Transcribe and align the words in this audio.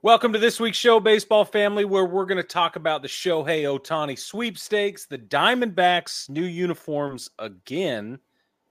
Welcome 0.00 0.32
to 0.32 0.38
this 0.38 0.60
week's 0.60 0.78
show, 0.78 1.00
Baseball 1.00 1.44
Family, 1.44 1.84
where 1.84 2.04
we're 2.04 2.24
going 2.24 2.40
to 2.40 2.44
talk 2.44 2.76
about 2.76 3.02
the 3.02 3.08
Shohei 3.08 3.64
Ohtani 3.64 4.16
sweepstakes, 4.16 5.06
the 5.06 5.18
Diamondbacks' 5.18 6.30
new 6.30 6.44
uniforms 6.44 7.28
again, 7.40 8.20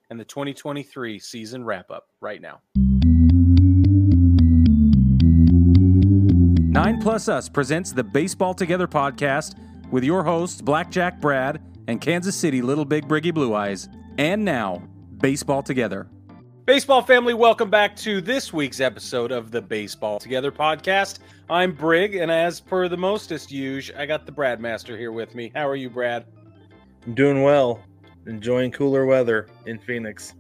and 0.10 0.18
the 0.18 0.24
2023 0.24 1.20
season 1.20 1.66
wrap 1.66 1.92
up 1.92 2.08
right 2.22 2.42
now. 2.42 2.62
Nine 6.72 7.02
Plus 7.02 7.28
Us 7.28 7.50
presents 7.50 7.92
the 7.92 8.06
Baseball 8.06 8.54
Together 8.54 8.88
podcast 8.88 9.56
with 9.92 10.06
your 10.06 10.24
hosts, 10.24 10.62
Blackjack 10.62 11.20
Brad 11.20 11.62
and 11.90 12.00
Kansas 12.00 12.38
City 12.38 12.62
Little 12.62 12.86
Big 12.86 13.06
Briggy 13.06 13.34
Blue 13.34 13.54
Eyes. 13.54 13.90
And 14.18 14.46
now, 14.46 14.82
Baseball 15.18 15.62
Together. 15.62 16.08
Baseball 16.68 17.02
family, 17.02 17.34
welcome 17.34 17.70
back 17.70 17.96
to 17.96 18.20
this 18.20 18.52
week's 18.52 18.82
episode 18.82 19.32
of 19.32 19.52
the 19.52 19.62
Baseball 19.62 20.20
Together 20.20 20.52
podcast. 20.52 21.20
I'm 21.50 21.72
Brig, 21.72 22.16
and 22.16 22.30
as 22.30 22.60
per 22.60 22.90
the 22.90 22.98
mostest 22.98 23.50
use, 23.54 23.90
I 23.98 24.06
got 24.06 24.26
the 24.26 24.34
Brad 24.34 24.60
Master 24.60 24.98
here 24.98 25.14
with 25.14 25.34
me. 25.34 25.50
How 25.56 25.66
are 25.66 25.78
you, 25.78 25.90
Brad? 25.90 26.26
I'm 27.06 27.14
doing 27.14 27.42
well, 27.42 27.82
enjoying 28.26 28.72
cooler 28.74 29.06
weather 29.06 29.48
in 29.66 29.80
Phoenix. 29.80 30.34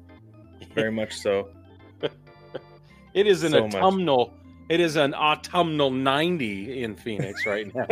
Very 0.76 0.92
much 0.92 1.14
so. 1.14 1.48
it 3.14 3.26
is 3.26 3.44
an 3.44 3.54
so 3.54 3.64
autumnal. 3.64 4.26
Much. 4.26 4.36
It 4.68 4.82
is 4.82 4.98
an 4.98 5.14
autumnal 5.14 5.92
90 5.92 6.84
in 6.84 6.94
Phoenix 6.98 7.46
right 7.46 7.73
now. 7.73 7.88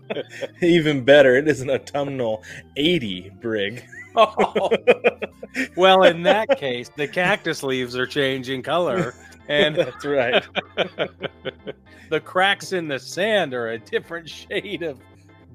Even 0.62 1.04
better, 1.04 1.36
it 1.36 1.46
is 1.46 1.60
an 1.60 1.70
autumnal 1.70 2.42
80, 2.76 3.30
Brig. 3.40 3.84
oh. 4.18 4.70
Well, 5.76 6.04
in 6.04 6.22
that 6.24 6.58
case, 6.58 6.90
the 6.94 7.08
cactus 7.08 7.62
leaves 7.62 7.96
are 7.96 8.06
changing 8.06 8.62
color. 8.62 9.14
And 9.48 9.74
that's 9.76 10.04
right. 10.04 10.44
the 12.10 12.20
cracks 12.20 12.72
in 12.72 12.86
the 12.86 12.98
sand 12.98 13.54
are 13.54 13.70
a 13.70 13.78
different 13.78 14.28
shade 14.28 14.82
of 14.82 15.00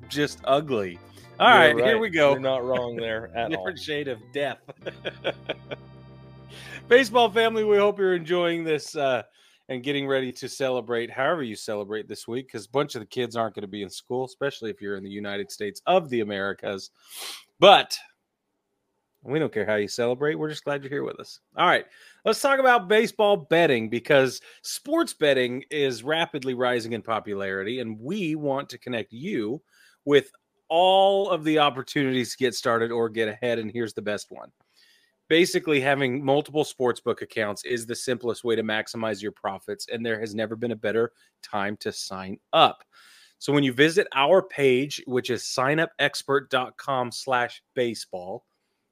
just 0.09 0.39
ugly. 0.45 0.99
All 1.39 1.47
right, 1.47 1.75
right, 1.75 1.85
here 1.85 1.99
we 1.99 2.09
go. 2.09 2.31
You're 2.31 2.39
not 2.39 2.63
wrong 2.63 2.95
there 2.95 3.29
at 3.35 3.49
different 3.49 3.79
all. 3.79 3.83
shade 3.83 4.07
of 4.07 4.19
death. 4.33 4.59
Baseball 6.87 7.29
family, 7.29 7.63
we 7.63 7.77
hope 7.77 7.97
you're 7.97 8.15
enjoying 8.15 8.63
this 8.63 8.95
uh, 8.95 9.23
and 9.69 9.83
getting 9.83 10.07
ready 10.07 10.31
to 10.31 10.49
celebrate 10.49 11.09
however 11.09 11.41
you 11.41 11.55
celebrate 11.55 12.07
this 12.07 12.27
week 12.27 12.47
because 12.47 12.65
a 12.65 12.69
bunch 12.69 12.95
of 12.95 13.01
the 13.01 13.07
kids 13.07 13.35
aren't 13.35 13.55
going 13.55 13.63
to 13.63 13.67
be 13.67 13.81
in 13.81 13.89
school, 13.89 14.25
especially 14.25 14.69
if 14.69 14.81
you're 14.81 14.95
in 14.95 15.03
the 15.03 15.09
United 15.09 15.51
States 15.51 15.81
of 15.87 16.09
the 16.09 16.19
Americas. 16.19 16.91
But 17.59 17.97
we 19.23 19.39
don't 19.39 19.53
care 19.53 19.65
how 19.65 19.75
you 19.75 19.87
celebrate. 19.87 20.35
We're 20.35 20.49
just 20.49 20.63
glad 20.63 20.83
you're 20.83 20.89
here 20.89 21.03
with 21.03 21.19
us. 21.19 21.39
All 21.57 21.67
right, 21.67 21.85
let's 22.25 22.41
talk 22.41 22.59
about 22.59 22.87
baseball 22.87 23.37
betting 23.37 23.89
because 23.89 24.41
sports 24.61 25.13
betting 25.13 25.63
is 25.69 26.03
rapidly 26.03 26.53
rising 26.53 26.93
in 26.93 27.01
popularity, 27.01 27.79
and 27.79 27.99
we 27.99 28.35
want 28.35 28.69
to 28.69 28.77
connect 28.77 29.13
you 29.13 29.61
with 30.05 30.31
all 30.69 31.29
of 31.29 31.43
the 31.43 31.59
opportunities 31.59 32.31
to 32.31 32.37
get 32.37 32.55
started 32.55 32.91
or 32.91 33.09
get 33.09 33.27
ahead. 33.27 33.59
And 33.59 33.71
here's 33.71 33.93
the 33.93 34.01
best 34.01 34.27
one. 34.29 34.51
Basically, 35.29 35.79
having 35.79 36.23
multiple 36.23 36.65
sportsbook 36.65 37.21
accounts 37.21 37.63
is 37.63 37.85
the 37.85 37.95
simplest 37.95 38.43
way 38.43 38.55
to 38.55 38.63
maximize 38.63 39.21
your 39.21 39.31
profits, 39.31 39.87
and 39.91 40.05
there 40.05 40.19
has 40.19 40.35
never 40.35 40.55
been 40.55 40.71
a 40.71 40.75
better 40.75 41.11
time 41.41 41.77
to 41.77 41.91
sign 41.91 42.37
up. 42.51 42.83
So 43.39 43.51
when 43.51 43.63
you 43.63 43.73
visit 43.73 44.07
our 44.13 44.41
page, 44.41 45.01
which 45.05 45.29
is 45.29 45.43
signupexpert.com 45.43 47.11
slash 47.11 47.61
baseball, 47.73 48.45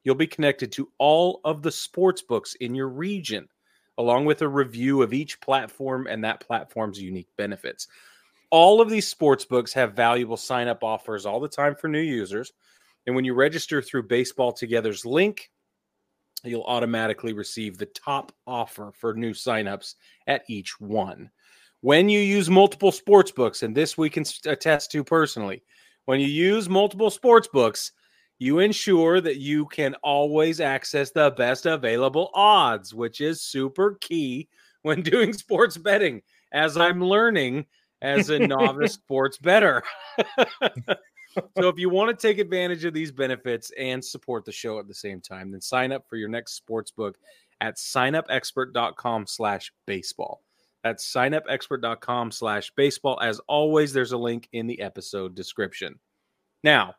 You'll 0.04 0.16
be 0.16 0.28
connected 0.28 0.72
to 0.74 0.90
all 0.98 1.42
of 1.44 1.62
the 1.62 1.72
sports 1.72 2.22
books 2.22 2.56
in 2.56 2.74
your 2.74 2.90
region, 2.90 3.48
along 3.98 4.26
with 4.26 4.42
a 4.42 4.48
review 4.48 5.02
of 5.02 5.14
each 5.14 5.40
platform 5.42 6.08
and 6.08 6.24
that 6.24 6.40
platform's 6.40 7.02
unique 7.02 7.30
benefits. 7.38 7.88
All 8.50 8.82
of 8.82 8.90
these 8.90 9.08
sports 9.08 9.46
books 9.46 9.74
have 9.74 9.94
valuable 9.94 10.38
sign 10.38 10.68
up 10.68 10.84
offers 10.84 11.26
all 11.26 11.40
the 11.40 11.48
time 11.48 11.76
for 11.76 11.88
new 11.88 12.00
users. 12.00 12.52
And 13.06 13.16
when 13.16 13.26
you 13.26 13.34
register 13.34 13.82
through 13.82 14.04
Baseball 14.04 14.52
Together's 14.52 15.06
link, 15.06 15.52
you'll 16.44 16.64
automatically 16.64 17.34
receive 17.34 17.78
the 17.78 17.86
top 17.86 18.32
offer 18.48 18.92
for 18.96 19.14
new 19.14 19.32
signups 19.32 19.96
at 20.28 20.44
each 20.50 20.80
one. 20.80 21.30
When 21.82 22.10
you 22.10 22.20
use 22.20 22.50
multiple 22.50 22.92
sports 22.92 23.32
books, 23.32 23.64
and 23.64 23.76
this 23.76 23.98
we 23.98 24.10
can 24.10 24.26
attest 24.46 24.92
to 24.92 25.04
personally, 25.04 25.64
when 26.06 26.20
you 26.20 26.28
use 26.28 26.70
multiple 26.70 27.10
sports 27.10 27.48
books, 27.52 27.92
you 28.41 28.57
ensure 28.57 29.22
that 29.22 29.38
you 29.38 29.68
can 29.68 29.94
always 30.02 30.59
access 30.59 31.12
the 31.12 31.29
best 31.29 31.68
available 31.68 32.31
odds, 32.34 32.91
which 32.91 33.22
is 33.22 33.40
super 33.40 34.00
key 34.02 34.50
when 34.81 35.02
doing 35.03 35.31
sports 35.31 35.78
betting, 35.78 36.24
as 36.52 36.75
I'm 36.75 37.03
learning 37.03 37.68
as 38.02 38.31
a 38.31 38.40
novice 38.40 38.94
sports 38.96 39.38
better. 39.38 39.84
so 40.18 41.68
if 41.68 41.78
you 41.78 41.91
want 41.91 42.09
to 42.09 42.28
take 42.28 42.40
advantage 42.40 42.84
of 42.84 42.96
these 42.96 43.12
benefits 43.12 43.72
and 43.78 44.03
support 44.03 44.44
the 44.44 44.52
show 44.52 44.79
at 44.79 44.88
the 44.88 44.96
same 44.96 45.22
time, 45.22 45.52
then 45.52 45.62
sign 45.62 45.91
up 45.91 46.09
for 46.09 46.16
your 46.16 46.28
next 46.28 46.53
sports 46.53 46.90
book 46.90 47.19
at 47.62 47.78
signupexpert.com 47.78 49.28
slash 49.28 49.72
baseball. 49.85 50.41
That's 50.84 51.13
signupexpert.com 51.13 52.31
slash 52.31 52.72
baseball. 52.75 53.19
As 53.22 53.40
always, 53.47 53.94
there's 53.94 54.13
a 54.13 54.18
link 54.18 54.50
in 54.52 54.66
the 54.66 54.81
episode 54.81 55.35
description. 55.35 56.00
Now, 56.63 56.96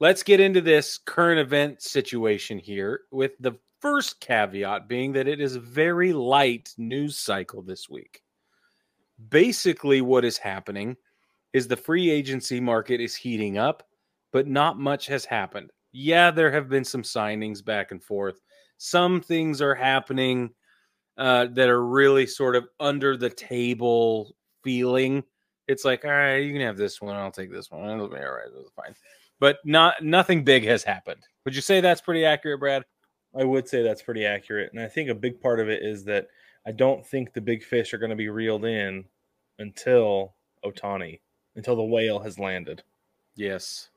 let's 0.00 0.22
get 0.22 0.40
into 0.40 0.62
this 0.62 0.98
current 0.98 1.38
event 1.38 1.82
situation 1.82 2.58
here 2.58 3.02
with 3.12 3.32
the 3.38 3.52
first 3.80 4.18
caveat 4.20 4.88
being 4.88 5.12
that 5.12 5.28
it 5.28 5.40
is 5.40 5.56
a 5.56 5.60
very 5.60 6.12
light 6.12 6.74
news 6.78 7.18
cycle 7.18 7.62
this 7.62 7.88
week. 7.88 8.22
Basically, 9.28 10.00
what 10.00 10.24
is 10.24 10.38
happening 10.38 10.96
is 11.52 11.68
the 11.68 11.76
free 11.76 12.10
agency 12.10 12.60
market 12.60 13.00
is 13.00 13.14
heating 13.14 13.58
up, 13.58 13.82
but 14.32 14.46
not 14.46 14.78
much 14.78 15.06
has 15.06 15.24
happened. 15.24 15.70
Yeah, 15.92 16.30
there 16.30 16.50
have 16.50 16.68
been 16.68 16.84
some 16.84 17.02
signings 17.02 17.64
back 17.64 17.90
and 17.90 18.02
forth. 18.02 18.40
Some 18.78 19.20
things 19.20 19.60
are 19.60 19.74
happening 19.74 20.50
uh, 21.18 21.46
that 21.52 21.68
are 21.68 21.84
really 21.84 22.26
sort 22.26 22.56
of 22.56 22.68
under 22.78 23.16
the 23.16 23.28
table 23.28 24.34
feeling. 24.62 25.22
It's 25.68 25.84
like, 25.84 26.04
all 26.04 26.10
right, 26.10 26.36
you 26.36 26.52
can 26.52 26.62
have 26.62 26.78
this 26.78 27.02
one. 27.02 27.16
I'll 27.16 27.30
take 27.30 27.52
this 27.52 27.70
one. 27.70 27.90
It'll 27.90 28.08
be 28.08 28.16
all 28.16 28.32
right. 28.32 28.46
It'll 28.46 28.72
fine 28.74 28.94
but 29.40 29.58
not 29.64 30.02
nothing 30.04 30.44
big 30.44 30.64
has 30.64 30.84
happened. 30.84 31.22
Would 31.44 31.56
you 31.56 31.62
say 31.62 31.80
that's 31.80 32.00
pretty 32.00 32.24
accurate, 32.24 32.60
Brad? 32.60 32.84
I 33.34 33.44
would 33.44 33.68
say 33.68 33.82
that's 33.82 34.02
pretty 34.02 34.24
accurate, 34.24 34.72
and 34.72 34.80
I 34.80 34.88
think 34.88 35.08
a 35.08 35.14
big 35.14 35.40
part 35.40 35.60
of 35.60 35.68
it 35.68 35.82
is 35.82 36.04
that 36.04 36.28
I 36.66 36.72
don't 36.72 37.06
think 37.06 37.32
the 37.32 37.40
big 37.40 37.64
fish 37.64 37.94
are 37.94 37.98
going 37.98 38.10
to 38.10 38.16
be 38.16 38.28
reeled 38.28 38.64
in 38.64 39.04
until 39.58 40.34
Ohtani, 40.64 41.20
until 41.56 41.76
the 41.76 41.82
whale 41.82 42.18
has 42.20 42.38
landed. 42.38 42.82
Yes. 43.34 43.88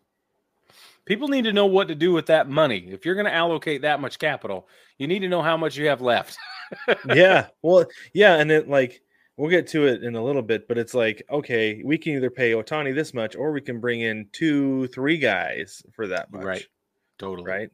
People 1.06 1.28
need 1.28 1.44
to 1.44 1.53
know 1.53 1.66
what 1.66 1.90
to 1.90 1.96
do 1.96 2.14
with 2.14 2.28
that 2.28 2.50
money. 2.50 2.88
If 2.90 3.06
you're 3.06 3.16
going 3.16 3.26
to 3.26 3.34
allocate 3.34 3.82
that 3.82 4.00
much 4.00 4.20
capital, 4.20 4.70
you 4.98 5.08
need 5.08 5.20
to 5.20 5.28
know 5.28 5.42
how 5.42 5.58
much 5.58 5.76
you 5.76 5.88
have 5.88 6.02
left. 6.02 6.38
yeah. 7.14 7.48
Well, 7.62 7.86
yeah, 8.14 8.36
and 8.36 8.50
it 8.50 8.70
like 8.70 9.02
we'll 9.38 9.50
get 9.50 9.68
to 9.68 9.88
it 9.88 10.04
in 10.04 10.16
a 10.16 10.24
little 10.24 10.42
bit, 10.42 10.68
but 10.68 10.78
it's 10.78 10.94
like, 10.94 11.24
okay, 11.30 11.82
we 11.84 11.98
can 11.98 12.14
either 12.14 12.30
pay 12.30 12.52
Ohtani 12.52 12.94
this 12.94 13.14
much 13.14 13.35
or 13.35 13.52
we 13.52 13.62
can 13.62 13.80
bring 13.80 14.02
in 14.02 14.28
two, 14.32 14.88
three 14.88 15.18
guys 15.18 15.84
for 15.91 16.08
that 16.08 16.32
much. 16.32 16.44
Right. 16.44 16.68
Totally. 17.18 17.50
Right. 17.50 17.70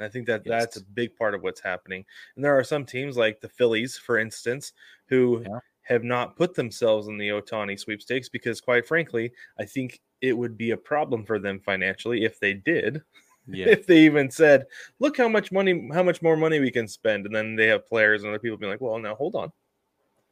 I 0.00 0.08
think 0.08 0.26
that 0.26 0.42
yes. 0.44 0.62
that's 0.62 0.76
a 0.78 0.84
big 0.84 1.16
part 1.16 1.34
of 1.34 1.42
what's 1.42 1.60
happening. 1.60 2.04
And 2.36 2.44
there 2.44 2.56
are 2.58 2.64
some 2.64 2.84
teams 2.84 3.16
like 3.16 3.40
the 3.40 3.48
Phillies, 3.48 3.96
for 3.96 4.18
instance, 4.18 4.72
who 5.08 5.42
yeah. 5.46 5.58
have 5.82 6.02
not 6.02 6.36
put 6.36 6.54
themselves 6.54 7.06
in 7.08 7.16
the 7.16 7.28
Ohtani 7.28 7.78
sweepstakes 7.78 8.28
because, 8.28 8.60
quite 8.60 8.86
frankly, 8.86 9.32
I 9.58 9.64
think 9.64 10.00
it 10.20 10.32
would 10.32 10.56
be 10.56 10.72
a 10.72 10.76
problem 10.76 11.24
for 11.24 11.38
them 11.38 11.60
financially 11.60 12.24
if 12.24 12.38
they 12.40 12.54
did. 12.54 13.02
Yeah. 13.46 13.68
if 13.68 13.86
they 13.86 13.98
even 14.06 14.30
said, 14.30 14.64
"Look 15.00 15.18
how 15.18 15.28
much 15.28 15.52
money, 15.52 15.90
how 15.92 16.02
much 16.02 16.22
more 16.22 16.34
money 16.34 16.60
we 16.60 16.70
can 16.70 16.88
spend," 16.88 17.26
and 17.26 17.34
then 17.34 17.56
they 17.56 17.66
have 17.66 17.86
players 17.86 18.22
and 18.22 18.30
other 18.30 18.38
people 18.38 18.56
being 18.56 18.72
like, 18.72 18.80
"Well, 18.80 18.98
now 18.98 19.14
hold 19.14 19.34
on, 19.34 19.52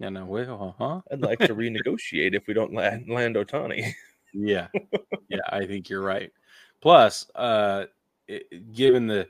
yeah, 0.02 0.08
no, 0.08 0.24
well, 0.24 0.74
huh? 0.78 1.00
I'd 1.12 1.22
like 1.22 1.38
to 1.38 1.54
renegotiate 1.54 2.34
if 2.34 2.48
we 2.48 2.54
don't 2.54 2.74
land, 2.74 3.08
land 3.08 3.36
Ohtani. 3.36 3.92
yeah, 4.34 4.66
yeah, 5.28 5.38
I 5.48 5.64
think 5.64 5.88
you're 5.88 6.02
right. 6.02 6.32
Plus, 6.80 7.30
uh, 7.36 7.84
it, 8.26 8.72
given 8.72 9.06
the 9.06 9.28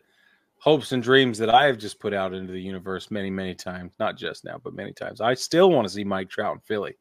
hopes 0.58 0.92
and 0.92 1.02
dreams 1.02 1.36
that 1.36 1.50
I 1.50 1.66
have 1.66 1.76
just 1.76 2.00
put 2.00 2.14
out 2.14 2.32
into 2.32 2.54
the 2.54 2.60
universe 2.60 3.10
many, 3.10 3.28
many 3.28 3.54
times, 3.54 3.92
not 4.00 4.16
just 4.16 4.46
now, 4.46 4.58
but 4.64 4.72
many 4.72 4.94
times, 4.94 5.20
I 5.20 5.34
still 5.34 5.70
want 5.70 5.86
to 5.86 5.92
see 5.92 6.04
Mike 6.04 6.30
Trout 6.30 6.54
in 6.54 6.60
Philly. 6.60 6.96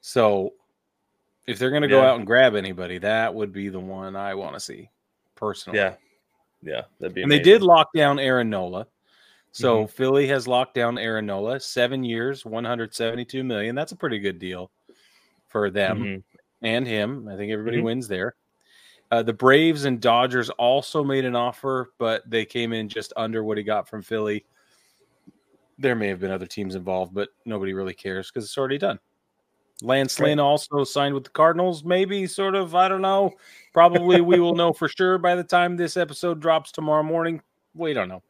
So 0.00 0.54
if 1.46 1.58
they're 1.58 1.70
going 1.70 1.82
to 1.82 1.88
go 1.88 2.02
out 2.02 2.16
and 2.16 2.26
grab 2.26 2.54
anybody, 2.54 2.96
that 2.98 3.34
would 3.34 3.52
be 3.52 3.68
the 3.68 3.80
one 3.80 4.16
I 4.16 4.34
want 4.34 4.54
to 4.54 4.60
see 4.60 4.88
personally. 5.34 5.78
Yeah. 5.78 5.94
Yeah. 6.62 6.82
That'd 7.00 7.14
be 7.14 7.22
And 7.22 7.30
they 7.30 7.38
did 7.38 7.60
lock 7.60 7.88
down 7.94 8.18
Aaron 8.18 8.48
Nola. 8.48 8.86
So 9.56 9.84
mm-hmm. 9.84 9.86
Philly 9.86 10.26
has 10.26 10.46
locked 10.46 10.74
down 10.74 10.98
Aaron 10.98 11.24
Nola, 11.24 11.58
seven 11.58 12.04
years, 12.04 12.44
172 12.44 13.42
million. 13.42 13.74
That's 13.74 13.92
a 13.92 13.96
pretty 13.96 14.18
good 14.18 14.38
deal 14.38 14.70
for 15.48 15.70
them 15.70 15.98
mm-hmm. 15.98 16.36
and 16.60 16.86
him. 16.86 17.26
I 17.26 17.38
think 17.38 17.50
everybody 17.50 17.78
mm-hmm. 17.78 17.86
wins 17.86 18.06
there. 18.06 18.34
Uh, 19.10 19.22
the 19.22 19.32
Braves 19.32 19.86
and 19.86 19.98
Dodgers 19.98 20.50
also 20.50 21.02
made 21.02 21.24
an 21.24 21.34
offer, 21.34 21.92
but 21.96 22.28
they 22.28 22.44
came 22.44 22.74
in 22.74 22.90
just 22.90 23.14
under 23.16 23.42
what 23.44 23.56
he 23.56 23.64
got 23.64 23.88
from 23.88 24.02
Philly. 24.02 24.44
There 25.78 25.94
may 25.94 26.08
have 26.08 26.20
been 26.20 26.30
other 26.30 26.44
teams 26.44 26.74
involved, 26.74 27.14
but 27.14 27.30
nobody 27.46 27.72
really 27.72 27.94
cares 27.94 28.30
because 28.30 28.44
it's 28.44 28.58
already 28.58 28.76
done. 28.76 28.98
Lance 29.80 30.20
Lynn 30.20 30.38
also 30.38 30.84
signed 30.84 31.14
with 31.14 31.24
the 31.24 31.30
Cardinals, 31.30 31.82
maybe 31.82 32.26
sort 32.26 32.54
of. 32.54 32.74
I 32.74 32.88
don't 32.88 33.00
know. 33.00 33.32
Probably 33.72 34.20
we 34.20 34.38
will 34.38 34.54
know 34.54 34.74
for 34.74 34.88
sure 34.88 35.16
by 35.16 35.34
the 35.34 35.44
time 35.44 35.78
this 35.78 35.96
episode 35.96 36.40
drops 36.40 36.72
tomorrow 36.72 37.02
morning. 37.02 37.40
We 37.72 37.94
don't 37.94 38.08
know. 38.08 38.22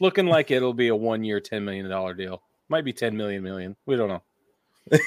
Looking 0.00 0.26
like 0.26 0.50
it'll 0.50 0.74
be 0.74 0.88
a 0.88 0.96
one 0.96 1.22
year, 1.22 1.40
$10 1.40 1.62
million 1.62 2.16
deal. 2.16 2.42
Might 2.68 2.84
be 2.84 2.92
10 2.92 3.16
million 3.16 3.42
million. 3.42 3.76
We 3.86 3.96
don't 3.96 4.08
know. 4.08 4.98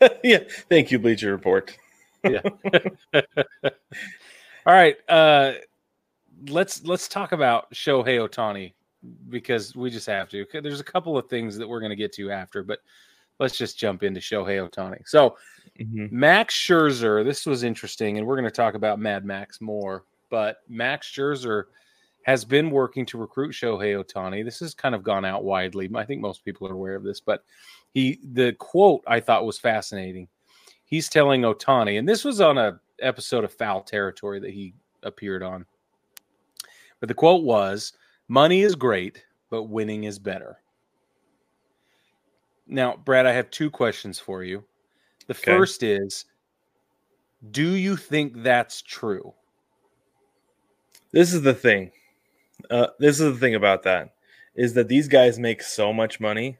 yeah. 0.24 0.38
Thank 0.68 0.90
you, 0.90 0.98
Bleacher 0.98 1.30
Report. 1.30 1.76
yeah. 2.24 2.42
All 4.66 4.74
right. 4.74 4.96
Uh 5.08 5.52
let's 6.48 6.84
let's 6.84 7.08
talk 7.08 7.32
about 7.32 7.70
Shohei 7.72 8.26
Ohtani 8.26 8.72
because 9.28 9.74
we 9.74 9.90
just 9.90 10.06
have 10.06 10.28
to. 10.30 10.46
There's 10.52 10.80
a 10.80 10.84
couple 10.84 11.16
of 11.16 11.28
things 11.28 11.56
that 11.56 11.68
we're 11.68 11.80
going 11.80 11.90
to 11.90 11.96
get 11.96 12.12
to 12.14 12.30
after, 12.30 12.62
but 12.62 12.80
let's 13.38 13.56
just 13.56 13.78
jump 13.78 14.02
into 14.02 14.20
Shohei 14.20 14.68
Ohtani. 14.68 15.06
So, 15.06 15.36
mm-hmm. 15.78 16.06
Max 16.10 16.54
Scherzer, 16.54 17.24
this 17.24 17.46
was 17.46 17.62
interesting, 17.62 18.18
and 18.18 18.26
we're 18.26 18.36
going 18.36 18.44
to 18.44 18.50
talk 18.50 18.74
about 18.74 18.98
Mad 18.98 19.24
Max 19.24 19.60
more. 19.60 20.04
But 20.30 20.58
Max 20.68 21.10
Scherzer 21.10 21.64
has 22.28 22.44
been 22.44 22.70
working 22.70 23.06
to 23.06 23.16
recruit 23.16 23.54
Shohei 23.54 24.04
Ohtani. 24.04 24.44
This 24.44 24.60
has 24.60 24.74
kind 24.74 24.94
of 24.94 25.02
gone 25.02 25.24
out 25.24 25.44
widely. 25.44 25.88
I 25.94 26.04
think 26.04 26.20
most 26.20 26.44
people 26.44 26.68
are 26.68 26.74
aware 26.74 26.94
of 26.94 27.02
this, 27.02 27.20
but 27.20 27.42
he 27.94 28.20
the 28.22 28.52
quote 28.58 29.02
I 29.06 29.18
thought 29.18 29.46
was 29.46 29.58
fascinating. 29.58 30.28
He's 30.84 31.08
telling 31.08 31.40
Ohtani, 31.40 31.98
and 31.98 32.06
this 32.06 32.26
was 32.26 32.42
on 32.42 32.58
a 32.58 32.78
episode 33.00 33.44
of 33.44 33.54
Foul 33.54 33.80
Territory 33.80 34.40
that 34.40 34.50
he 34.50 34.74
appeared 35.04 35.42
on. 35.42 35.64
But 37.00 37.08
the 37.08 37.14
quote 37.14 37.44
was, 37.44 37.94
"Money 38.28 38.60
is 38.60 38.74
great, 38.74 39.24
but 39.48 39.62
winning 39.62 40.04
is 40.04 40.18
better." 40.18 40.60
Now, 42.66 42.94
Brad, 43.06 43.24
I 43.24 43.32
have 43.32 43.50
two 43.50 43.70
questions 43.70 44.18
for 44.18 44.44
you. 44.44 44.62
The 45.28 45.34
okay. 45.34 45.56
first 45.56 45.82
is 45.82 46.26
Do 47.52 47.70
you 47.74 47.96
think 47.96 48.42
that's 48.42 48.82
true? 48.82 49.32
This 51.10 51.32
is 51.32 51.40
the 51.40 51.54
thing. 51.54 51.90
Uh, 52.70 52.88
this 52.98 53.20
is 53.20 53.32
the 53.32 53.40
thing 53.40 53.54
about 53.54 53.82
that 53.84 54.14
is 54.54 54.74
that 54.74 54.88
these 54.88 55.08
guys 55.08 55.38
make 55.38 55.62
so 55.62 55.92
much 55.92 56.20
money 56.20 56.58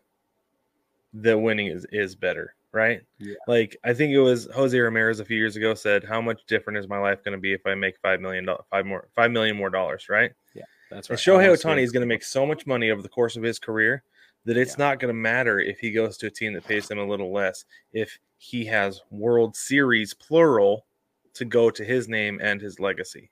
that 1.12 1.38
winning 1.38 1.66
is, 1.66 1.86
is 1.90 2.14
better, 2.14 2.54
right? 2.72 3.02
Yeah. 3.18 3.34
Like 3.46 3.76
I 3.84 3.92
think 3.92 4.12
it 4.12 4.20
was 4.20 4.48
Jose 4.54 4.78
Ramirez 4.78 5.20
a 5.20 5.24
few 5.24 5.36
years 5.36 5.56
ago 5.56 5.74
said, 5.74 6.04
"How 6.04 6.20
much 6.20 6.42
different 6.46 6.78
is 6.78 6.88
my 6.88 6.98
life 6.98 7.24
going 7.24 7.36
to 7.36 7.40
be 7.40 7.52
if 7.52 7.66
I 7.66 7.74
make 7.74 7.98
five 7.98 8.20
million 8.20 8.44
dollars, 8.46 8.64
five 8.70 8.86
more, 8.86 9.08
five 9.14 9.30
million 9.30 9.56
more 9.56 9.70
dollars?" 9.70 10.08
Right? 10.08 10.32
Yeah, 10.54 10.62
that's 10.90 11.10
right. 11.10 11.18
And 11.18 11.40
Shohei 11.40 11.48
Ohtani 11.48 11.82
is 11.82 11.92
going 11.92 12.02
to 12.02 12.06
make 12.06 12.22
so 12.22 12.46
much 12.46 12.66
money 12.66 12.90
over 12.90 13.02
the 13.02 13.08
course 13.08 13.36
of 13.36 13.42
his 13.42 13.58
career 13.58 14.02
that 14.44 14.56
it's 14.56 14.78
yeah. 14.78 14.86
not 14.86 15.00
going 15.00 15.08
to 15.08 15.20
matter 15.20 15.58
if 15.58 15.78
he 15.78 15.90
goes 15.90 16.16
to 16.18 16.26
a 16.26 16.30
team 16.30 16.52
that 16.54 16.66
pays 16.66 16.90
him 16.90 16.98
a 16.98 17.06
little 17.06 17.32
less 17.32 17.64
if 17.92 18.18
he 18.38 18.64
has 18.66 19.02
World 19.10 19.56
Series 19.56 20.14
plural 20.14 20.86
to 21.34 21.44
go 21.44 21.70
to 21.70 21.84
his 21.84 22.08
name 22.08 22.38
and 22.42 22.60
his 22.60 22.78
legacy. 22.78 23.30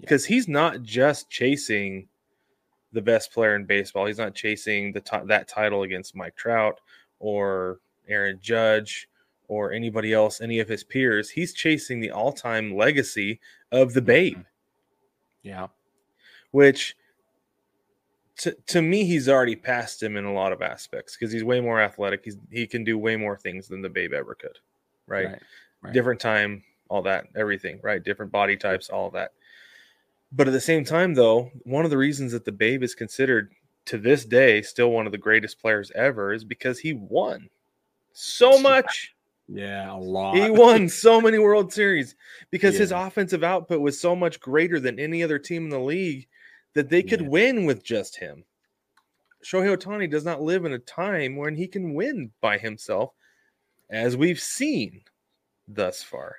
Because 0.00 0.28
yeah. 0.28 0.34
he's 0.34 0.48
not 0.48 0.82
just 0.82 1.30
chasing 1.30 2.08
the 2.92 3.02
best 3.02 3.32
player 3.32 3.56
in 3.56 3.64
baseball. 3.64 4.06
He's 4.06 4.18
not 4.18 4.34
chasing 4.34 4.92
the 4.92 5.00
t- 5.00 5.16
that 5.26 5.48
title 5.48 5.82
against 5.82 6.16
Mike 6.16 6.36
Trout 6.36 6.80
or 7.18 7.80
Aaron 8.08 8.38
Judge 8.40 9.08
or 9.48 9.72
anybody 9.72 10.12
else, 10.12 10.40
any 10.40 10.60
of 10.60 10.68
his 10.68 10.82
peers. 10.82 11.30
He's 11.30 11.52
chasing 11.52 12.00
the 12.00 12.10
all-time 12.10 12.74
legacy 12.74 13.40
of 13.72 13.94
the 13.94 14.00
mm-hmm. 14.00 14.06
Babe. 14.06 14.44
Yeah. 15.42 15.68
Which 16.50 16.96
to, 18.38 18.56
to 18.66 18.82
me, 18.82 19.04
he's 19.04 19.28
already 19.28 19.56
passed 19.56 20.02
him 20.02 20.16
in 20.16 20.24
a 20.24 20.32
lot 20.32 20.52
of 20.52 20.62
aspects 20.62 21.16
because 21.16 21.32
he's 21.32 21.44
way 21.44 21.60
more 21.60 21.80
athletic. 21.80 22.22
He's 22.24 22.36
he 22.50 22.66
can 22.66 22.84
do 22.84 22.98
way 22.98 23.16
more 23.16 23.36
things 23.36 23.68
than 23.68 23.82
the 23.82 23.88
Babe 23.88 24.12
ever 24.12 24.34
could, 24.34 24.58
right? 25.06 25.26
Right, 25.26 25.42
right? 25.82 25.92
Different 25.94 26.20
time, 26.20 26.62
all 26.88 27.02
that, 27.02 27.26
everything, 27.34 27.80
right? 27.82 28.02
Different 28.02 28.32
body 28.32 28.56
types, 28.56 28.90
all 28.90 29.10
that. 29.10 29.32
But 30.32 30.48
at 30.48 30.52
the 30.52 30.60
same 30.60 30.84
time, 30.84 31.14
though, 31.14 31.50
one 31.64 31.84
of 31.84 31.90
the 31.90 31.96
reasons 31.96 32.32
that 32.32 32.44
the 32.44 32.52
Babe 32.52 32.82
is 32.82 32.94
considered 32.94 33.52
to 33.86 33.98
this 33.98 34.24
day 34.24 34.62
still 34.62 34.90
one 34.90 35.06
of 35.06 35.12
the 35.12 35.18
greatest 35.18 35.60
players 35.60 35.92
ever 35.94 36.32
is 36.32 36.44
because 36.44 36.78
he 36.78 36.92
won 36.92 37.48
so 38.12 38.58
much. 38.58 39.14
Yeah, 39.48 39.92
a 39.92 39.96
lot. 39.96 40.36
He 40.36 40.50
won 40.50 40.88
so 40.88 41.20
many 41.20 41.38
World 41.38 41.72
Series 41.72 42.16
because 42.50 42.74
yeah. 42.74 42.80
his 42.80 42.92
offensive 42.92 43.44
output 43.44 43.80
was 43.80 44.00
so 44.00 44.16
much 44.16 44.40
greater 44.40 44.80
than 44.80 44.98
any 44.98 45.22
other 45.22 45.38
team 45.38 45.64
in 45.64 45.70
the 45.70 45.78
league 45.78 46.26
that 46.74 46.88
they 46.88 47.02
could 47.02 47.20
yeah. 47.20 47.28
win 47.28 47.64
with 47.64 47.84
just 47.84 48.16
him. 48.16 48.44
Shohei 49.44 49.76
Ohtani 49.76 50.10
does 50.10 50.24
not 50.24 50.42
live 50.42 50.64
in 50.64 50.72
a 50.72 50.78
time 50.80 51.36
when 51.36 51.54
he 51.54 51.68
can 51.68 51.94
win 51.94 52.32
by 52.40 52.58
himself, 52.58 53.12
as 53.88 54.16
we've 54.16 54.40
seen 54.40 55.02
thus 55.68 56.02
far. 56.02 56.36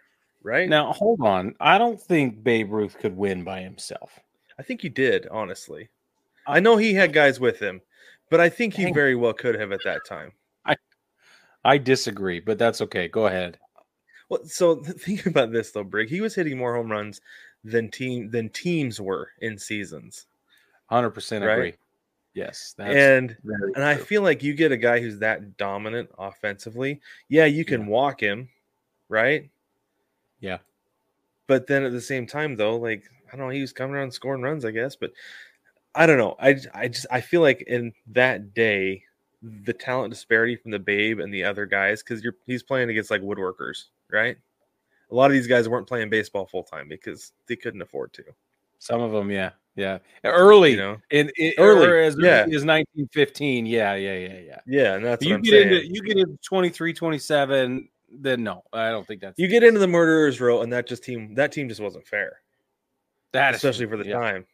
Right 0.48 0.70
now, 0.70 0.94
hold 0.94 1.20
on. 1.22 1.56
I 1.60 1.78
don't 1.78 2.00
think 2.00 2.42
Babe 2.42 2.72
Ruth 2.72 2.98
could 3.00 3.18
win 3.18 3.44
by 3.44 3.60
himself. 3.60 4.18
I 4.58 4.64
think 4.64 4.82
he 4.82 4.88
did, 4.88 5.28
honestly. 5.30 5.90
I 6.48 6.62
know 6.62 6.78
he 6.78 6.94
had 6.94 7.12
guys 7.12 7.38
with 7.38 7.60
him, 7.60 7.82
but 8.30 8.40
I 8.40 8.48
think 8.48 8.74
he 8.74 8.90
very 8.94 9.14
well 9.14 9.34
could 9.34 9.60
have 9.60 9.74
at 9.74 9.82
that 9.84 10.06
time. 10.08 10.32
I 10.66 10.78
I 11.66 11.78
disagree, 11.78 12.40
but 12.40 12.58
that's 12.58 12.80
okay. 12.80 13.10
Go 13.10 13.28
ahead. 13.28 13.60
Well, 14.30 14.46
so 14.46 14.76
think 14.84 15.26
about 15.26 15.52
this 15.52 15.72
though, 15.72 15.84
Brig. 15.84 16.08
He 16.08 16.22
was 16.22 16.34
hitting 16.34 16.58
more 16.58 16.74
home 16.78 16.90
runs 16.90 17.20
than 17.66 17.92
team 17.92 18.32
than 18.32 18.48
teams 18.48 19.02
were 19.02 19.32
in 19.42 19.58
seasons. 19.58 20.28
Hundred 20.86 21.12
percent 21.12 21.44
agree. 21.44 21.74
Yes, 22.34 22.74
and 22.80 22.98
and 22.98 23.38
true. 23.76 23.84
I 23.84 23.98
feel 23.98 24.22
like 24.22 24.44
you 24.44 24.54
get 24.54 24.72
a 24.72 24.78
guy 24.78 25.02
who's 25.02 25.20
that 25.20 25.58
dominant 25.58 26.10
offensively. 26.18 27.02
Yeah, 27.28 27.48
you 27.48 27.66
can 27.66 27.82
yeah. 27.82 27.88
walk 27.88 28.22
him, 28.22 28.48
right? 29.10 29.50
Yeah, 30.40 30.60
but 31.48 31.68
then 31.68 31.84
at 31.84 31.92
the 31.92 32.02
same 32.02 32.28
time, 32.28 32.56
though, 32.56 32.78
like 32.78 33.04
I 33.32 33.36
don't 33.36 33.48
know, 33.48 33.54
he 33.54 33.62
was 33.62 33.74
coming 33.74 33.96
around 33.96 34.12
scoring 34.12 34.42
runs, 34.42 34.66
I 34.66 34.72
guess. 34.72 34.96
But 34.96 35.12
I 35.96 36.06
don't 36.06 36.18
know. 36.18 36.36
I 36.40 36.56
I 36.74 36.88
just 36.88 37.08
I 37.12 37.22
feel 37.22 37.42
like 37.42 37.62
in 37.68 37.94
that 38.08 38.54
day, 38.54 39.04
the 39.42 39.74
talent 39.74 40.14
disparity 40.14 40.56
from 40.56 40.72
the 40.72 40.80
Babe 40.80 41.20
and 41.20 41.34
the 41.34 41.44
other 41.44 41.66
guys, 41.66 42.04
because 42.04 42.24
you're 42.24 42.36
he's 42.46 42.64
playing 42.64 42.90
against 42.90 43.12
like 43.12 43.22
woodworkers, 43.22 43.86
right? 44.12 44.38
a 45.12 45.16
lot 45.16 45.28
of 45.28 45.34
these 45.34 45.48
guys 45.48 45.70
weren't 45.70 45.88
playing 45.88 46.10
baseball 46.10 46.46
full 46.46 46.64
time 46.64 46.88
because 46.88 47.32
they 47.48 47.56
couldn't 47.56 47.82
afford 47.82 48.14
to. 48.14 48.24
Some 48.80 49.02
of 49.02 49.12
them, 49.12 49.32
yeah, 49.32 49.52
yeah, 49.76 50.00
early, 50.24 50.72
you 50.72 50.78
know, 50.78 50.98
in, 51.10 51.32
in 51.38 51.54
early, 51.58 52.06
as 52.06 52.16
yeah. 52.20 52.42
as 52.42 52.64
1915, 52.66 53.66
yeah, 53.66 53.96
yeah, 53.96 54.14
yeah, 54.14 54.40
yeah, 54.40 54.60
yeah. 54.68 54.94
And 54.96 55.06
that's 55.06 55.26
you 55.26 55.38
get 55.40 55.52
saying. 55.52 55.68
into 55.68 55.88
you 55.88 56.02
get 56.04 56.18
into 56.18 56.38
23, 56.44 56.94
27, 56.94 57.90
then 58.10 58.44
no, 58.44 58.64
I 58.72 58.90
don't 58.90 59.06
think 59.06 59.22
that's 59.22 59.38
you 59.38 59.48
get 59.48 59.64
into 59.64 59.80
the 59.80 59.88
murderers 59.88 60.40
row, 60.40 60.62
and 60.62 60.72
that 60.74 60.88
just 60.88 61.04
team 61.04 61.36
that 61.36 61.52
team 61.52 61.70
just 61.70 61.82
wasn't 61.82 62.08
fair. 62.08 62.42
That 63.34 63.56
especially 63.56 63.86
is, 63.86 63.92
for 63.92 63.98
the 63.98 64.08
yeah. 64.08 64.20
time. 64.20 64.46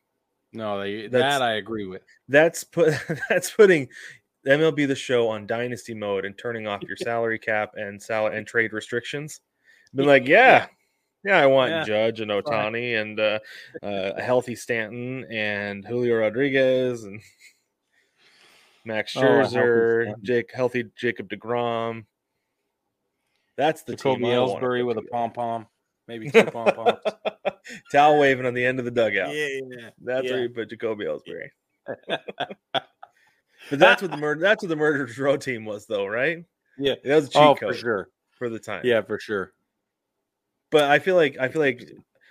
No, 0.52 0.80
they, 0.80 1.08
that 1.08 1.42
I 1.42 1.54
agree 1.54 1.86
with. 1.86 2.04
That's 2.28 2.64
put 2.64 2.94
that's 3.30 3.50
putting 3.52 3.88
MLB 4.48 4.88
the 4.88 4.96
show 4.96 5.30
on 5.30 5.48
dynasty 5.48 5.94
mode 5.94 6.26
and 6.26 6.38
turning 6.38 6.68
off 6.68 6.84
your 6.84 6.98
salary 6.98 7.40
cap 7.40 7.72
and 7.76 8.02
salary 8.02 8.38
and 8.38 8.48
trade 8.48 8.74
restrictions. 8.74 9.42
Been 9.96 10.08
like, 10.08 10.28
yeah, 10.28 10.68
yeah, 11.24 11.38
I 11.38 11.46
want 11.46 11.72
yeah. 11.72 11.84
Judge 11.84 12.20
and 12.20 12.32
Ohtani 12.32 13.00
and 13.00 13.20
uh, 13.20 13.40
uh, 13.82 14.14
a 14.18 14.22
healthy 14.24 14.56
Stanton 14.56 15.26
and 15.32 15.86
Julio 15.86 16.16
Rodriguez 16.16 17.04
and 17.04 17.22
Max 18.86 19.16
oh, 19.16 19.22
Scherzer, 19.22 20.12
oh, 20.12 20.16
Jake, 20.22 20.52
healthy 20.54 20.86
Jacob 20.98 21.30
Degrom. 21.30 22.06
That's 23.58 23.84
the 23.84 23.96
Jacoby 23.96 24.26
Ellsbury 24.26 24.86
with 24.86 24.98
a 24.98 25.04
pom 25.04 25.32
pom, 25.32 25.68
maybe 26.08 26.30
two 26.32 26.46
pom 26.46 26.74
poms. 26.74 27.00
Towel 27.92 28.20
waving 28.20 28.46
on 28.46 28.54
the 28.54 28.66
end 28.66 28.80
of 28.80 28.86
the 28.86 28.92
dugout. 28.92 29.34
Yeah, 29.34 29.48
yeah. 29.48 29.90
that's 30.02 30.26
yeah. 30.26 30.32
where 30.32 30.42
you 30.44 30.50
put 30.50 30.70
Jacoby 30.70 31.06
Ellsbury. 31.06 31.50
but 32.74 32.88
that's 33.72 34.02
what 34.02 34.12
the 34.12 34.18
murder. 34.18 34.42
That's 34.42 34.64
what 34.64 34.70
the 34.70 34.76
murderers 34.76 35.18
row 35.18 35.38
team 35.38 35.66
was, 35.66 35.86
though, 35.86 36.06
right? 36.06 36.44
Yeah, 36.78 36.96
that 37.04 37.16
was 37.16 37.26
a 37.26 37.30
cheat 37.30 37.42
oh, 37.42 37.56
code 37.56 37.74
for 37.74 37.80
sure 37.80 38.10
for 38.32 38.50
the 38.50 38.60
time. 38.60 38.82
Yeah, 38.84 39.02
for 39.02 39.20
sure. 39.20 39.54
But 40.72 40.86
I 40.86 41.00
feel 41.00 41.16
like 41.16 41.38
I 41.40 41.50
feel 41.50 41.62
like 41.62 41.88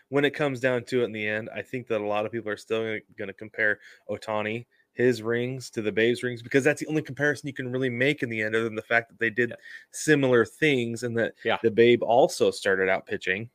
when 0.09 0.25
it 0.25 0.33
comes 0.33 0.61
down 0.61 0.85
to 0.85 1.03
it 1.03 1.05
in 1.05 1.13
the 1.13 1.27
end, 1.27 1.49
I 1.55 1.63
think 1.63 1.87
that 1.89 2.01
a 2.01 2.07
lot 2.07 2.27
of 2.27 2.33
people 2.33 2.51
are 2.51 2.57
still 2.57 2.99
going 3.17 3.29
to 3.29 3.33
compare 3.33 3.79
Ohtani 4.11 4.67
his 4.95 5.23
rings 5.23 5.71
to 5.71 5.83
the 5.83 5.93
Babe's 5.93 6.23
rings 6.23 6.43
because 6.43 6.65
that's 6.65 6.81
the 6.81 6.87
only 6.87 7.03
comparison 7.03 7.47
you 7.47 7.55
can 7.55 7.73
really 7.73 7.91
make 7.91 8.23
in 8.23 8.29
the 8.29 8.43
end, 8.43 8.55
other 8.55 8.65
than 8.65 8.75
the 8.75 8.83
fact 8.83 9.09
that 9.09 9.19
they 9.19 9.31
did 9.31 9.51
yeah. 9.51 9.57
similar 9.91 10.45
things 10.45 11.03
and 11.03 11.17
that 11.17 11.35
yeah. 11.45 11.59
the 11.63 11.71
Babe 11.71 12.03
also 12.03 12.51
started 12.51 12.89
out 12.89 13.07
pitching. 13.07 13.49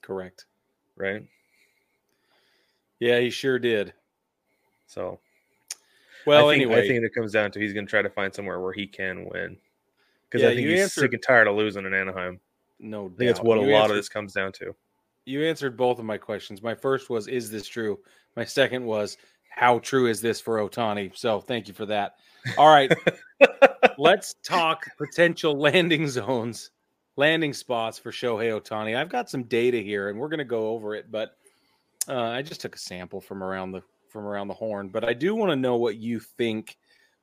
Correct. 0.00 0.46
Right. 0.96 1.24
Yeah, 3.00 3.18
he 3.18 3.30
sure 3.30 3.58
did. 3.58 3.92
So, 4.86 5.18
well, 6.26 6.48
I 6.48 6.52
think, 6.52 6.62
anyway, 6.62 6.84
I 6.84 6.86
think 6.86 7.04
it 7.04 7.14
comes 7.14 7.32
down 7.32 7.50
to 7.50 7.60
he's 7.60 7.72
going 7.72 7.86
to 7.86 7.90
try 7.90 8.02
to 8.02 8.10
find 8.10 8.32
somewhere 8.32 8.60
where 8.60 8.72
he 8.72 8.86
can 8.86 9.24
win 9.24 9.56
because 10.34 10.42
yeah, 10.42 10.50
I 10.50 10.54
think 10.54 10.68
he's 10.68 10.80
answered, 10.80 11.00
sick 11.00 11.12
and 11.12 11.22
tired 11.22 11.48
of 11.48 11.56
losing 11.56 11.84
in 11.84 11.94
Anaheim. 11.94 12.40
No, 12.80 13.06
I 13.06 13.08
think 13.08 13.18
that's 13.18 13.40
what 13.40 13.60
you 13.60 13.66
a 13.66 13.72
lot 13.72 13.90
of 13.90 13.96
this 13.96 14.08
comes 14.08 14.32
down 14.32 14.52
to. 14.52 14.74
You 15.26 15.44
answered 15.44 15.76
both 15.76 15.98
of 15.98 16.04
my 16.04 16.18
questions. 16.18 16.62
My 16.62 16.74
first 16.74 17.08
was, 17.08 17.28
"Is 17.28 17.50
this 17.50 17.66
true?" 17.66 17.98
My 18.36 18.44
second 18.44 18.84
was, 18.84 19.16
"How 19.54 19.78
true 19.78 20.06
is 20.06 20.20
this 20.20 20.40
for 20.40 20.58
Ohtani? 20.58 21.16
So, 21.16 21.40
thank 21.40 21.68
you 21.68 21.74
for 21.74 21.86
that. 21.86 22.16
All 22.58 22.68
right, 22.68 22.92
let's 23.98 24.34
talk 24.42 24.86
potential 24.98 25.58
landing 25.58 26.08
zones, 26.08 26.70
landing 27.16 27.52
spots 27.52 27.98
for 27.98 28.10
Shohei 28.10 28.60
Ohtani. 28.60 28.96
I've 28.96 29.08
got 29.08 29.30
some 29.30 29.44
data 29.44 29.78
here, 29.78 30.08
and 30.08 30.18
we're 30.18 30.28
going 30.28 30.38
to 30.38 30.44
go 30.44 30.68
over 30.68 30.94
it, 30.94 31.10
but 31.10 31.36
uh, 32.08 32.20
I 32.20 32.42
just 32.42 32.60
took 32.60 32.74
a 32.74 32.78
sample 32.78 33.20
from 33.20 33.42
around 33.42 33.72
the 33.72 33.82
from 34.08 34.26
around 34.26 34.48
the 34.48 34.54
horn. 34.54 34.88
But 34.88 35.04
I 35.04 35.12
do 35.12 35.34
want 35.34 35.50
to 35.50 35.56
know 35.56 35.76
what 35.76 35.96
you 35.96 36.20
think 36.20 36.76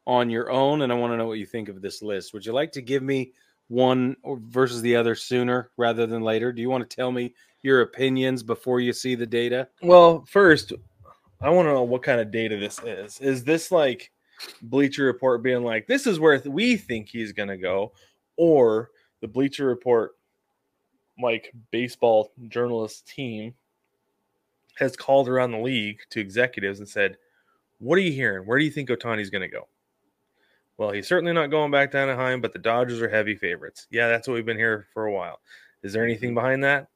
on 0.07 0.29
your 0.29 0.51
own, 0.51 0.81
and 0.81 0.91
I 0.91 0.95
want 0.95 1.13
to 1.13 1.17
know 1.17 1.27
what 1.27 1.39
you 1.39 1.45
think 1.45 1.69
of 1.69 1.81
this 1.81 2.01
list. 2.01 2.33
Would 2.33 2.45
you 2.45 2.53
like 2.53 2.71
to 2.73 2.81
give 2.81 3.03
me 3.03 3.33
one 3.67 4.15
versus 4.25 4.81
the 4.81 4.95
other 4.95 5.15
sooner 5.15 5.71
rather 5.77 6.05
than 6.05 6.21
later? 6.21 6.51
Do 6.51 6.61
you 6.61 6.69
want 6.69 6.87
to 6.87 6.95
tell 6.95 7.11
me 7.11 7.33
your 7.61 7.81
opinions 7.81 8.43
before 8.43 8.79
you 8.79 8.91
see 8.91 9.15
the 9.15 9.25
data? 9.25 9.67
Well, 9.81 10.25
first, 10.27 10.73
I 11.41 11.49
want 11.49 11.67
to 11.67 11.73
know 11.73 11.83
what 11.83 12.03
kind 12.03 12.21
of 12.21 12.31
data 12.31 12.57
this 12.57 12.79
is. 12.83 13.19
Is 13.19 13.43
this 13.43 13.71
like 13.71 14.11
Bleacher 14.61 15.05
Report 15.05 15.41
being 15.41 15.63
like, 15.63 15.87
this 15.87 16.05
is 16.05 16.19
where 16.19 16.41
we 16.45 16.77
think 16.77 17.09
he's 17.09 17.31
going 17.31 17.49
to 17.49 17.57
go, 17.57 17.93
or 18.37 18.91
the 19.21 19.27
Bleacher 19.27 19.65
Report, 19.65 20.11
like 21.19 21.51
baseball 21.71 22.31
journalist 22.47 23.07
team, 23.07 23.53
has 24.75 24.95
called 24.95 25.27
around 25.27 25.51
the 25.51 25.59
league 25.59 25.99
to 26.11 26.19
executives 26.19 26.79
and 26.79 26.87
said, 26.87 27.17
What 27.79 27.97
are 27.97 28.01
you 28.01 28.11
hearing? 28.11 28.45
Where 28.45 28.59
do 28.59 28.65
you 28.65 28.71
think 28.71 28.89
Ohtani's 28.89 29.29
going 29.29 29.41
to 29.41 29.47
go? 29.47 29.67
Well, 30.77 30.91
he's 30.91 31.07
certainly 31.07 31.33
not 31.33 31.51
going 31.51 31.71
back 31.71 31.91
to 31.91 31.97
Anaheim, 31.97 32.41
but 32.41 32.53
the 32.53 32.59
Dodgers 32.59 33.01
are 33.01 33.09
heavy 33.09 33.35
favorites. 33.35 33.87
Yeah, 33.91 34.07
that's 34.07 34.27
what 34.27 34.35
we've 34.35 34.45
been 34.45 34.57
here 34.57 34.87
for 34.93 35.05
a 35.05 35.11
while. 35.11 35.39
Is 35.83 35.93
there 35.93 36.03
anything 36.03 36.33
behind 36.33 36.63
that? 36.63 36.87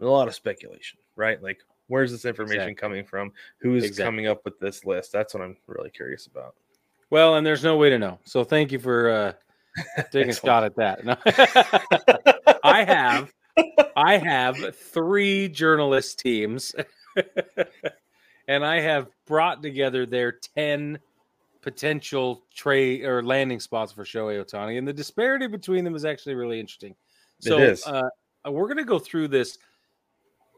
A 0.00 0.04
lot 0.04 0.28
of 0.28 0.34
speculation, 0.34 0.98
right? 1.16 1.42
Like, 1.42 1.60
where's 1.88 2.12
this 2.12 2.24
information 2.24 2.68
exactly. 2.68 2.74
coming 2.74 3.04
from? 3.04 3.32
Who's 3.58 3.84
exactly. 3.84 4.04
coming 4.04 4.26
up 4.28 4.44
with 4.44 4.58
this 4.60 4.84
list? 4.84 5.12
That's 5.12 5.34
what 5.34 5.42
I'm 5.42 5.56
really 5.66 5.90
curious 5.90 6.26
about. 6.26 6.54
Well, 7.10 7.36
and 7.36 7.46
there's 7.46 7.64
no 7.64 7.76
way 7.76 7.90
to 7.90 7.98
know. 7.98 8.18
So 8.24 8.44
thank 8.44 8.70
you 8.70 8.78
for 8.78 9.10
uh, 9.10 9.32
taking 10.12 10.30
a 10.30 10.34
shot 10.34 10.64
at 10.64 10.76
that. 10.76 11.04
No. 11.04 11.16
I 12.62 12.84
have, 12.84 13.32
I 13.96 14.18
have 14.18 14.76
three 14.76 15.48
journalist 15.48 16.18
teams, 16.18 16.74
and 18.48 18.64
I 18.64 18.80
have 18.80 19.08
brought 19.26 19.62
together 19.62 20.06
their 20.06 20.32
ten 20.32 20.98
potential 21.62 22.44
trade 22.54 23.04
or 23.04 23.22
landing 23.22 23.60
spots 23.60 23.92
for 23.92 24.04
Shohei 24.04 24.44
Ohtani, 24.44 24.78
and 24.78 24.86
the 24.86 24.92
disparity 24.92 25.46
between 25.46 25.84
them 25.84 25.94
is 25.94 26.04
actually 26.04 26.34
really 26.34 26.60
interesting. 26.60 26.94
So, 27.40 27.74
uh, 27.86 28.08
we're 28.50 28.66
going 28.66 28.78
to 28.78 28.84
go 28.84 28.98
through 28.98 29.28
this 29.28 29.58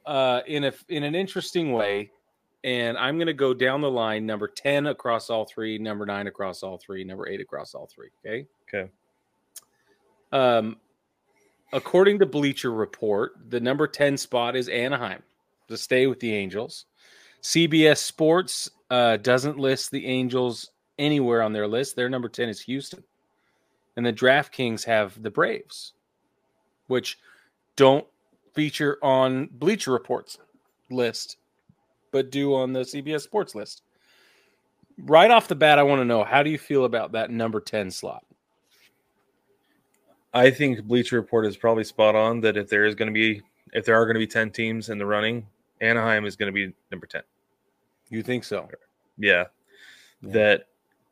uh, 0.07 0.40
in 0.47 0.64
a 0.64 0.73
in 0.88 1.02
an 1.02 1.14
interesting 1.14 1.73
way, 1.73 2.11
and 2.64 2.97
I'm 2.99 3.16
going 3.16 3.26
to 3.26 3.33
go 3.33 3.54
down 3.54 3.80
the 3.80 3.90
line: 3.90 4.26
number 4.26 4.49
ten 4.49 4.87
across 4.87 5.30
all 5.30 5.45
three, 5.45 5.78
number 5.78 6.07
nine 6.07 6.26
across 6.26 6.62
all 6.62 6.78
three, 6.78 7.04
number 7.04 7.28
eight 7.28 7.40
across 7.40 7.75
all 7.75 7.87
three. 7.87 8.09
Okay. 8.25 8.47
Okay. 8.73 8.90
Um, 10.33 10.76
according 11.73 12.19
to 12.21 12.26
Bleacher 12.26 12.73
Report, 12.73 13.33
the 13.49 13.61
number 13.61 13.87
ten 13.87 14.16
spot 14.16 14.57
is 14.57 14.69
Anaheim 14.69 15.23
to 15.69 15.76
stay 15.76 16.07
with 16.07 16.21
the 16.21 16.35
Angels. 16.35 16.87
CBS 17.42 17.99
Sports 17.99 18.71
uh, 18.90 19.16
doesn't 19.16 19.59
list 19.59 19.90
the 19.90 20.07
Angels 20.07 20.71
anywhere 20.99 21.42
on 21.42 21.52
their 21.52 21.66
list. 21.66 21.97
Their 21.97 22.09
number 22.09 22.28
10 22.28 22.49
is 22.49 22.61
Houston. 22.62 23.02
And 23.97 24.04
the 24.04 24.12
DraftKings 24.12 24.85
have 24.85 25.21
the 25.21 25.30
Braves, 25.30 25.95
which 26.87 27.19
don't 27.76 28.07
feature 28.54 28.99
on 29.02 29.49
Bleacher 29.52 29.92
Report's 29.92 30.38
list, 30.90 31.37
but 32.11 32.30
do 32.30 32.54
on 32.54 32.73
the 32.73 32.80
CBS 32.80 33.23
Sports 33.23 33.54
list. 33.54 33.83
Right 34.99 35.30
off 35.30 35.49
the 35.49 35.54
bat, 35.54 35.78
I 35.78 35.83
want 35.83 36.00
to 36.00 36.04
know 36.04 36.25
how 36.25 36.42
do 36.42 36.50
you 36.50 36.59
feel 36.59 36.85
about 36.85 37.12
that 37.12 37.30
number 37.30 37.61
10 37.61 37.90
slot? 37.90 38.25
I 40.33 40.50
think 40.50 40.83
Bleacher 40.85 41.16
Report 41.16 41.47
is 41.47 41.57
probably 41.57 41.85
spot 41.85 42.14
on 42.14 42.40
that 42.42 42.57
if 42.57 42.69
there 42.69 42.85
is 42.85 42.95
going 42.95 43.09
to 43.09 43.12
be 43.12 43.42
if 43.73 43.85
there 43.85 43.95
are 43.95 44.04
going 44.04 44.14
to 44.14 44.21
be 44.21 44.26
10 44.26 44.50
teams 44.50 44.88
in 44.88 44.99
the 44.99 45.07
running, 45.07 45.47
Anaheim 45.80 46.25
is 46.25 46.37
going 46.37 46.52
to 46.52 46.52
be 46.52 46.75
number 46.90 47.07
10. 47.07 47.23
You 48.11 48.23
think 48.23 48.45
so? 48.45 48.69
Yeah. 49.16 49.45
yeah. 50.23 50.33
That 50.33 50.66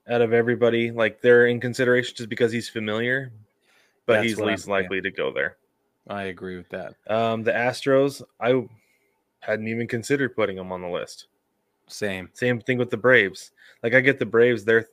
out 0.09 0.23
of 0.23 0.33
everybody, 0.33 0.91
like 0.91 1.21
they're 1.21 1.47
in 1.47 1.61
consideration 1.61 2.15
just 2.17 2.29
because 2.29 2.51
he's 2.51 2.69
familiar, 2.69 3.33
but 4.07 4.15
That's 4.15 4.29
he's 4.29 4.41
least 4.41 4.67
I'm, 4.67 4.73
likely 4.73 4.99
yeah. 4.99 5.03
to 5.03 5.11
go 5.11 5.33
there. 5.33 5.57
I 6.09 6.25
agree 6.25 6.57
with 6.57 6.69
that. 6.71 6.95
Um, 7.09 7.43
the 7.43 7.53
Astros, 7.53 8.23
I 8.41 8.67
hadn't 9.41 9.69
even 9.69 9.87
considered 9.87 10.35
putting 10.35 10.57
them 10.57 10.73
on 10.73 10.81
the 10.81 10.89
list. 10.89 11.27
Same. 11.87 12.31
Same 12.33 12.61
thing 12.61 12.79
with 12.79 12.91
the 12.91 12.97
Braves. 12.97 13.51
Like 13.83 13.95
I 13.95 14.01
get 14.01 14.19
the 14.19 14.27
Braves, 14.27 14.65
they're 14.65 14.89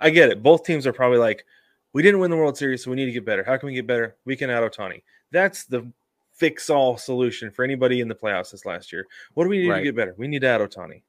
I 0.00 0.10
get 0.10 0.30
it. 0.30 0.42
Both 0.42 0.64
teams 0.64 0.86
are 0.86 0.92
probably 0.92 1.18
like, 1.18 1.44
we 1.92 2.02
didn't 2.02 2.20
win 2.20 2.30
the 2.30 2.36
World 2.36 2.56
Series, 2.56 2.82
so 2.82 2.90
we 2.90 2.96
need 2.96 3.06
to 3.06 3.12
get 3.12 3.24
better. 3.24 3.44
How 3.44 3.56
can 3.56 3.68
we 3.68 3.74
get 3.74 3.86
better? 3.86 4.16
We 4.24 4.36
can 4.36 4.50
add 4.50 4.62
Ohtani. 4.62 5.02
That's 5.30 5.64
the 5.64 5.86
fix 6.32 6.68
all 6.68 6.96
solution 6.96 7.50
for 7.50 7.64
anybody 7.64 8.00
in 8.00 8.08
the 8.08 8.14
playoffs 8.14 8.50
this 8.50 8.66
last 8.66 8.92
year. 8.92 9.06
What 9.34 9.44
do 9.44 9.50
we 9.50 9.58
need 9.58 9.68
right. 9.68 9.78
to 9.78 9.84
get 9.84 9.96
better? 9.96 10.14
We 10.18 10.26
need 10.26 10.40
to 10.40 10.48
add 10.48 10.60
Ohtani. 10.60 11.02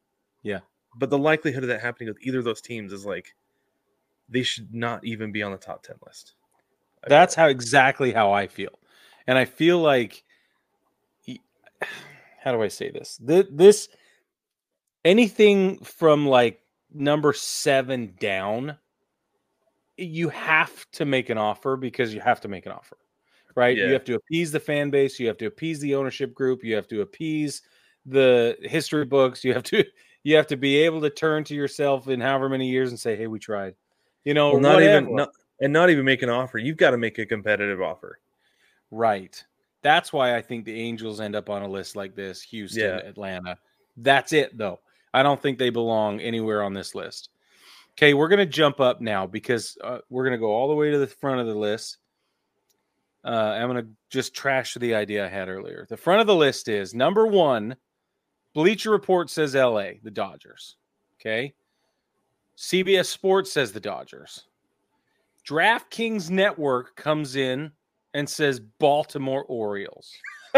Yeah. 0.43 0.59
But 0.95 1.09
the 1.09 1.17
likelihood 1.17 1.63
of 1.63 1.69
that 1.69 1.81
happening 1.81 2.09
with 2.09 2.21
either 2.21 2.39
of 2.39 2.45
those 2.45 2.61
teams 2.61 2.93
is 2.93 3.05
like 3.05 3.35
they 4.29 4.43
should 4.43 4.73
not 4.73 5.03
even 5.03 5.31
be 5.31 5.41
on 5.41 5.51
the 5.51 5.57
top 5.57 5.83
10 5.83 5.97
list. 6.05 6.33
That's 7.07 7.35
how 7.35 7.47
exactly 7.47 8.11
how 8.11 8.31
I 8.31 8.47
feel. 8.47 8.79
And 9.27 9.37
I 9.37 9.45
feel 9.45 9.79
like 9.79 10.23
how 12.43 12.51
do 12.51 12.61
I 12.61 12.67
say 12.67 12.91
this? 12.91 13.19
This 13.21 13.89
anything 15.03 15.79
from 15.79 16.27
like 16.27 16.61
number 16.93 17.33
7 17.33 18.13
down 18.19 18.77
you 19.97 20.29
have 20.29 20.85
to 20.91 21.05
make 21.05 21.29
an 21.29 21.37
offer 21.37 21.77
because 21.77 22.13
you 22.13 22.19
have 22.19 22.41
to 22.41 22.47
make 22.47 22.65
an 22.65 22.71
offer. 22.71 22.97
Right? 23.55 23.77
Yeah. 23.77 23.85
You 23.85 23.93
have 23.93 24.03
to 24.05 24.15
appease 24.15 24.51
the 24.51 24.59
fan 24.59 24.89
base, 24.89 25.19
you 25.19 25.27
have 25.27 25.37
to 25.37 25.45
appease 25.45 25.79
the 25.79 25.95
ownership 25.95 26.33
group, 26.33 26.63
you 26.63 26.75
have 26.75 26.87
to 26.89 27.01
appease 27.01 27.61
the 28.05 28.57
history 28.61 29.05
books, 29.05 29.43
you 29.45 29.53
have 29.53 29.63
to 29.63 29.85
you 30.23 30.35
have 30.35 30.47
to 30.47 30.57
be 30.57 30.77
able 30.77 31.01
to 31.01 31.09
turn 31.09 31.43
to 31.45 31.55
yourself 31.55 32.09
in 32.09 32.19
however 32.19 32.49
many 32.49 32.67
years 32.67 32.89
and 32.89 32.99
say, 32.99 33.15
"Hey, 33.15 33.27
we 33.27 33.39
tried." 33.39 33.75
You 34.23 34.33
know, 34.33 34.53
well, 34.53 34.59
not 34.59 34.73
whatever. 34.75 35.05
even 35.05 35.15
not, 35.15 35.29
and 35.61 35.71
not 35.71 35.89
even 35.89 36.03
make 36.03 36.23
an 36.23 36.29
offer. 36.29 36.57
You've 36.57 36.77
got 36.77 36.91
to 36.91 36.97
make 36.97 37.19
a 37.19 37.25
competitive 37.25 37.81
offer. 37.81 38.19
Right. 38.95 39.43
That's 39.81 40.13
why 40.13 40.37
I 40.37 40.41
think 40.41 40.63
the 40.63 40.79
Angels 40.79 41.19
end 41.19 41.35
up 41.35 41.49
on 41.49 41.61
a 41.61 41.67
list 41.67 41.95
like 41.97 42.15
this: 42.15 42.41
Houston, 42.43 42.81
yeah. 42.81 42.97
Atlanta. 42.97 43.57
That's 43.97 44.31
it, 44.31 44.57
though. 44.57 44.79
I 45.13 45.21
don't 45.21 45.41
think 45.41 45.57
they 45.57 45.69
belong 45.69 46.21
anywhere 46.21 46.63
on 46.63 46.73
this 46.73 46.95
list. 46.95 47.29
Okay, 47.91 48.13
we're 48.13 48.29
gonna 48.29 48.45
jump 48.45 48.79
up 48.79 49.01
now 49.01 49.27
because 49.27 49.77
uh, 49.83 49.99
we're 50.09 50.23
gonna 50.23 50.37
go 50.37 50.51
all 50.51 50.69
the 50.69 50.75
way 50.75 50.91
to 50.91 50.97
the 50.97 51.07
front 51.07 51.41
of 51.41 51.47
the 51.47 51.55
list. 51.55 51.97
Uh, 53.25 53.27
I'm 53.29 53.67
gonna 53.67 53.87
just 54.09 54.33
trash 54.33 54.75
the 54.75 54.95
idea 54.95 55.25
I 55.25 55.29
had 55.29 55.49
earlier. 55.49 55.85
The 55.89 55.97
front 55.97 56.21
of 56.21 56.27
the 56.27 56.35
list 56.35 56.69
is 56.69 56.93
number 56.93 57.27
one 57.27 57.75
Bleacher 58.53 58.91
Report 58.91 59.29
says 59.29 59.55
LA, 59.55 59.91
the 60.03 60.11
Dodgers. 60.11 60.77
Okay. 61.19 61.53
CBS 62.57 63.07
Sports 63.07 63.51
says 63.51 63.73
the 63.73 63.81
Dodgers. 63.81 64.45
DraftKings 65.47 66.29
Network 66.29 66.95
comes 66.95 67.35
in 67.35 67.71
and 68.15 68.27
says 68.29 68.59
Baltimore 68.79 69.43
Orioles. 69.43 70.09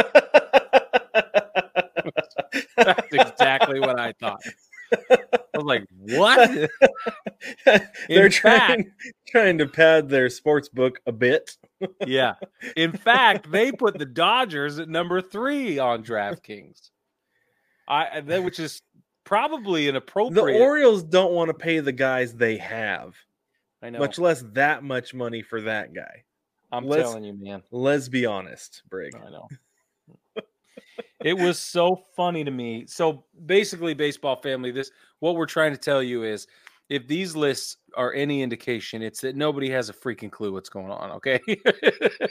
That's 2.78 3.12
exactly 3.12 3.80
what 3.80 4.00
I 4.00 4.14
thought. 4.14 4.40
I 4.94 5.18
was 5.56 5.66
like, 5.66 5.86
what? 6.00 6.70
They're 8.08 8.30
trying 8.30 8.84
fact, 8.84 8.90
trying 9.28 9.58
to 9.58 9.66
pad 9.66 10.08
their 10.08 10.30
sports 10.30 10.70
book 10.70 11.02
a 11.08 11.12
bit. 11.12 11.58
yeah. 12.06 12.36
In 12.76 12.92
fact, 12.92 13.52
they 13.52 13.72
put 13.72 13.98
the 13.98 14.06
Dodgers 14.06 14.78
at 14.78 14.88
number 14.88 15.20
three 15.20 15.80
on 15.80 16.04
DraftKings. 16.04 16.92
I 17.88 18.22
that 18.22 18.44
which 18.44 18.60
is 18.60 18.84
probably 19.24 19.88
inappropriate. 19.88 20.58
The 20.58 20.64
Orioles 20.64 21.04
don't 21.04 21.34
want 21.34 21.50
to 21.50 21.56
pay 21.56 21.80
the 21.80 21.92
guys 21.92 22.36
they 22.36 22.58
have. 22.58 23.16
I 23.82 23.90
know. 23.90 24.00
Much 24.00 24.20
less 24.20 24.44
that 24.54 24.84
much 24.84 25.16
money 25.16 25.42
for 25.42 25.62
that 25.62 25.94
guy. 25.94 26.24
I'm 26.72 26.86
let's, 26.86 27.04
telling 27.04 27.24
you, 27.24 27.34
man. 27.34 27.64
Let's 27.72 28.10
be 28.10 28.26
honest, 28.26 28.84
Brig. 28.90 29.16
I 29.16 29.30
know. 29.30 29.48
it 31.24 31.38
was 31.38 31.60
so 31.60 32.04
funny 32.16 32.44
to 32.44 32.52
me. 32.52 32.86
So 32.88 33.24
basically, 33.46 33.94
baseball 33.94 34.36
family, 34.36 34.72
this 34.72 34.92
what 35.20 35.36
we're 35.36 35.46
trying 35.46 35.72
to 35.72 35.78
tell 35.78 36.04
you 36.04 36.24
is 36.24 36.48
if 36.90 37.08
these 37.08 37.36
lists 37.36 37.78
are 37.96 38.14
any 38.14 38.42
indication, 38.42 39.02
it's 39.02 39.22
that 39.22 39.36
nobody 39.36 39.70
has 39.70 39.90
a 39.90 39.94
freaking 39.94 40.32
clue 40.32 40.54
what's 40.54 40.70
going 40.70 40.92
on. 40.92 41.12
Okay. 41.12 41.40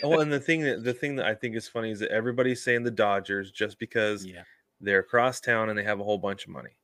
Oh, 0.03 0.11
well, 0.11 0.21
and 0.21 0.33
the 0.33 0.41
thing 0.41 0.61
that 0.63 0.85
the 0.85 0.93
thing 0.93 1.17
that 1.17 1.27
I 1.27 1.35
think 1.35 1.57
is 1.57 1.69
funny 1.69 1.91
is 1.91 2.01
that 2.01 2.11
everybody's 2.11 2.63
saying 2.63 2.83
the 2.83 2.91
Dodgers 2.91 3.51
just 3.51 3.79
because 3.79 4.25
yeah. 4.25 4.43
they're 4.81 4.99
across 5.01 5.41
town 5.41 5.71
and 5.71 5.79
they 5.79 5.85
have 5.85 6.01
a 6.01 6.05
whole 6.05 6.19
bunch 6.19 6.45
of 6.45 6.51
money. 6.51 6.77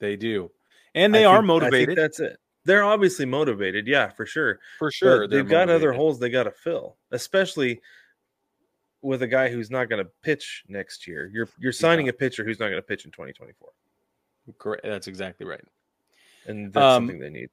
They 0.00 0.16
do, 0.16 0.50
and 0.94 1.14
they 1.14 1.24
I 1.24 1.30
are 1.30 1.38
think, 1.38 1.46
motivated. 1.46 1.96
that's 1.96 2.20
it. 2.20 2.38
They're 2.64 2.84
obviously 2.84 3.26
motivated, 3.26 3.86
yeah, 3.86 4.08
for 4.08 4.24
sure. 4.24 4.58
For 4.78 4.90
sure, 4.90 5.28
they've 5.28 5.48
got 5.48 5.68
other 5.68 5.92
holes 5.92 6.18
they 6.18 6.30
got 6.30 6.44
to 6.44 6.50
fill, 6.50 6.96
especially 7.10 7.80
with 9.02 9.22
a 9.22 9.26
guy 9.26 9.50
who's 9.50 9.70
not 9.70 9.90
going 9.90 10.02
to 10.02 10.10
pitch 10.22 10.64
next 10.68 11.06
year. 11.06 11.30
You're 11.32 11.48
you're 11.58 11.72
signing 11.72 12.06
yeah. 12.06 12.10
a 12.10 12.14
pitcher 12.14 12.44
who's 12.44 12.58
not 12.58 12.66
going 12.66 12.78
to 12.78 12.82
pitch 12.82 13.04
in 13.04 13.10
2024. 13.10 13.68
Correct. 14.58 14.82
That's 14.84 15.06
exactly 15.06 15.46
right. 15.46 15.60
And 16.46 16.72
that's 16.72 16.82
um, 16.82 17.06
something 17.06 17.20
they 17.20 17.30
need. 17.30 17.50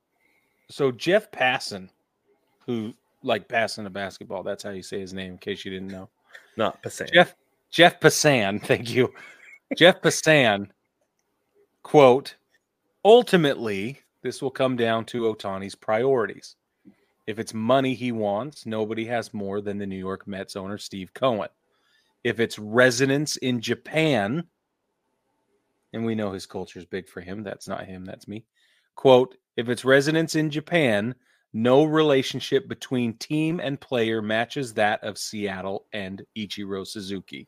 So 0.69 0.91
Jeff 0.91 1.29
Passan, 1.31 1.89
who 2.65 2.93
like 3.23 3.47
passing 3.47 3.85
a 3.85 3.89
basketball, 3.89 4.43
that's 4.43 4.63
how 4.63 4.71
you 4.71 4.83
say 4.83 4.99
his 4.99 5.13
name, 5.13 5.33
in 5.33 5.37
case 5.37 5.65
you 5.65 5.71
didn't 5.71 5.89
know. 5.89 6.09
Not 6.57 6.81
Passan. 6.81 7.11
Jeff 7.11 7.35
Jeff 7.69 7.99
Passan, 7.99 8.61
thank 8.65 8.89
you. 8.89 9.13
Jeff 9.77 10.01
Passan, 10.01 10.69
quote, 11.83 12.35
ultimately, 13.05 14.00
this 14.23 14.41
will 14.41 14.51
come 14.51 14.75
down 14.75 15.05
to 15.05 15.23
Ohtani's 15.23 15.75
priorities. 15.75 16.55
If 17.27 17.39
it's 17.39 17.53
money 17.53 17.93
he 17.93 18.11
wants, 18.11 18.65
nobody 18.65 19.05
has 19.05 19.33
more 19.33 19.61
than 19.61 19.77
the 19.77 19.85
New 19.85 19.97
York 19.97 20.27
Mets 20.27 20.55
owner, 20.55 20.77
Steve 20.77 21.13
Cohen. 21.13 21.49
If 22.23 22.39
it's 22.39 22.59
residence 22.59 23.37
in 23.37 23.61
Japan, 23.61 24.43
and 25.93 26.05
we 26.05 26.15
know 26.15 26.31
his 26.31 26.45
culture 26.45 26.79
is 26.79 26.85
big 26.85 27.09
for 27.09 27.21
him, 27.21 27.43
that's 27.43 27.67
not 27.67 27.85
him, 27.85 28.05
that's 28.05 28.27
me. 28.27 28.45
Quote, 28.95 29.35
if 29.57 29.69
it's 29.69 29.85
residence 29.85 30.35
in 30.35 30.49
Japan, 30.49 31.15
no 31.53 31.83
relationship 31.83 32.67
between 32.67 33.17
team 33.17 33.59
and 33.59 33.79
player 33.79 34.21
matches 34.21 34.73
that 34.73 35.03
of 35.03 35.17
Seattle 35.17 35.85
and 35.93 36.23
Ichiro 36.37 36.87
Suzuki. 36.87 37.47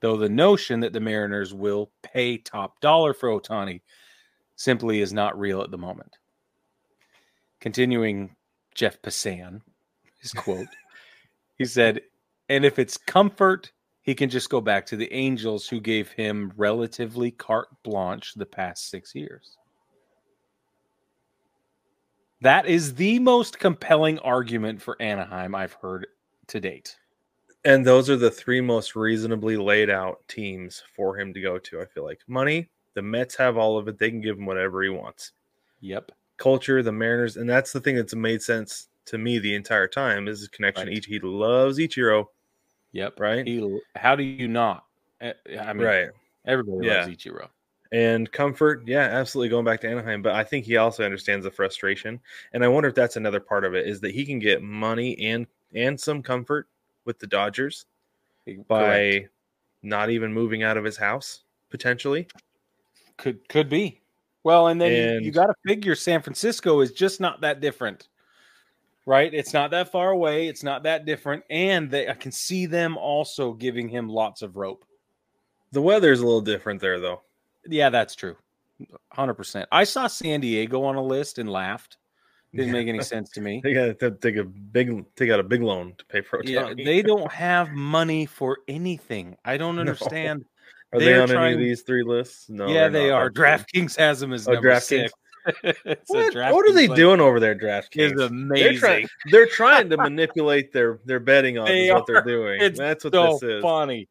Though 0.00 0.16
the 0.16 0.28
notion 0.28 0.80
that 0.80 0.92
the 0.92 1.00
Mariners 1.00 1.54
will 1.54 1.90
pay 2.02 2.38
top 2.38 2.80
dollar 2.80 3.14
for 3.14 3.28
Ohtani 3.28 3.80
simply 4.56 5.00
is 5.00 5.12
not 5.12 5.38
real 5.38 5.62
at 5.62 5.70
the 5.70 5.78
moment. 5.78 6.16
Continuing 7.60 8.34
Jeff 8.74 9.00
Passan, 9.02 9.60
his 10.20 10.32
quote. 10.36 10.68
he 11.56 11.64
said, 11.64 12.00
and 12.48 12.64
if 12.64 12.78
it's 12.78 12.96
comfort, 12.96 13.72
he 14.02 14.14
can 14.14 14.28
just 14.28 14.50
go 14.50 14.60
back 14.60 14.84
to 14.86 14.96
the 14.96 15.12
Angels 15.12 15.66
who 15.66 15.80
gave 15.80 16.10
him 16.10 16.52
relatively 16.56 17.30
carte 17.30 17.68
blanche 17.82 18.34
the 18.34 18.46
past 18.46 18.90
six 18.90 19.14
years. 19.14 19.56
That 22.42 22.66
is 22.66 22.94
the 22.94 23.18
most 23.20 23.58
compelling 23.58 24.18
argument 24.18 24.82
for 24.82 25.00
Anaheim 25.00 25.54
I've 25.54 25.72
heard 25.72 26.06
to 26.48 26.60
date. 26.60 26.98
And 27.64 27.86
those 27.86 28.10
are 28.10 28.18
the 28.18 28.30
three 28.30 28.60
most 28.60 28.94
reasonably 28.94 29.56
laid 29.56 29.88
out 29.88 30.18
teams 30.28 30.82
for 30.94 31.18
him 31.18 31.32
to 31.32 31.40
go 31.40 31.58
to. 31.58 31.80
I 31.80 31.86
feel 31.86 32.04
like 32.04 32.20
money, 32.28 32.68
the 32.94 33.02
Mets 33.02 33.36
have 33.36 33.56
all 33.56 33.78
of 33.78 33.88
it. 33.88 33.98
They 33.98 34.10
can 34.10 34.20
give 34.20 34.38
him 34.38 34.46
whatever 34.46 34.82
he 34.82 34.88
wants. 34.88 35.32
Yep 35.80 36.12
culture, 36.36 36.82
the 36.82 36.92
Mariners, 36.92 37.36
and 37.36 37.48
that's 37.48 37.72
the 37.72 37.80
thing 37.80 37.96
that's 37.96 38.14
made 38.14 38.42
sense 38.42 38.88
to 39.06 39.18
me 39.18 39.38
the 39.38 39.54
entire 39.54 39.86
time 39.86 40.28
is 40.28 40.40
his 40.40 40.48
connection. 40.48 40.88
Right. 40.88 41.04
He 41.04 41.18
loves 41.20 41.78
Ichiro. 41.78 42.26
Yep. 42.92 43.20
Right. 43.20 43.46
He, 43.46 43.80
how 43.96 44.16
do 44.16 44.22
you 44.22 44.48
not? 44.48 44.84
Eh, 45.20 45.32
I 45.60 45.72
mean, 45.72 45.86
right. 45.86 46.08
Everybody 46.46 46.86
yeah. 46.86 47.00
loves 47.00 47.16
Ichiro. 47.16 47.48
And 47.92 48.30
comfort, 48.32 48.82
yeah, 48.86 49.02
absolutely 49.02 49.50
going 49.50 49.64
back 49.64 49.80
to 49.82 49.88
Anaheim. 49.88 50.20
But 50.20 50.32
I 50.32 50.42
think 50.42 50.64
he 50.64 50.76
also 50.78 51.04
understands 51.04 51.44
the 51.44 51.50
frustration, 51.50 52.18
and 52.52 52.64
I 52.64 52.68
wonder 52.68 52.88
if 52.88 52.94
that's 52.94 53.16
another 53.16 53.40
part 53.40 53.64
of 53.64 53.74
it 53.74 53.86
is 53.86 54.00
that 54.00 54.12
he 54.12 54.24
can 54.24 54.38
get 54.38 54.62
money 54.62 55.16
and 55.18 55.46
and 55.74 56.00
some 56.00 56.22
comfort 56.22 56.68
with 57.04 57.18
the 57.18 57.26
Dodgers 57.26 57.86
Correct. 58.46 58.66
by 58.66 59.28
not 59.82 60.10
even 60.10 60.32
moving 60.32 60.62
out 60.62 60.76
of 60.76 60.84
his 60.84 60.96
house 60.96 61.42
potentially. 61.70 62.26
Could 63.16 63.48
could 63.48 63.68
be. 63.68 64.00
Well, 64.42 64.68
and 64.68 64.80
then 64.80 64.92
and, 64.92 65.20
you, 65.20 65.26
you 65.26 65.32
got 65.32 65.46
to 65.46 65.54
figure 65.66 65.94
San 65.94 66.20
Francisco 66.20 66.80
is 66.80 66.92
just 66.92 67.20
not 67.20 67.40
that 67.40 67.60
different, 67.60 68.08
right? 69.06 69.32
It's 69.32 69.54
not 69.54 69.70
that 69.70 69.90
far 69.90 70.10
away. 70.10 70.48
It's 70.48 70.62
not 70.62 70.82
that 70.82 71.06
different, 71.06 71.44
and 71.48 71.90
they, 71.90 72.08
I 72.08 72.14
can 72.14 72.30
see 72.30 72.66
them 72.66 72.98
also 72.98 73.54
giving 73.54 73.88
him 73.88 74.08
lots 74.08 74.42
of 74.42 74.56
rope. 74.56 74.84
The 75.72 75.80
weather's 75.80 76.20
a 76.20 76.26
little 76.26 76.42
different 76.42 76.80
there, 76.80 77.00
though. 77.00 77.22
Yeah, 77.66 77.88
that's 77.90 78.14
true. 78.14 78.36
Hundred 79.12 79.34
percent. 79.34 79.68
I 79.72 79.84
saw 79.84 80.08
San 80.08 80.40
Diego 80.40 80.84
on 80.84 80.96
a 80.96 81.02
list 81.02 81.38
and 81.38 81.48
laughed. 81.48 81.96
Didn't 82.54 82.72
make 82.72 82.86
any 82.86 83.02
sense 83.02 83.30
to 83.30 83.40
me. 83.40 83.60
they 83.64 83.74
got 83.74 83.98
to 83.98 84.10
take 84.12 84.36
a 84.36 84.44
big, 84.44 85.04
take 85.16 85.30
out 85.30 85.40
a 85.40 85.44
big 85.44 85.62
loan 85.62 85.94
to 85.98 86.04
pay 86.04 86.20
for 86.20 86.40
it. 86.40 86.48
Yeah, 86.48 86.72
they 86.76 87.02
don't 87.02 87.30
have 87.32 87.70
money 87.70 88.26
for 88.26 88.58
anything. 88.68 89.36
I 89.44 89.56
don't 89.56 89.78
understand. 89.78 90.40
No. 90.40 90.46
Are 90.94 91.00
they 91.00 91.18
on 91.18 91.28
trying... 91.28 91.54
any 91.54 91.54
of 91.54 91.60
these 91.60 91.82
three 91.82 92.02
lists? 92.02 92.48
No. 92.48 92.68
Yeah, 92.68 92.88
they 92.88 93.08
not. 93.08 93.16
are. 93.16 93.30
DraftKings 93.30 93.96
has 93.96 94.20
them 94.20 94.32
as 94.32 94.46
oh, 94.48 94.52
number 94.52 94.70
DraftKings. 94.70 95.10
six. 95.10 95.12
what, 96.06 96.34
what 96.34 96.68
are 96.68 96.72
they 96.72 96.86
doing 96.86 97.20
over 97.20 97.38
there, 97.38 97.54
DraftKings? 97.54 98.12
It's 98.12 98.20
amazing. 98.22 98.64
They're 98.64 98.78
trying, 98.78 99.08
they're 99.30 99.46
trying 99.46 99.90
to 99.90 99.96
manipulate 99.96 100.72
their 100.72 101.00
their 101.04 101.20
betting 101.20 101.58
on 101.58 101.66
they 101.66 101.90
what 101.90 102.06
they're 102.06 102.22
doing. 102.22 102.62
It's 102.62 102.78
That's 102.78 103.04
what 103.04 103.12
so 103.12 103.32
this 103.32 103.42
is. 103.42 103.62
Funny, 103.62 104.08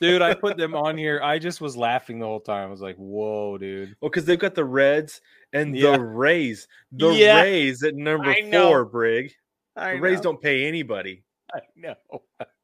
dude. 0.00 0.22
I 0.22 0.32
put 0.32 0.56
them 0.56 0.74
on 0.74 0.96
here. 0.96 1.20
I 1.22 1.38
just 1.38 1.60
was 1.60 1.76
laughing 1.76 2.20
the 2.20 2.26
whole 2.26 2.40
time. 2.40 2.68
I 2.68 2.70
was 2.70 2.80
like, 2.80 2.96
"Whoa, 2.96 3.58
dude!" 3.58 3.96
Well, 4.00 4.08
because 4.08 4.24
they've 4.24 4.38
got 4.38 4.54
the 4.54 4.64
Reds 4.64 5.20
and 5.52 5.76
yeah. 5.76 5.92
the 5.92 6.00
Rays. 6.02 6.68
The 6.92 7.10
yeah. 7.10 7.42
Rays 7.42 7.82
at 7.82 7.94
number 7.94 8.34
four, 8.50 8.86
Brig. 8.86 9.34
I 9.76 9.94
the 9.94 10.00
Rays 10.00 10.22
don't 10.22 10.40
pay 10.40 10.66
anybody. 10.66 11.22
I 11.52 11.60
know. 11.76 11.96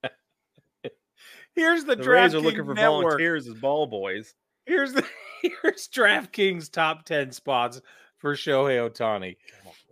Here's 1.54 1.84
the, 1.84 1.96
the 1.96 2.08
Rays 2.08 2.34
are 2.34 2.40
looking 2.40 2.64
for 2.64 2.74
network. 2.74 3.04
volunteers 3.04 3.46
as 3.46 3.54
ball 3.54 3.86
boys. 3.86 4.34
Here's 4.66 4.92
the 4.92 5.04
here's 5.42 5.88
DraftKings 5.88 6.70
top 6.70 7.04
ten 7.04 7.32
spots 7.32 7.80
for 8.18 8.34
Shohei 8.34 8.88
Ohtani. 8.88 9.36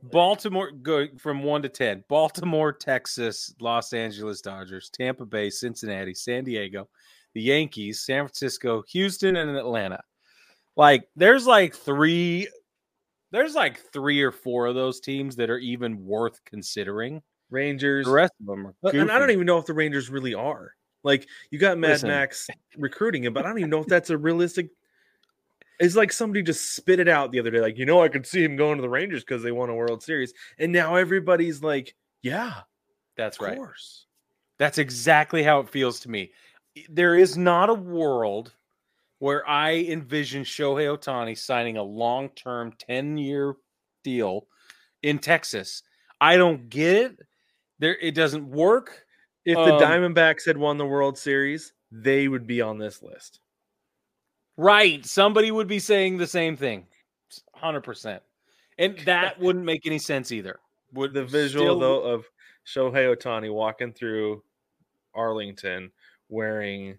Baltimore 0.03 0.71
go 0.71 1.07
from 1.19 1.43
one 1.43 1.63
to 1.63 1.69
ten. 1.69 2.05
Baltimore, 2.09 2.73
Texas, 2.73 3.55
Los 3.61 3.93
Angeles 3.93 4.41
Dodgers, 4.41 4.91
Tampa 4.91 5.27
Bay, 5.27 5.51
Cincinnati, 5.51 6.15
San 6.15 6.45
Diego, 6.45 6.89
the 7.35 7.43
Yankees, 7.43 8.01
San 8.07 8.25
Francisco, 8.25 8.83
Houston, 8.89 9.37
and 9.37 9.57
Atlanta. 9.57 10.01
Like 10.77 11.09
there's 11.17 11.47
like 11.47 11.75
three 11.75 12.49
there's 13.33 13.55
like 13.55 13.81
three 13.93 14.23
or 14.23 14.33
four 14.33 14.67
of 14.67 14.75
those 14.75 15.01
teams 15.01 15.37
that 15.37 15.51
are 15.51 15.59
even 15.59 16.05
worth 16.05 16.41
considering. 16.45 17.23
Rangers. 17.51 18.07
The 18.07 18.13
rest 18.13 18.33
of 18.41 18.47
them 18.47 18.67
are 18.67 18.75
goofy. 18.83 18.99
And 18.99 19.11
I 19.11 19.19
don't 19.19 19.31
even 19.31 19.47
know 19.47 19.59
if 19.59 19.67
the 19.67 19.75
Rangers 19.75 20.09
really 20.09 20.35
are. 20.35 20.73
Like 21.03 21.29
you 21.51 21.59
got 21.59 21.79
Mad 21.79 21.91
Listen. 21.93 22.09
Max 22.09 22.49
recruiting 22.77 23.25
him, 23.25 23.33
but 23.33 23.45
I 23.45 23.49
don't 23.49 23.59
even 23.59 23.71
know 23.71 23.81
if 23.81 23.87
that's 23.87 24.11
a 24.11 24.19
realistic. 24.19 24.71
It's 25.79 25.97
like 25.97 26.13
somebody 26.13 26.43
just 26.43 26.75
spit 26.77 27.01
it 27.01 27.09
out 27.09 27.33
the 27.33 27.41
other 27.41 27.51
day. 27.51 27.61
Like, 27.61 27.79
you 27.79 27.87
know, 27.87 28.03
I 28.03 28.09
could 28.09 28.27
see 28.27 28.45
him 28.45 28.57
going 28.57 28.77
to 28.77 28.83
the 28.83 28.89
Rangers 28.89 29.25
because 29.25 29.43
they 29.43 29.51
won 29.53 29.71
a 29.71 29.75
World 29.75 30.03
Series. 30.03 30.35
And 30.59 30.73
now 30.73 30.97
everybody's 30.97 31.63
like, 31.63 31.95
yeah, 32.21 32.53
that's 33.17 33.41
right. 33.41 33.57
Course. 33.57 34.05
That's 34.59 34.77
exactly 34.77 35.43
how 35.43 35.61
it 35.61 35.71
feels 35.71 36.01
to 36.01 36.11
me. 36.11 36.33
There 36.91 37.17
is 37.17 37.39
not 37.39 37.71
a 37.71 37.75
world 37.75 38.53
where 39.21 39.49
I 39.49 39.77
envision 39.77 40.45
Shohei 40.45 40.99
Ohtani 40.99 41.39
signing 41.39 41.79
a 41.79 41.83
long 41.83 42.29
term 42.31 42.73
10 42.79 43.17
year 43.17 43.55
deal 44.03 44.47
in 45.03 45.19
Texas. 45.19 45.83
I 46.21 46.37
don't 46.37 46.69
get 46.69 46.97
it. 46.97 47.19
There, 47.79 47.97
it 47.97 48.15
doesn't 48.15 48.47
work. 48.47 49.07
If 49.45 49.57
the 49.57 49.75
um, 49.75 49.81
Diamondbacks 49.81 50.45
had 50.45 50.57
won 50.57 50.79
the 50.79 50.87
World 50.87 51.17
Series, 51.17 51.73
they 51.91 52.29
would 52.29 52.47
be 52.47 52.61
on 52.61 52.79
this 52.79 53.03
list. 53.03 53.41
Right. 54.57 55.05
Somebody 55.05 55.51
would 55.51 55.67
be 55.67 55.79
saying 55.79 56.19
the 56.19 56.27
same 56.27 56.57
thing. 56.57 56.87
100%. 57.63 58.21
And 58.79 58.99
that 59.01 59.39
wouldn't 59.41 59.65
make 59.65 59.87
any 59.87 59.99
sense 59.99 60.33
either. 60.33 60.59
Would 60.93 61.15
the 61.15 61.25
visual 61.25 61.65
still... 61.65 61.81
though 61.81 62.03
of 62.03 62.27
Shohei 62.67 63.17
Ohtani 63.17 63.53
walking 63.53 63.93
through 63.93 64.43
Arlington 65.15 65.91
wearing 66.29 66.99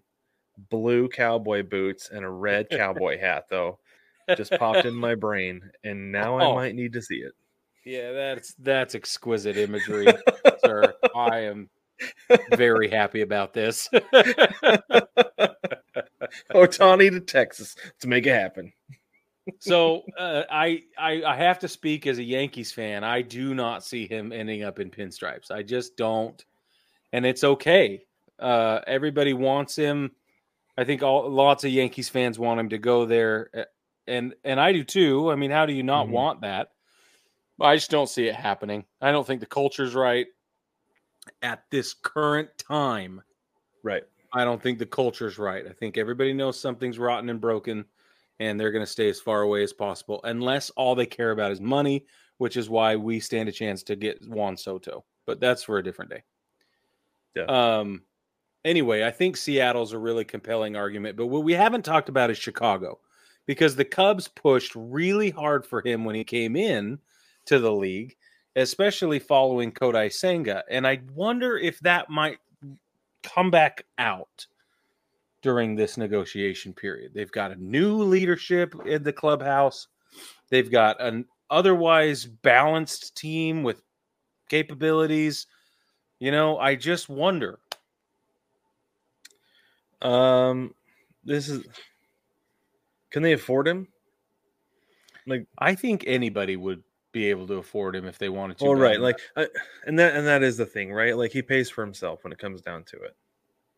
blue 0.70 1.08
cowboy 1.08 1.62
boots 1.62 2.10
and 2.10 2.24
a 2.24 2.28
red 2.28 2.68
cowboy 2.68 3.18
hat 3.20 3.46
though 3.48 3.78
just 4.36 4.52
popped 4.58 4.84
in 4.84 4.94
my 4.94 5.14
brain 5.14 5.62
and 5.84 6.12
now 6.12 6.38
oh. 6.38 6.52
I 6.52 6.54
might 6.54 6.74
need 6.74 6.92
to 6.92 7.02
see 7.02 7.16
it. 7.16 7.32
Yeah, 7.84 8.12
that's 8.12 8.54
that's 8.54 8.94
exquisite 8.94 9.56
imagery, 9.56 10.06
sir. 10.64 10.94
I 11.16 11.40
am 11.40 11.68
very 12.54 12.90
happy 12.90 13.22
about 13.22 13.52
this. 13.52 13.88
Ohtani 16.54 17.10
to 17.10 17.20
Texas 17.20 17.76
to 18.00 18.08
make 18.08 18.26
it 18.26 18.34
happen. 18.34 18.72
so 19.58 20.02
uh, 20.18 20.42
I, 20.50 20.82
I 20.98 21.22
I 21.24 21.36
have 21.36 21.58
to 21.60 21.68
speak 21.68 22.06
as 22.06 22.18
a 22.18 22.22
Yankees 22.22 22.72
fan. 22.72 23.04
I 23.04 23.22
do 23.22 23.54
not 23.54 23.84
see 23.84 24.06
him 24.06 24.32
ending 24.32 24.62
up 24.62 24.78
in 24.78 24.90
pinstripes. 24.90 25.50
I 25.50 25.62
just 25.62 25.96
don't, 25.96 26.44
and 27.12 27.26
it's 27.26 27.44
okay. 27.44 28.04
Uh, 28.38 28.80
everybody 28.86 29.32
wants 29.32 29.74
him. 29.76 30.12
I 30.76 30.84
think 30.84 31.02
all 31.02 31.28
lots 31.28 31.64
of 31.64 31.70
Yankees 31.70 32.08
fans 32.08 32.38
want 32.38 32.60
him 32.60 32.68
to 32.70 32.78
go 32.78 33.04
there, 33.04 33.50
eh, 33.52 33.64
and 34.06 34.34
and 34.44 34.60
I 34.60 34.72
do 34.72 34.84
too. 34.84 35.30
I 35.30 35.34
mean, 35.34 35.50
how 35.50 35.66
do 35.66 35.72
you 35.72 35.82
not 35.82 36.04
mm-hmm. 36.04 36.14
want 36.14 36.40
that? 36.42 36.68
I 37.60 37.76
just 37.76 37.90
don't 37.90 38.08
see 38.08 38.26
it 38.26 38.34
happening. 38.34 38.84
I 39.00 39.12
don't 39.12 39.26
think 39.26 39.40
the 39.40 39.46
culture's 39.46 39.94
right 39.94 40.26
at 41.42 41.64
this 41.70 41.92
current 41.92 42.48
time. 42.58 43.22
Right. 43.82 44.04
I 44.32 44.44
don't 44.44 44.62
think 44.62 44.78
the 44.78 44.86
culture's 44.86 45.38
right. 45.38 45.66
I 45.66 45.72
think 45.72 45.98
everybody 45.98 46.32
knows 46.32 46.58
something's 46.58 46.98
rotten 46.98 47.28
and 47.28 47.40
broken, 47.40 47.84
and 48.40 48.58
they're 48.58 48.72
going 48.72 48.84
to 48.84 48.90
stay 48.90 49.08
as 49.08 49.20
far 49.20 49.42
away 49.42 49.62
as 49.62 49.72
possible, 49.72 50.20
unless 50.24 50.70
all 50.70 50.94
they 50.94 51.06
care 51.06 51.32
about 51.32 51.52
is 51.52 51.60
money, 51.60 52.06
which 52.38 52.56
is 52.56 52.70
why 52.70 52.96
we 52.96 53.20
stand 53.20 53.48
a 53.48 53.52
chance 53.52 53.82
to 53.82 53.96
get 53.96 54.26
Juan 54.26 54.56
Soto. 54.56 55.04
But 55.26 55.38
that's 55.38 55.62
for 55.62 55.78
a 55.78 55.84
different 55.84 56.10
day. 56.10 56.22
Yeah. 57.36 57.44
Um. 57.44 58.02
Anyway, 58.64 59.02
I 59.02 59.10
think 59.10 59.36
Seattle's 59.36 59.92
a 59.92 59.98
really 59.98 60.24
compelling 60.24 60.76
argument, 60.76 61.16
but 61.16 61.26
what 61.26 61.42
we 61.42 61.52
haven't 61.52 61.84
talked 61.84 62.08
about 62.08 62.30
is 62.30 62.38
Chicago, 62.38 63.00
because 63.44 63.74
the 63.74 63.84
Cubs 63.84 64.28
pushed 64.28 64.72
really 64.76 65.30
hard 65.30 65.66
for 65.66 65.82
him 65.84 66.04
when 66.04 66.14
he 66.14 66.22
came 66.22 66.54
in 66.54 67.00
to 67.46 67.58
the 67.58 67.72
league, 67.72 68.16
especially 68.56 69.18
following 69.18 69.72
Kodai 69.72 70.12
Senga, 70.12 70.64
and 70.70 70.86
I 70.86 71.00
wonder 71.14 71.56
if 71.56 71.78
that 71.80 72.10
might 72.10 72.38
come 73.22 73.50
back 73.50 73.84
out 73.98 74.46
during 75.42 75.74
this 75.74 75.96
negotiation 75.96 76.72
period. 76.72 77.12
They've 77.14 77.32
got 77.32 77.50
a 77.50 77.56
new 77.56 77.96
leadership 77.96 78.74
in 78.86 79.02
the 79.02 79.12
clubhouse. 79.12 79.88
They've 80.50 80.70
got 80.70 81.00
an 81.00 81.26
otherwise 81.50 82.26
balanced 82.26 83.16
team 83.16 83.62
with 83.62 83.82
capabilities. 84.48 85.46
You 86.20 86.30
know, 86.30 86.58
I 86.58 86.76
just 86.76 87.08
wonder. 87.08 87.58
Um, 90.00 90.74
this 91.24 91.48
is. 91.48 91.64
Can 93.10 93.22
they 93.22 93.32
afford 93.32 93.68
him? 93.68 93.88
Like, 95.26 95.46
I 95.58 95.74
think 95.74 96.04
anybody 96.06 96.56
would 96.56 96.82
be 97.12 97.30
able 97.30 97.46
to 97.46 97.54
afford 97.54 97.94
him 97.94 98.06
if 98.06 98.18
they 98.18 98.28
wanted 98.28 98.58
to. 98.58 98.64
Well, 98.64 98.74
right, 98.74 99.00
like, 99.00 99.18
uh, 99.36 99.46
and 99.86 99.98
that 99.98 100.16
and 100.16 100.26
that 100.26 100.42
is 100.42 100.56
the 100.56 100.66
thing, 100.66 100.92
right? 100.92 101.16
Like, 101.16 101.30
he 101.30 101.42
pays 101.42 101.70
for 101.70 101.84
himself 101.84 102.24
when 102.24 102.32
it 102.32 102.38
comes 102.38 102.62
down 102.62 102.84
to 102.84 102.96
it, 102.96 103.16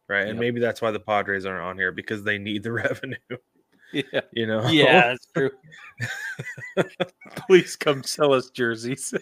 right? 0.09 0.21
Yep. 0.21 0.31
And 0.31 0.39
maybe 0.41 0.61
that's 0.61 0.81
why 0.81 0.91
the 0.91 1.01
Padres 1.01 1.45
aren't 1.45 1.63
on 1.63 1.77
here 1.77 1.93
because 1.93 2.23
they 2.23 2.39
need 2.39 2.63
the 2.63 2.73
revenue. 2.73 3.17
Yeah, 3.93 4.21
you 4.33 4.47
know. 4.47 4.67
Yeah, 4.69 5.15
that's 5.15 5.27
true. 5.27 5.51
Please 7.47 7.77
come 7.77 8.03
sell 8.03 8.33
us 8.33 8.51
jerseys. 8.51 9.15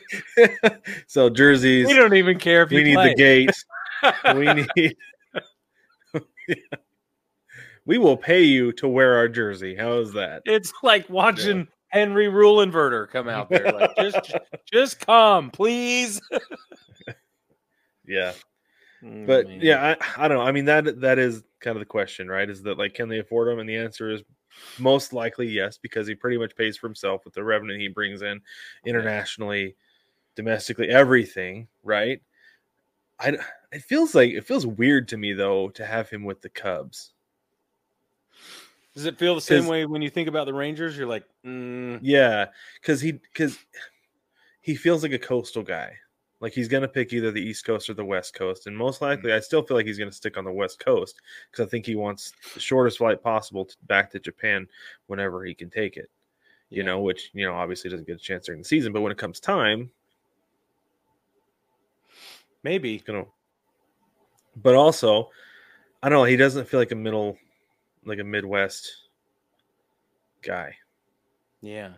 sell 1.07 1.31
jerseys. 1.31 1.87
We 1.87 1.95
don't 1.95 2.15
even 2.15 2.39
care 2.39 2.63
if 2.63 2.71
we 2.71 2.85
need 2.85 2.95
play. 2.95 3.09
the 3.09 3.15
gate. 3.15 3.51
we 4.35 4.67
need. 4.77 4.97
We 7.85 7.99
will 7.99 8.17
pay 8.17 8.43
you 8.43 8.73
to 8.75 8.89
wear 8.89 9.17
our 9.17 9.29
jersey. 9.29 9.75
How 9.75 9.95
is 9.99 10.13
that? 10.13 10.43
It's 10.45 10.73
like 10.83 11.09
watching 11.11 11.59
yeah. 11.59 11.65
Henry 11.93 12.27
Rowengartner 12.27 13.09
come 13.11 13.29
out 13.29 13.51
there. 13.51 13.71
Like, 13.71 13.95
just, 13.99 14.35
just 14.73 15.07
come, 15.07 15.51
please. 15.51 16.21
yeah. 18.07 18.33
Mm, 19.03 19.27
but 19.27 19.47
man. 19.47 19.61
yeah, 19.61 19.97
I, 20.01 20.25
I 20.25 20.29
don't 20.29 20.39
know. 20.39 20.45
I 20.45 20.53
mean 20.53 20.65
that 20.67 21.01
that 21.01 21.19
is 21.19 21.43
kind 21.61 21.77
of 21.77 21.81
the 21.81 21.87
question, 21.87 22.29
right? 22.29 22.49
Is 22.49 22.63
that 22.63 22.79
like 22.79 22.95
can 22.95 23.09
they 23.09 23.19
afford 23.19 23.49
him? 23.49 23.59
And 23.59 23.69
the 23.69 23.77
answer 23.77 24.11
is 24.11 24.23
most 24.79 25.13
likely 25.13 25.49
yes, 25.49 25.77
because 25.77 26.07
he 26.07 26.15
pretty 26.15 26.39
much 26.39 26.55
pays 26.55 26.77
for 26.77 26.87
himself 26.87 27.25
with 27.25 27.35
the 27.35 27.43
revenue 27.43 27.79
he 27.79 27.89
brings 27.89 28.23
in 28.23 28.41
internationally, 28.87 29.75
domestically, 30.37 30.89
everything, 30.89 31.67
right? 31.83 32.23
I 33.19 33.39
it 33.73 33.83
feels 33.83 34.15
like 34.15 34.31
it 34.31 34.47
feels 34.47 34.67
weird 34.67 35.09
to 35.09 35.17
me 35.17 35.33
though 35.33 35.69
to 35.71 35.85
have 35.85 36.09
him 36.09 36.25
with 36.25 36.41
the 36.41 36.49
Cubs. 36.49 37.13
Does 38.95 39.07
it 39.07 39.19
feel 39.19 39.35
the 39.35 39.41
same 39.41 39.67
way 39.67 39.87
when 39.87 40.03
you 40.03 40.11
think 40.11 40.29
about 40.29 40.47
the 40.47 40.53
Rangers? 40.53 40.97
You're 40.97 41.07
like, 41.07 41.25
mm. 41.45 41.99
yeah, 42.03 42.47
because 42.81 43.01
he 43.01 43.13
because 43.13 43.59
he 44.61 44.75
feels 44.75 45.03
like 45.03 45.13
a 45.13 45.19
coastal 45.19 45.63
guy. 45.63 45.95
Like 46.41 46.53
he's 46.53 46.69
gonna 46.69 46.89
pick 46.89 47.13
either 47.13 47.31
the 47.31 47.41
East 47.41 47.65
Coast 47.65 47.89
or 47.89 47.95
the 47.95 48.05
West 48.05 48.35
Coast, 48.35 48.67
and 48.67 48.77
most 48.77 49.01
likely, 49.01 49.31
mm. 49.31 49.37
I 49.37 49.41
still 49.41 49.63
feel 49.63 49.77
like 49.77 49.87
he's 49.87 49.99
gonna 49.99 50.13
stick 50.13 50.37
on 50.37 50.45
the 50.45 50.53
West 50.53 50.79
Coast 50.79 51.21
because 51.51 51.67
I 51.67 51.71
think 51.71 51.87
he 51.87 51.95
wants 51.95 52.33
the 52.53 52.61
shortest 52.61 52.99
flight 52.99 53.23
possible 53.23 53.65
to, 53.65 53.77
back 53.85 54.11
to 54.11 54.21
Japan 54.21 54.67
whenever 55.07 55.45
he 55.45 55.55
can 55.55 55.71
take 55.71 55.97
it. 55.97 56.11
You 56.69 56.79
yeah. 56.79 56.85
know, 56.85 57.01
which 57.01 57.31
you 57.33 57.47
know 57.47 57.55
obviously 57.55 57.89
doesn't 57.91 58.07
get 58.07 58.17
a 58.17 58.23
chance 58.23 58.47
during 58.47 58.61
the 58.61 58.69
season, 58.69 58.93
but 58.93 59.01
when 59.01 59.13
it 59.13 59.19
comes 59.19 59.41
time, 59.41 59.91
maybe 62.63 63.03
you 63.07 63.15
know. 63.15 63.29
But 64.55 64.75
also, 64.75 65.31
I 66.03 66.11
don't 66.11 66.19
know. 66.19 66.25
He 66.25 66.37
doesn't 66.37 66.69
feel 66.69 66.81
like 66.81 66.93
a 66.93 66.97
middle 66.97 67.39
like 68.05 68.19
a 68.19 68.25
Midwest 68.25 68.91
guy. 70.43 70.77
Yeah. 71.61 71.91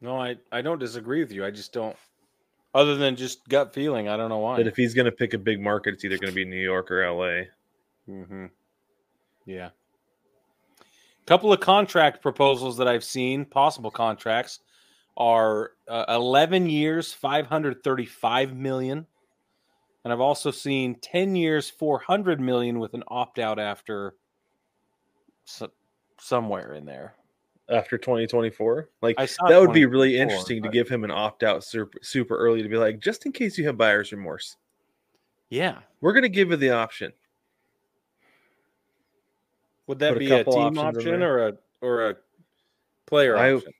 No, 0.00 0.20
I, 0.20 0.36
I 0.52 0.62
don't 0.62 0.78
disagree 0.78 1.20
with 1.20 1.32
you. 1.32 1.44
I 1.44 1.50
just 1.50 1.72
don't 1.72 1.96
other 2.74 2.96
than 2.96 3.16
just 3.16 3.48
gut 3.48 3.72
feeling, 3.74 4.08
I 4.08 4.16
don't 4.16 4.28
know 4.28 4.38
why. 4.38 4.56
But 4.56 4.66
if 4.66 4.76
he's 4.76 4.94
gonna 4.94 5.12
pick 5.12 5.34
a 5.34 5.38
big 5.38 5.60
market, 5.60 5.94
it's 5.94 6.04
either 6.04 6.18
gonna 6.18 6.32
be 6.32 6.44
New 6.44 6.56
York 6.56 6.90
or 6.90 7.10
LA. 7.10 7.46
Mm-hmm. 8.08 8.46
Yeah. 9.46 9.70
Couple 11.26 11.52
of 11.52 11.60
contract 11.60 12.22
proposals 12.22 12.76
that 12.78 12.88
I've 12.88 13.04
seen, 13.04 13.44
possible 13.44 13.90
contracts, 13.90 14.60
are 15.16 15.72
uh, 15.88 16.04
11 16.08 16.70
years, 16.70 17.12
535 17.12 18.54
million. 18.54 19.06
And 20.04 20.12
I've 20.12 20.20
also 20.20 20.50
seen 20.50 20.94
10 21.00 21.36
years, 21.36 21.68
400 21.68 22.40
million 22.40 22.78
with 22.78 22.94
an 22.94 23.02
opt 23.08 23.38
out 23.38 23.58
after 23.58 24.14
so, 25.48 25.70
somewhere 26.20 26.74
in 26.74 26.84
there. 26.84 27.14
After 27.70 27.98
2024 27.98 28.88
like 29.02 29.16
that 29.18 29.60
would 29.60 29.74
be 29.74 29.84
really 29.84 30.16
interesting 30.16 30.62
but... 30.62 30.68
to 30.68 30.72
give 30.72 30.88
him 30.88 31.04
an 31.04 31.10
opt-out 31.10 31.62
super, 31.62 31.98
super 32.00 32.34
early 32.34 32.62
to 32.62 32.68
be 32.68 32.78
like 32.78 32.98
just 32.98 33.26
in 33.26 33.32
case 33.32 33.58
you 33.58 33.66
have 33.66 33.76
buyer's 33.76 34.10
remorse. 34.10 34.56
Yeah. 35.50 35.80
We're 36.00 36.14
going 36.14 36.22
to 36.22 36.30
give 36.30 36.50
you 36.50 36.56
the 36.56 36.70
option. 36.70 37.12
Would 39.86 39.98
that 39.98 40.14
Put 40.14 40.18
be 40.18 40.30
a, 40.30 40.40
a 40.40 40.44
team 40.44 40.78
option 40.78 41.22
or 41.22 41.48
a 41.48 41.52
or 41.82 42.10
a 42.10 42.16
player 43.06 43.36
I, 43.36 43.52
option? 43.52 43.72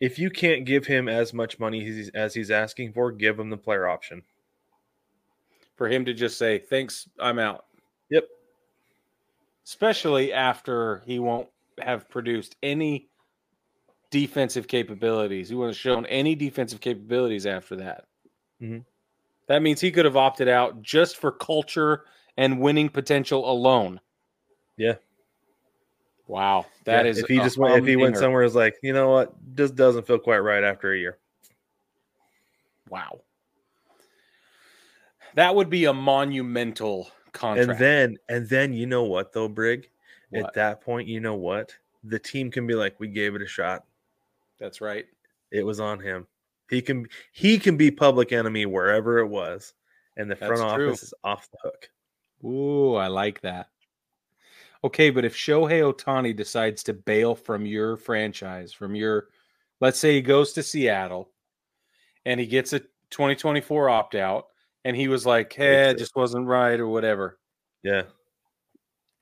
if 0.00 0.16
you 0.18 0.30
can't 0.30 0.64
give 0.64 0.86
him 0.86 1.08
as 1.08 1.34
much 1.34 1.58
money 1.58 1.80
as 1.88 1.96
he's, 1.96 2.08
as 2.10 2.34
he's 2.34 2.50
asking 2.52 2.92
for 2.92 3.10
give 3.10 3.38
him 3.38 3.50
the 3.50 3.56
player 3.56 3.88
option. 3.88 4.22
For 5.74 5.88
him 5.88 6.04
to 6.04 6.14
just 6.14 6.38
say 6.38 6.58
thanks 6.58 7.08
i'm 7.18 7.40
out. 7.40 7.66
Yep 8.10 8.28
especially 9.68 10.32
after 10.32 11.02
he 11.04 11.18
won't 11.18 11.46
have 11.82 12.08
produced 12.08 12.56
any 12.62 13.10
defensive 14.10 14.66
capabilities. 14.66 15.50
He 15.50 15.54
wasn't 15.54 15.76
have 15.76 15.80
shown 15.80 16.06
any 16.06 16.34
defensive 16.34 16.80
capabilities 16.80 17.44
after 17.44 17.76
that. 17.76 18.04
Mm-hmm. 18.62 18.78
That 19.48 19.60
means 19.60 19.80
he 19.80 19.90
could 19.90 20.06
have 20.06 20.16
opted 20.16 20.48
out 20.48 20.80
just 20.80 21.18
for 21.18 21.30
culture 21.30 22.04
and 22.38 22.60
winning 22.60 22.88
potential 22.88 23.50
alone. 23.50 24.00
Yeah. 24.78 24.94
Wow, 26.26 26.66
that 26.84 27.04
yeah, 27.04 27.10
is 27.10 27.18
if 27.18 27.26
he 27.26 27.36
just 27.36 27.58
went 27.58 27.76
if 27.76 27.86
he 27.86 27.96
went 27.96 28.16
somewhere 28.16 28.42
is 28.42 28.54
like 28.54 28.74
you 28.82 28.92
know 28.92 29.08
what 29.08 29.34
just 29.54 29.74
doesn't 29.74 30.06
feel 30.06 30.18
quite 30.18 30.40
right 30.40 30.62
after 30.62 30.92
a 30.92 30.98
year. 30.98 31.16
Wow, 32.90 33.20
that 35.36 35.54
would 35.54 35.70
be 35.70 35.86
a 35.86 35.94
monumental 35.94 37.10
contract. 37.38 37.70
And 37.70 37.78
then 37.78 38.18
and 38.28 38.48
then 38.48 38.72
you 38.72 38.86
know 38.86 39.04
what 39.04 39.32
though, 39.32 39.48
Brig? 39.48 39.88
What? 40.30 40.46
At 40.46 40.54
that 40.54 40.80
point, 40.80 41.08
you 41.08 41.20
know 41.20 41.36
what? 41.36 41.74
The 42.04 42.18
team 42.18 42.50
can 42.50 42.66
be 42.66 42.74
like, 42.74 42.98
we 43.00 43.08
gave 43.08 43.34
it 43.34 43.42
a 43.42 43.46
shot. 43.46 43.84
That's 44.58 44.80
right. 44.80 45.06
It 45.50 45.64
was 45.64 45.80
on 45.80 46.00
him. 46.00 46.26
He 46.68 46.82
can 46.82 47.06
he 47.32 47.58
can 47.58 47.76
be 47.76 47.90
public 47.90 48.32
enemy 48.32 48.66
wherever 48.66 49.18
it 49.18 49.28
was, 49.28 49.74
and 50.16 50.30
the 50.30 50.36
front 50.36 50.56
That's 50.56 50.62
office 50.62 50.76
true. 50.76 50.92
is 50.92 51.14
off 51.24 51.48
the 51.50 51.58
hook. 51.62 51.90
Ooh, 52.44 52.94
I 52.94 53.06
like 53.06 53.40
that. 53.40 53.68
Okay, 54.84 55.10
but 55.10 55.24
if 55.24 55.34
Shohei 55.34 55.82
Ohtani 55.92 56.36
decides 56.36 56.82
to 56.84 56.92
bail 56.92 57.34
from 57.34 57.66
your 57.66 57.96
franchise, 57.96 58.72
from 58.72 58.94
your, 58.94 59.28
let's 59.80 59.98
say 59.98 60.14
he 60.14 60.22
goes 60.22 60.52
to 60.52 60.62
Seattle, 60.62 61.30
and 62.24 62.38
he 62.38 62.46
gets 62.46 62.72
a 62.72 62.78
2024 63.10 63.90
opt 63.90 64.14
out, 64.14 64.46
and 64.84 64.96
he 64.96 65.08
was 65.08 65.26
like, 65.26 65.52
"Hey, 65.52 65.90
it 65.90 65.98
just 65.98 66.16
wasn't 66.16 66.46
right," 66.46 66.78
or 66.78 66.88
whatever. 66.88 67.38
Yeah. 67.82 68.02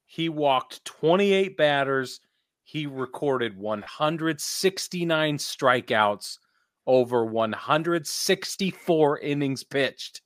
He 0.05 0.29
walked 0.29 0.85
28 0.85 1.57
batters. 1.57 2.19
He 2.63 2.85
recorded 2.85 3.57
169 3.57 5.37
strikeouts 5.37 6.37
over 6.85 7.25
164 7.25 9.19
innings 9.19 9.63
pitched. 9.63 10.21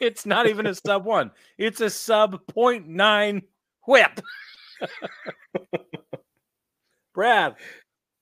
It's 0.00 0.26
not 0.26 0.48
even 0.48 0.66
a 0.66 0.74
sub 0.74 1.04
one, 1.04 1.30
it's 1.58 1.80
a 1.80 1.90
sub 1.90 2.44
0.9 2.48 3.42
whip. 3.86 4.20
Brad, 7.14 7.56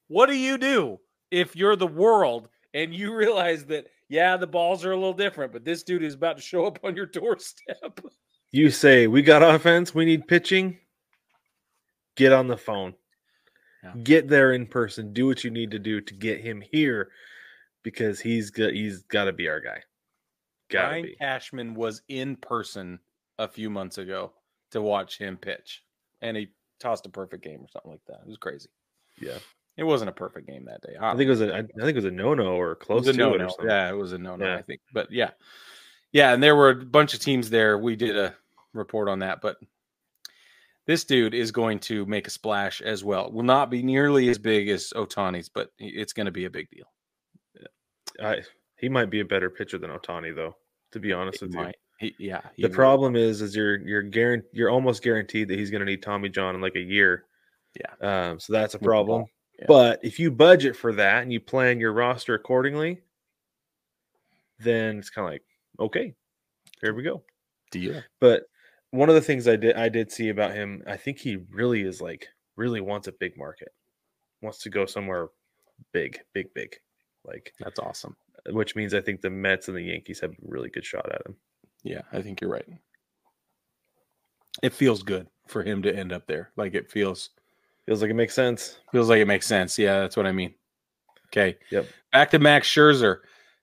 what 0.09 0.27
do 0.27 0.37
you 0.37 0.59
do 0.59 0.99
if 1.31 1.57
you're 1.57 1.77
the 1.77 1.87
world 1.87 2.49
and 2.75 2.95
you 2.95 3.15
realize 3.15 3.65
that 3.67 3.87
yeah, 4.09 4.37
the 4.37 4.47
balls 4.47 4.85
are 4.85 4.93
a 4.93 4.97
little 4.97 5.13
different, 5.13 5.53
but 5.53 5.65
this 5.65 5.83
dude 5.83 6.05
is 6.05 6.15
about 6.15 6.37
to 6.37 6.43
show 6.43 6.67
up 6.67 6.79
on 6.85 6.95
your 6.95 7.07
doorstep. 7.07 8.01
You 8.53 8.71
say, 8.71 9.07
We 9.07 9.23
got 9.23 9.43
offense, 9.43 9.95
we 9.95 10.05
need 10.05 10.29
pitching. 10.29 10.79
Get 12.17 12.33
on 12.33 12.47
the 12.47 12.57
phone. 12.57 12.95
Yeah. 13.83 13.93
Get 14.03 14.29
there 14.29 14.53
in 14.53 14.67
person. 14.67 15.13
Do 15.13 15.27
what 15.27 15.45
you 15.45 15.51
need 15.51 15.71
to 15.73 15.79
do 15.79 16.01
to 16.01 16.15
get 16.15 16.41
him 16.41 16.63
here 16.73 17.11
because 17.83 18.21
he's 18.21 18.51
got 18.51 18.73
he's 18.73 19.03
got 19.03 19.25
to 19.25 19.33
be 19.33 19.49
our 19.49 19.61
guy. 19.61 19.83
Got 20.71 20.91
Ryan 20.91 21.03
be. 21.03 21.17
Cashman 21.21 21.75
was 21.75 22.03
in 22.09 22.37
person 22.37 22.99
a 23.39 23.47
few 23.47 23.69
months 23.69 23.99
ago 23.99 24.33
to 24.71 24.81
watch 24.81 25.19
him 25.19 25.37
pitch, 25.37 25.83
and 26.23 26.37
he 26.37 26.49
tossed 26.81 27.07
a 27.07 27.11
perfect 27.11 27.43
game 27.43 27.61
or 27.61 27.69
something 27.69 27.91
like 27.91 28.05
that. 28.07 28.21
It 28.23 28.29
was 28.29 28.39
crazy. 28.39 28.69
Yeah. 29.21 29.39
It 29.77 29.85
wasn't 29.85 30.09
a 30.09 30.13
perfect 30.13 30.47
game 30.47 30.65
that 30.67 30.81
day. 30.81 30.97
I, 30.99 31.11
think 31.17 31.27
it 31.27 31.31
was 31.31 31.43
a 31.43 31.55
I 31.55 31.61
think 31.61 31.89
it 31.91 31.95
was 31.97 32.05
a 32.07 32.11
no 32.11 32.35
no 32.35 32.59
or 32.59 32.75
close 32.75 33.05
to 33.05 33.13
no-no. 33.13 33.35
it. 33.35 33.43
Or 33.43 33.49
something. 33.51 33.69
Yeah, 33.69 33.91
it 33.91 33.97
was 33.97 34.13
a 34.13 34.19
no 34.19 34.37
no. 34.37 34.47
Yeah. 34.47 34.57
I 34.57 34.63
think, 34.63 34.81
but 34.93 35.13
yeah, 35.13 35.31
yeah, 36.13 36.33
and 36.33 36.43
there 36.43 36.57
were 36.57 36.71
a 36.71 36.85
bunch 36.85 37.13
of 37.13 37.21
teams 37.21 37.51
there. 37.51 37.77
We 37.77 37.95
did 37.95 38.17
a 38.17 38.35
report 38.73 39.09
on 39.09 39.19
that, 39.19 39.43
but 39.43 39.59
this 40.87 41.05
dude 41.05 41.35
is 41.35 41.51
going 41.51 41.81
to 41.81 42.07
make 42.07 42.27
a 42.27 42.31
splash 42.31 42.81
as 42.81 43.05
well. 43.05 43.31
Will 43.31 43.43
not 43.43 43.71
be 43.71 43.83
nearly 43.83 44.31
as 44.31 44.39
big 44.39 44.71
as 44.71 44.93
Ohtani's, 44.97 45.51
but 45.51 45.73
it's 45.79 46.15
going 46.15 46.27
to 46.27 46.33
be 46.33 46.47
a 46.47 46.51
big 46.51 46.71
deal. 46.71 46.87
I 48.23 48.43
he 48.79 48.89
might 48.89 49.11
be 49.11 49.21
a 49.21 49.25
better 49.25 49.51
pitcher 49.51 49.79
than 49.79 49.91
Ohtani, 49.91 50.35
though. 50.35 50.57
To 50.93 51.01
be 51.01 51.13
honest 51.13 51.41
he 51.41 51.47
with 51.47 51.55
might. 51.55 51.77
He, 51.99 52.15
yeah. 52.19 52.43
He 52.55 52.63
the 52.63 52.69
problem 52.69 53.17
is, 53.17 53.41
is 53.41 53.57
you're 53.57 53.79
you're 53.79 54.03
guaranteed 54.03 54.51
you're 54.53 54.71
almost 54.71 55.03
guaranteed 55.03 55.49
that 55.49 55.59
he's 55.59 55.71
going 55.71 55.81
to 55.81 55.87
need 55.87 56.03
Tommy 56.03 56.29
John 56.29 56.55
in 56.55 56.61
like 56.61 56.77
a 56.77 56.81
year. 56.81 57.25
Yeah. 57.79 58.31
Um, 58.31 58.41
so 58.41 58.53
that's 58.53 58.75
a 58.75 58.79
problem. 58.79 59.27
But 59.67 60.01
if 60.03 60.19
you 60.19 60.31
budget 60.31 60.77
for 60.77 60.93
that 60.93 61.23
and 61.23 61.33
you 61.33 61.41
plan 61.41 61.81
your 61.81 61.93
roster 61.93 62.35
accordingly, 62.35 63.01
then 64.59 64.99
it's 64.99 65.09
kind 65.09 65.27
of 65.27 65.33
like, 65.33 65.43
okay, 65.81 66.15
here 66.83 66.95
we 66.95 67.03
go. 67.03 67.23
Deal. 67.71 68.03
But 68.21 68.45
one 68.91 69.09
of 69.09 69.15
the 69.15 69.21
things 69.21 69.49
I 69.49 69.57
did 69.57 69.77
I 69.77 69.89
did 69.89 70.13
see 70.13 70.29
about 70.29 70.53
him, 70.53 70.83
I 70.87 70.97
think 70.97 71.19
he 71.19 71.37
really 71.51 71.83
is 71.83 72.01
like 72.01 72.29
really 72.57 72.81
wants 72.81 73.09
a 73.09 73.13
big 73.13 73.37
market. 73.37 73.69
Wants 74.43 74.59
to 74.59 74.71
go 74.71 74.85
somewhere 74.85 75.29
big, 75.93 76.21
big, 76.35 76.53
big. 76.55 76.77
Like 77.25 77.53
that's 77.59 77.79
awesome. 77.79 78.17
Which 78.51 78.77
means 78.77 78.95
I 78.95 79.01
think 79.01 79.23
the 79.23 79.31
Mets 79.31 79.69
and 79.69 79.77
the 79.77 79.83
Yankees 79.83 80.21
have 80.21 80.31
a 80.31 80.37
really 80.43 80.69
good 80.69 80.85
shot 80.85 81.11
at 81.11 81.27
him. 81.27 81.37
Yeah, 81.83 82.03
I 82.13 82.23
think 82.23 82.41
you're 82.41 82.51
right. 82.51 82.67
It 84.63 84.73
feels 84.73 85.03
good 85.03 85.29
for 85.47 85.63
him 85.63 85.83
to 85.83 85.95
end 85.95 86.13
up 86.13 86.27
there. 86.27 86.51
Like 86.57 86.75
it 86.75 86.91
feels 86.91 87.31
Feels 87.87 88.03
like 88.03 88.11
it 88.11 88.15
makes 88.15 88.35
sense. 88.35 88.81
Feels 88.91 89.09
like 89.09 89.21
it 89.21 89.27
makes 89.27 89.47
sense. 89.47 89.79
Yeah, 89.79 90.01
that's 90.01 90.17
what 90.17 90.27
I 90.27 90.33
mean. 90.33 90.55
Okay. 91.29 91.57
Yep. 91.71 91.87
Back 92.13 92.31
to 92.33 92.39
Max 92.39 92.69
Scherzer. 92.69 93.19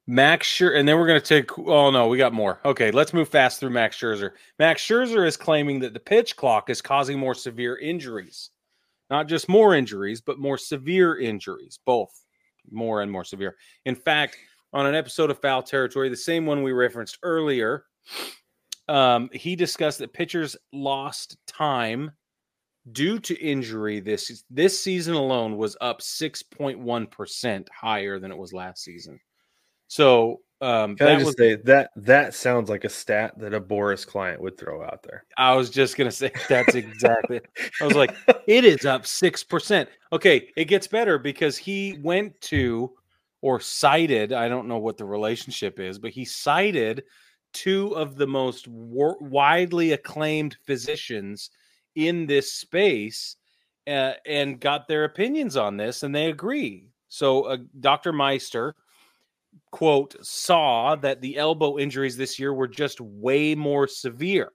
Max 0.07 0.47
Scherzer, 0.47 0.77
and 0.77 0.87
then 0.87 0.97
we're 0.97 1.07
going 1.07 1.19
to 1.21 1.25
take. 1.25 1.57
Oh 1.59 1.91
no, 1.91 2.07
we 2.07 2.17
got 2.17 2.33
more. 2.33 2.59
Okay, 2.65 2.91
let's 2.91 3.13
move 3.13 3.27
fast 3.27 3.59
through 3.59 3.71
Max 3.71 3.97
Scherzer. 3.97 4.31
Max 4.59 4.81
Scherzer 4.81 5.27
is 5.27 5.37
claiming 5.37 5.79
that 5.79 5.93
the 5.93 5.99
pitch 5.99 6.35
clock 6.35 6.69
is 6.69 6.81
causing 6.81 7.19
more 7.19 7.35
severe 7.35 7.77
injuries, 7.77 8.49
not 9.09 9.27
just 9.27 9.49
more 9.49 9.75
injuries, 9.75 10.21
but 10.21 10.39
more 10.39 10.57
severe 10.57 11.19
injuries, 11.19 11.79
both 11.85 12.13
more 12.71 13.01
and 13.01 13.11
more 13.11 13.23
severe. 13.23 13.55
In 13.85 13.95
fact, 13.95 14.37
on 14.73 14.85
an 14.85 14.95
episode 14.95 15.29
of 15.29 15.39
Foul 15.39 15.63
Territory, 15.63 16.09
the 16.09 16.17
same 16.17 16.45
one 16.45 16.63
we 16.63 16.71
referenced 16.71 17.19
earlier, 17.23 17.85
um, 18.87 19.29
he 19.33 19.55
discussed 19.55 19.99
that 19.99 20.13
pitchers 20.13 20.55
lost 20.71 21.37
time 21.47 22.11
due 22.91 23.17
to 23.17 23.39
injury 23.39 23.99
this 23.99 24.43
this 24.49 24.79
season 24.79 25.15
alone 25.15 25.55
was 25.55 25.77
up 25.79 26.01
6.1% 26.01 27.67
higher 27.69 28.19
than 28.19 28.31
it 28.31 28.37
was 28.37 28.53
last 28.53 28.83
season. 28.83 29.19
So 29.87 30.41
um 30.59 30.95
Can 30.95 31.07
I 31.07 31.15
just 31.15 31.25
was, 31.25 31.35
say 31.37 31.55
that 31.63 31.91
that 31.95 32.33
sounds 32.33 32.69
like 32.69 32.83
a 32.83 32.89
stat 32.89 33.37
that 33.37 33.53
a 33.53 33.61
Boras 33.61 34.05
client 34.05 34.41
would 34.41 34.57
throw 34.57 34.83
out 34.83 35.01
there. 35.03 35.25
I 35.37 35.55
was 35.55 35.69
just 35.69 35.97
gonna 35.97 36.11
say 36.11 36.31
that's 36.49 36.75
exactly 36.75 37.39
I 37.81 37.85
was 37.85 37.95
like, 37.95 38.15
it 38.47 38.65
is 38.65 38.85
up 38.85 39.05
six 39.05 39.43
percent. 39.43 39.89
Okay, 40.11 40.49
it 40.57 40.65
gets 40.65 40.87
better 40.87 41.17
because 41.17 41.57
he 41.57 41.99
went 42.01 42.39
to 42.41 42.91
or 43.41 43.59
cited, 43.59 44.31
I 44.31 44.47
don't 44.47 44.69
know 44.69 44.77
what 44.77 44.97
the 44.97 45.03
relationship 45.03 45.77
is, 45.77 45.99
but 45.99 46.11
he 46.11 46.23
cited 46.23 47.03
two 47.53 47.95
of 47.95 48.15
the 48.15 48.27
most 48.27 48.67
wor- 48.67 49.17
widely 49.19 49.91
acclaimed 49.91 50.57
physicians 50.65 51.49
in 51.95 52.25
this 52.25 52.53
space 52.53 53.37
uh, 53.87 54.13
and 54.25 54.59
got 54.59 54.87
their 54.87 55.03
opinions 55.03 55.57
on 55.57 55.77
this, 55.77 56.03
and 56.03 56.13
they 56.13 56.29
agree. 56.29 56.87
So, 57.09 57.43
uh, 57.43 57.57
Dr. 57.79 58.11
Meister, 58.13 58.75
quote, 59.71 60.15
saw 60.25 60.95
that 60.95 61.21
the 61.21 61.37
elbow 61.37 61.77
injuries 61.77 62.17
this 62.17 62.39
year 62.39 62.53
were 62.53 62.67
just 62.67 62.99
way 63.01 63.55
more 63.55 63.87
severe. 63.87 64.51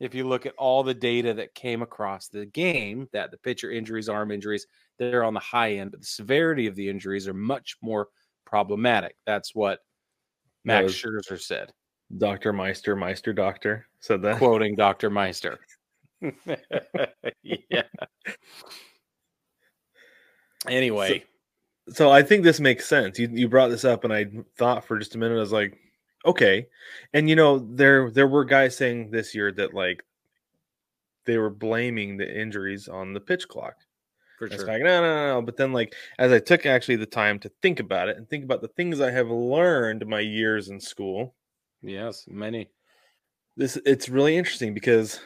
If 0.00 0.14
you 0.14 0.26
look 0.26 0.46
at 0.46 0.54
all 0.58 0.82
the 0.82 0.94
data 0.94 1.34
that 1.34 1.54
came 1.54 1.82
across 1.82 2.28
the 2.28 2.46
game, 2.46 3.08
that 3.12 3.30
the 3.30 3.38
pitcher 3.38 3.70
injuries, 3.70 4.08
arm 4.08 4.30
injuries, 4.30 4.66
they're 4.98 5.24
on 5.24 5.34
the 5.34 5.40
high 5.40 5.74
end, 5.74 5.90
but 5.92 6.00
the 6.00 6.06
severity 6.06 6.66
of 6.66 6.74
the 6.74 6.88
injuries 6.88 7.28
are 7.28 7.34
much 7.34 7.76
more 7.82 8.08
problematic. 8.44 9.16
That's 9.26 9.54
what 9.54 9.80
Max 10.64 10.92
Scherzer 10.92 11.40
said. 11.40 11.72
Dr. 12.18 12.52
Meister, 12.52 12.94
Meister 12.94 13.32
Doctor 13.32 13.86
said 14.00 14.22
that. 14.22 14.38
Quoting 14.38 14.76
Dr. 14.76 15.10
Meister. 15.10 15.58
yeah. 17.42 17.82
Anyway. 20.68 21.24
So, 21.88 21.94
so, 21.94 22.10
I 22.10 22.22
think 22.22 22.44
this 22.44 22.60
makes 22.60 22.86
sense. 22.86 23.18
You 23.18 23.28
you 23.30 23.48
brought 23.48 23.68
this 23.68 23.84
up 23.84 24.04
and 24.04 24.12
I 24.12 24.26
thought 24.56 24.86
for 24.86 24.98
just 24.98 25.14
a 25.14 25.18
minute, 25.18 25.36
I 25.36 25.40
was 25.40 25.52
like, 25.52 25.78
Okay. 26.24 26.66
And 27.12 27.28
you 27.28 27.36
know, 27.36 27.58
there 27.58 28.10
there 28.10 28.26
were 28.26 28.44
guys 28.44 28.76
saying 28.76 29.10
this 29.10 29.34
year 29.34 29.52
that 29.52 29.74
like 29.74 30.02
they 31.26 31.38
were 31.38 31.50
blaming 31.50 32.16
the 32.16 32.40
injuries 32.40 32.88
on 32.88 33.12
the 33.12 33.20
pitch 33.20 33.48
clock. 33.48 33.76
For 34.52 34.58
sure. 34.58 34.66
Like, 34.66 34.82
no, 34.82 35.00
no, 35.00 35.14
no, 35.14 35.34
no. 35.34 35.42
But 35.42 35.56
then, 35.56 35.72
like, 35.72 35.94
as 36.18 36.32
I 36.32 36.38
took 36.38 36.66
actually 36.66 36.96
the 36.96 37.06
time 37.06 37.38
to 37.40 37.50
think 37.62 37.80
about 37.80 38.08
it 38.08 38.16
and 38.16 38.28
think 38.28 38.44
about 38.44 38.60
the 38.60 38.68
things 38.68 39.00
I 39.00 39.10
have 39.10 39.30
learned 39.30 40.06
my 40.06 40.20
years 40.20 40.68
in 40.68 40.80
school. 40.80 41.34
Yes, 41.82 42.24
many. 42.28 42.70
This 43.56 43.78
it's 43.84 44.08
really 44.08 44.36
interesting 44.36 44.74
because 44.74 45.20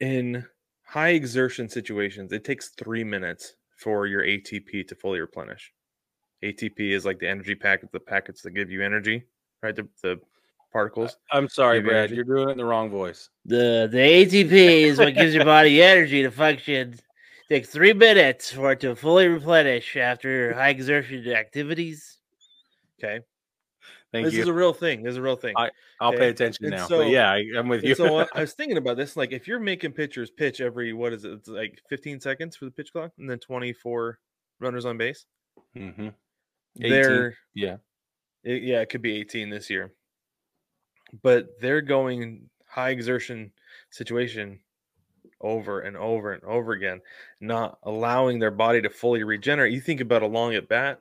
in 0.00 0.44
high 0.84 1.10
exertion 1.10 1.68
situations, 1.68 2.32
it 2.32 2.44
takes 2.44 2.70
three 2.70 3.04
minutes 3.04 3.54
for 3.76 4.06
your 4.06 4.22
ATP 4.22 4.86
to 4.86 4.94
fully 4.94 5.20
replenish. 5.20 5.72
ATP 6.44 6.78
is 6.78 7.04
like 7.04 7.18
the 7.18 7.28
energy 7.28 7.54
packet, 7.54 7.90
the 7.90 8.00
packets 8.00 8.42
that 8.42 8.50
give 8.50 8.70
you 8.70 8.82
energy, 8.82 9.24
right? 9.62 9.74
The, 9.74 9.88
the 10.02 10.20
particles. 10.72 11.16
I'm 11.32 11.48
sorry, 11.48 11.80
Brad. 11.80 11.96
Energy. 11.96 12.14
You're 12.16 12.24
doing 12.24 12.48
it 12.48 12.52
in 12.52 12.58
the 12.58 12.64
wrong 12.64 12.90
voice. 12.90 13.30
The 13.46 13.88
the 13.90 13.98
ATP 13.98 14.52
is 14.52 14.98
what 14.98 15.14
gives 15.14 15.34
your 15.34 15.44
body 15.44 15.82
energy 15.82 16.22
to 16.22 16.30
function. 16.30 16.96
It 17.48 17.54
takes 17.54 17.68
three 17.68 17.92
minutes 17.92 18.50
for 18.50 18.72
it 18.72 18.80
to 18.80 18.96
fully 18.96 19.28
replenish 19.28 19.96
after 19.96 20.54
high 20.54 20.70
exertion 20.70 21.28
activities. 21.28 22.18
Okay. 22.98 23.20
Thank 24.12 24.26
you. 24.26 24.30
this 24.30 24.36
you. 24.36 24.42
is 24.42 24.48
a 24.48 24.52
real 24.52 24.72
thing. 24.72 25.02
This 25.02 25.12
is 25.12 25.16
a 25.16 25.22
real 25.22 25.36
thing. 25.36 25.54
I, 25.56 25.70
will 26.00 26.10
okay. 26.10 26.18
pay 26.18 26.28
attention 26.28 26.66
and 26.66 26.76
now. 26.76 26.86
So, 26.86 26.98
but 26.98 27.08
yeah, 27.08 27.32
I, 27.32 27.44
am 27.56 27.68
with 27.68 27.82
you. 27.82 27.96
so 27.96 28.20
I 28.20 28.28
was 28.40 28.52
thinking 28.54 28.76
about 28.76 28.96
this. 28.96 29.16
Like, 29.16 29.32
if 29.32 29.48
you're 29.48 29.58
making 29.58 29.92
pitchers 29.92 30.30
pitch 30.30 30.60
every 30.60 30.92
what 30.92 31.12
is 31.12 31.24
it? 31.24 31.32
It's 31.32 31.48
like 31.48 31.82
15 31.88 32.20
seconds 32.20 32.54
for 32.54 32.64
the 32.64 32.70
pitch 32.70 32.92
clock, 32.92 33.10
and 33.18 33.28
then 33.28 33.40
24 33.40 34.18
runners 34.60 34.84
on 34.84 34.96
base. 34.96 35.26
Mm-hmm. 35.76 36.08
They're 36.76 37.36
yeah, 37.54 37.78
it, 38.44 38.62
yeah. 38.62 38.80
It 38.80 38.88
could 38.88 39.02
be 39.02 39.16
18 39.16 39.50
this 39.50 39.68
year, 39.68 39.92
but 41.22 41.48
they're 41.60 41.82
going 41.82 42.48
high 42.68 42.90
exertion 42.90 43.50
situation 43.90 44.60
over 45.40 45.80
and 45.80 45.96
over 45.96 46.32
and 46.32 46.42
over 46.44 46.72
again, 46.72 47.00
not 47.40 47.78
allowing 47.82 48.38
their 48.38 48.50
body 48.50 48.80
to 48.82 48.90
fully 48.90 49.22
regenerate. 49.24 49.72
You 49.72 49.80
think 49.80 50.00
about 50.00 50.22
a 50.22 50.26
long 50.26 50.54
at 50.54 50.68
bat 50.68 51.00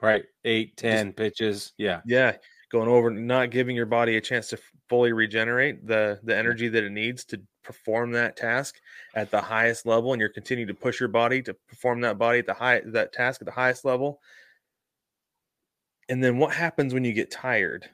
Right. 0.00 0.24
Eight, 0.44 0.76
ten 0.76 1.08
Just, 1.08 1.16
pitches. 1.16 1.72
Yeah. 1.76 2.00
Yeah. 2.06 2.36
Going 2.70 2.88
over, 2.88 3.10
not 3.10 3.50
giving 3.50 3.76
your 3.76 3.86
body 3.86 4.16
a 4.16 4.20
chance 4.20 4.48
to 4.50 4.58
fully 4.88 5.12
regenerate 5.12 5.86
the 5.86 6.20
the 6.22 6.32
mm. 6.32 6.38
energy 6.38 6.68
that 6.68 6.84
it 6.84 6.92
needs 6.92 7.24
to 7.26 7.40
perform 7.62 8.12
that 8.12 8.36
task 8.36 8.76
at 9.14 9.30
the 9.30 9.40
highest 9.40 9.86
level, 9.86 10.12
and 10.12 10.20
you're 10.20 10.28
continuing 10.28 10.68
to 10.68 10.74
push 10.74 11.00
your 11.00 11.08
body 11.08 11.42
to 11.42 11.54
perform 11.68 12.00
that 12.02 12.18
body 12.18 12.38
at 12.38 12.46
the 12.46 12.54
high 12.54 12.80
that 12.86 13.12
task 13.12 13.42
at 13.42 13.46
the 13.46 13.52
highest 13.52 13.84
level. 13.84 14.20
And 16.08 16.22
then 16.22 16.38
what 16.38 16.54
happens 16.54 16.94
when 16.94 17.04
you 17.04 17.12
get 17.12 17.30
tired? 17.30 17.88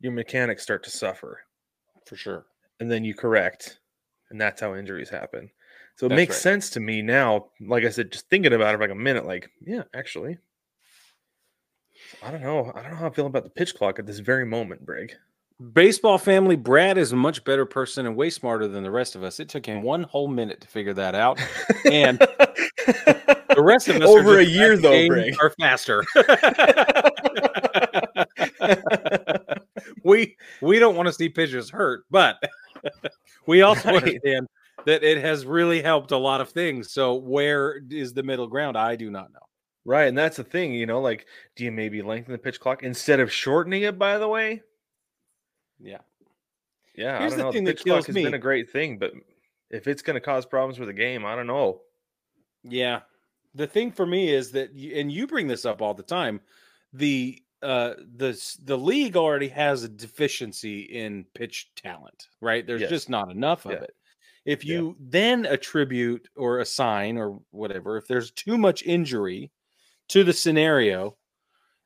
Your 0.00 0.12
mechanics 0.12 0.62
start 0.62 0.84
to 0.84 0.90
suffer. 0.90 1.40
For 2.06 2.16
sure. 2.16 2.46
And 2.80 2.90
then 2.90 3.04
you 3.04 3.14
correct. 3.14 3.80
And 4.30 4.40
that's 4.40 4.60
how 4.60 4.74
injuries 4.74 5.10
happen. 5.10 5.50
So 5.96 6.06
it 6.06 6.10
that's 6.10 6.16
makes 6.16 6.36
right. 6.36 6.42
sense 6.42 6.70
to 6.70 6.80
me 6.80 7.02
now. 7.02 7.46
Like 7.60 7.84
I 7.84 7.90
said, 7.90 8.12
just 8.12 8.28
thinking 8.28 8.52
about 8.52 8.74
it 8.74 8.78
for 8.78 8.84
like 8.84 8.90
a 8.90 8.94
minute, 8.94 9.26
like, 9.26 9.50
yeah, 9.64 9.82
actually, 9.94 10.38
I 12.22 12.30
don't 12.30 12.42
know. 12.42 12.72
I 12.74 12.82
don't 12.82 12.92
know 12.92 12.98
how 12.98 13.06
I 13.06 13.10
feel 13.10 13.26
about 13.26 13.44
the 13.44 13.50
pitch 13.50 13.74
clock 13.74 13.98
at 13.98 14.06
this 14.06 14.20
very 14.20 14.46
moment, 14.46 14.84
Brig. 14.84 15.14
Baseball 15.72 16.18
family, 16.18 16.54
Brad 16.54 16.98
is 16.98 17.10
a 17.10 17.16
much 17.16 17.42
better 17.42 17.66
person 17.66 18.06
and 18.06 18.14
way 18.14 18.30
smarter 18.30 18.68
than 18.68 18.84
the 18.84 18.92
rest 18.92 19.16
of 19.16 19.24
us. 19.24 19.40
It 19.40 19.48
took 19.48 19.66
him 19.66 19.80
mm. 19.80 19.82
one 19.82 20.04
whole 20.04 20.28
minute 20.28 20.60
to 20.60 20.68
figure 20.68 20.94
that 20.94 21.14
out. 21.14 21.40
And 21.90 22.18
the 22.18 23.62
rest 23.62 23.88
of 23.88 23.96
us 23.96 24.02
over 24.08 24.38
a 24.38 24.44
year 24.44 24.76
though, 24.76 25.08
Brig. 25.08 25.34
are 25.40 25.50
faster. 25.58 26.04
we 30.04 30.36
we 30.60 30.78
don't 30.78 30.96
want 30.96 31.06
to 31.06 31.12
see 31.12 31.28
pitchers 31.28 31.70
hurt, 31.70 32.04
but 32.10 32.36
we 33.48 33.62
also 33.62 33.88
right. 33.88 33.96
understand 33.96 34.46
that 34.84 35.02
it 35.02 35.18
has 35.18 35.44
really 35.44 35.82
helped 35.82 36.12
a 36.12 36.16
lot 36.16 36.40
of 36.40 36.50
things. 36.50 36.92
So 36.92 37.14
where 37.14 37.80
is 37.90 38.12
the 38.12 38.22
middle 38.22 38.46
ground? 38.46 38.76
I 38.76 38.94
do 38.94 39.10
not 39.10 39.32
know. 39.32 39.40
Right, 39.84 40.06
and 40.06 40.18
that's 40.18 40.36
the 40.36 40.44
thing, 40.44 40.74
you 40.74 40.84
know, 40.84 41.00
like 41.00 41.26
do 41.56 41.64
you 41.64 41.72
maybe 41.72 42.02
lengthen 42.02 42.32
the 42.32 42.38
pitch 42.38 42.60
clock 42.60 42.82
instead 42.82 43.20
of 43.20 43.32
shortening 43.32 43.82
it? 43.82 43.98
By 43.98 44.18
the 44.18 44.28
way, 44.28 44.60
yeah, 45.80 45.98
yeah. 46.94 47.20
Here's 47.20 47.32
I 47.32 47.36
don't 47.36 47.38
the 47.38 47.44
know. 47.44 47.52
Thing 47.52 47.64
the 47.64 47.72
pitch 47.72 47.84
clock 47.84 48.04
has 48.04 48.14
me. 48.14 48.22
been 48.22 48.34
a 48.34 48.38
great 48.38 48.70
thing, 48.70 48.98
but 48.98 49.12
if 49.70 49.86
it's 49.86 50.02
going 50.02 50.14
to 50.14 50.20
cause 50.20 50.44
problems 50.44 50.76
for 50.76 50.84
the 50.84 50.92
game, 50.92 51.24
I 51.24 51.34
don't 51.34 51.46
know. 51.46 51.80
Yeah, 52.64 53.00
the 53.54 53.66
thing 53.66 53.90
for 53.90 54.04
me 54.04 54.28
is 54.28 54.50
that, 54.52 54.72
and 54.72 55.10
you 55.10 55.26
bring 55.26 55.46
this 55.46 55.64
up 55.64 55.80
all 55.80 55.94
the 55.94 56.02
time, 56.02 56.42
the 56.92 57.42
uh 57.62 57.94
the 58.16 58.56
the 58.64 58.78
league 58.78 59.16
already 59.16 59.48
has 59.48 59.82
a 59.82 59.88
deficiency 59.88 60.80
in 60.80 61.24
pitch 61.34 61.70
talent, 61.76 62.28
right? 62.40 62.66
There's 62.66 62.82
yes. 62.82 62.90
just 62.90 63.08
not 63.08 63.30
enough 63.30 63.64
of 63.64 63.72
yeah. 63.72 63.78
it. 63.78 63.94
If 64.44 64.64
you 64.64 64.96
yeah. 64.98 65.06
then 65.10 65.46
attribute 65.46 66.28
or 66.36 66.60
assign 66.60 67.18
or 67.18 67.40
whatever, 67.50 67.96
if 67.98 68.06
there's 68.06 68.30
too 68.30 68.56
much 68.56 68.82
injury 68.82 69.50
to 70.08 70.24
the 70.24 70.32
scenario, 70.32 71.16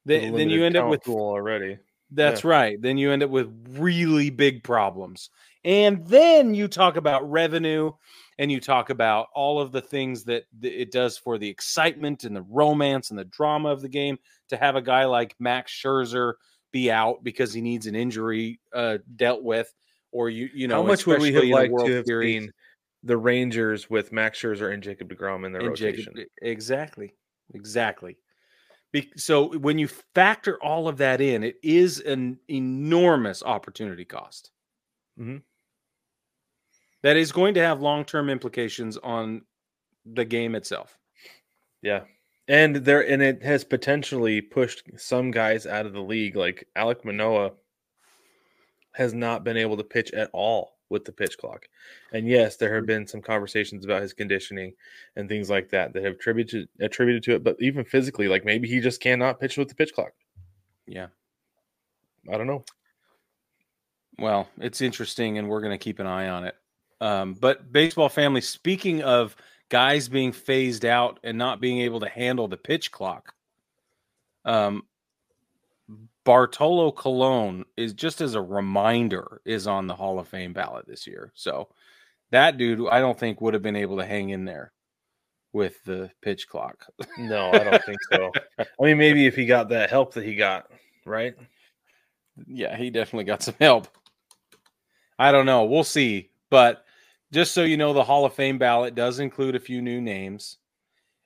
then, 0.05 0.35
then 0.35 0.51
you 0.51 0.65
end 0.65 0.77
up 0.77 0.89
with 0.89 1.09
already. 1.09 1.79
That's 2.11 2.45
yeah. 2.45 2.51
right. 2.51 2.81
Then 2.81 2.99
you 2.99 3.11
end 3.11 3.23
up 3.23 3.31
with 3.31 3.51
really 3.71 4.31
big 4.31 4.63
problems. 4.63 5.31
And 5.65 6.07
then 6.07 6.55
you 6.55 6.67
talk 6.67 6.97
about 6.97 7.31
revenue 7.31 7.93
and 8.39 8.51
you 8.51 8.61
talk 8.61 8.91
about 8.91 9.29
all 9.35 9.61
of 9.61 9.71
the 9.71 9.81
things 9.81 10.25
that 10.25 10.45
it 10.61 10.91
does 10.91 11.17
for 11.17 11.39
the 11.39 11.49
excitement 11.49 12.25
and 12.25 12.35
the 12.35 12.43
romance 12.43 13.11
and 13.11 13.19
the 13.19 13.25
drama 13.27 13.69
of 13.69 13.81
the 13.81 13.89
game 13.89 14.19
to 14.49 14.57
have 14.57 14.75
a 14.75 14.83
guy 14.83 15.05
like 15.05 15.37
Max 15.39 15.73
Scherzer 15.73 16.35
be 16.73 16.91
out 16.91 17.23
because 17.23 17.53
he 17.53 17.61
needs 17.61 17.87
an 17.87 17.95
injury 17.95 18.59
uh, 18.75 18.99
dealt 19.17 19.43
with 19.43 19.73
or 20.13 20.29
you 20.31 20.49
you 20.55 20.69
know 20.69 20.83
how 20.83 20.83
much 20.83 21.07
would 21.07 21.21
we 21.21 21.33
have 21.33 21.45
liked 21.45 21.75
to 21.85 21.97
have 21.97 22.07
Series. 22.07 22.43
seen 22.43 22.53
the 23.03 23.17
Rangers 23.17 23.91
with 23.91 24.13
Max 24.13 24.41
Scherzer 24.41 24.73
and 24.73 24.83
Jacob 24.83 25.09
Degrom 25.09 25.45
in 25.45 25.53
their 25.53 25.63
and 25.63 25.71
rotation? 25.71 26.13
Jacob, 26.15 26.31
exactly, 26.41 27.15
Exactly. 27.55 28.17
Be- 28.93 29.13
so 29.17 29.57
when 29.59 29.79
you 29.79 29.89
factor 30.15 30.63
all 30.63 30.87
of 30.87 30.99
that 30.99 31.21
in, 31.21 31.43
it 31.43 31.57
is 31.63 32.01
an 32.01 32.39
enormous 32.49 33.43
opportunity 33.43 34.05
cost. 34.05 34.51
Mm-hmm. 35.19 35.39
That 37.03 37.17
is 37.17 37.33
going 37.33 37.55
to 37.55 37.61
have 37.61 37.81
long 37.81 38.05
term 38.05 38.31
implications 38.31 38.97
on 38.99 39.43
the 40.05 40.25
game 40.25 40.55
itself. 40.55 40.97
Yeah. 41.83 42.03
And 42.49 42.77
there 42.77 43.07
and 43.09 43.23
it 43.23 43.43
has 43.43 43.65
potentially 43.65 44.41
pushed 44.41 44.83
some 44.97 45.31
guys 45.31 45.67
out 45.67 45.87
of 45.87 45.93
the 45.93 46.03
league. 46.03 46.37
Like 46.37 46.69
Alek 46.77 47.05
Manoah 47.05 47.53
has 48.93 49.15
not 49.15 49.45
been 49.45 49.57
able 49.57 49.77
to 49.77 49.85
pitch 49.85 50.13
at 50.13 50.31
all 50.33 50.77
with 50.93 51.05
the 51.05 51.13
pitch 51.13 51.39
clock. 51.39 51.67
And 52.13 52.29
yes, 52.29 52.57
there 52.57 52.75
have 52.75 52.87
been 52.87 53.07
some 53.07 53.23
conversations 53.23 53.85
about 53.85 54.03
his 54.03 54.13
conditioning 54.13 54.75
and 55.17 55.29
things 55.29 55.49
like 55.49 55.71
that 55.71 55.93
that 55.95 56.05
have 56.05 56.15
attributed 56.15 56.69
attributed 56.81 57.23
to 57.25 57.35
it. 57.35 57.43
But 57.43 57.57
even 57.61 57.85
physically, 57.85 58.29
like 58.29 58.45
maybe 58.45 58.69
he 58.69 58.81
just 58.81 59.01
cannot 59.01 59.41
pitch 59.41 59.57
with 59.57 59.69
the 59.69 59.75
pitch 59.75 59.93
clock. 59.95 60.13
Yeah, 60.87 61.07
I 62.33 62.37
don't 62.37 62.47
know. 62.47 62.65
Well, 64.19 64.49
it's 64.59 64.83
interesting, 64.83 65.39
and 65.39 65.49
we're 65.49 65.63
going 65.63 65.73
to 65.73 65.83
keep 65.83 65.99
an 65.99 66.07
eye 66.07 66.29
on 66.29 66.45
it. 66.45 66.55
Um, 67.03 67.35
but 67.35 67.73
baseball 67.73 68.09
family, 68.09 68.41
speaking 68.41 69.03
of 69.03 69.35
guys 69.69 70.09
being 70.09 70.31
phased 70.31 70.85
out 70.85 71.19
and 71.25 71.37
not 71.37 71.61
being 71.61 71.81
able 71.81 71.99
to 71.99 72.09
handle 72.09 72.47
the 72.47 72.57
pitch 72.57 72.93
clock, 72.93 73.35
um, 74.45 74.85
Bartolo 76.25 76.93
Colon 76.93 77.65
is 77.77 77.93
just 77.93 78.21
as 78.21 78.37
a 78.37 78.41
reminder 78.41 79.41
is 79.45 79.67
on 79.67 79.89
the 79.89 79.97
Hall 79.97 80.21
of 80.21 80.29
Fame 80.29 80.53
ballot 80.53 80.87
this 80.87 81.05
year. 81.05 81.33
So 81.35 81.71
that 82.31 82.57
dude, 82.57 82.89
I 82.89 83.01
don't 83.01 83.19
think 83.19 83.41
would 83.41 83.55
have 83.55 83.65
been 83.65 83.75
able 83.75 83.97
to 83.97 84.07
hang 84.07 84.31
in 84.31 84.45
there 84.45 84.73
with 85.53 85.83
the 85.83 86.09
pitch 86.21 86.47
clock. 86.49 86.87
no, 87.19 87.51
I 87.51 87.65
don't 87.65 87.85
think 87.85 87.99
so. 88.13 88.31
I 88.61 88.65
mean, 88.79 88.97
maybe 88.97 89.27
if 89.27 89.35
he 89.35 89.45
got 89.45 89.71
that 89.71 89.91
help 89.91 90.15
that 90.15 90.25
he 90.25 90.37
got, 90.37 90.71
right? 91.05 91.35
Yeah, 92.47 92.77
he 92.77 92.91
definitely 92.91 93.25
got 93.25 93.43
some 93.43 93.57
help. 93.61 93.89
I 95.19 95.33
don't 95.33 95.47
know. 95.47 95.65
We'll 95.65 95.83
see. 95.83 96.31
But 96.49 96.85
just 97.33 97.53
so 97.53 97.63
you 97.63 97.77
know, 97.77 97.93
the 97.93 98.05
Hall 98.05 98.25
of 98.25 98.35
Fame 98.35 98.59
ballot 98.59 98.95
does 98.95 99.19
include 99.19 99.57
a 99.57 99.61
few 99.61 99.81
new 99.83 100.01
names 100.01 100.59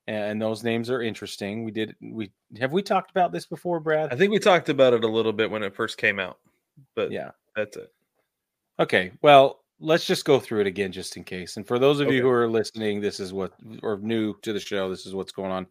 and 0.07 0.40
those 0.40 0.62
names 0.62 0.88
are 0.90 1.02
interesting. 1.02 1.64
We 1.64 1.70
did 1.70 1.96
we 2.00 2.30
have 2.59 2.72
we 2.72 2.82
talked 2.82 3.11
about 3.11 3.32
this 3.32 3.46
before, 3.46 3.80
Brad? 3.80 4.12
I 4.12 4.16
think 4.16 4.32
we 4.32 4.38
talked 4.38 4.68
about 4.68 4.94
it 4.94 5.04
a 5.04 5.09
little 5.09 5.32
bit 5.32 5.50
when 5.50 5.62
it 5.62 5.74
first 5.74 5.98
came 5.98 6.20
out, 6.20 6.38
but 6.94 7.11
yeah, 7.11 7.32
that's 7.54 7.76
it. 7.76 7.92
Okay, 8.78 9.11
well, 9.22 9.64
let's 9.80 10.07
just 10.07 10.24
go 10.24 10.38
through 10.38 10.61
it 10.61 10.66
again 10.66 10.92
just 10.92 11.16
in 11.16 11.24
case. 11.24 11.57
And 11.57 11.66
for 11.66 11.78
those 11.78 12.00
of 12.00 12.07
okay. 12.07 12.16
you 12.16 12.22
who 12.22 12.30
are 12.30 12.48
listening, 12.48 13.00
this 13.00 13.18
is 13.18 13.32
what 13.32 13.52
or 13.82 13.98
new 13.98 14.34
to 14.42 14.52
the 14.52 14.61
show, 14.61 14.88
this 14.88 15.07
is 15.07 15.14
what's 15.14 15.32
going 15.32 15.50
on. 15.50 15.66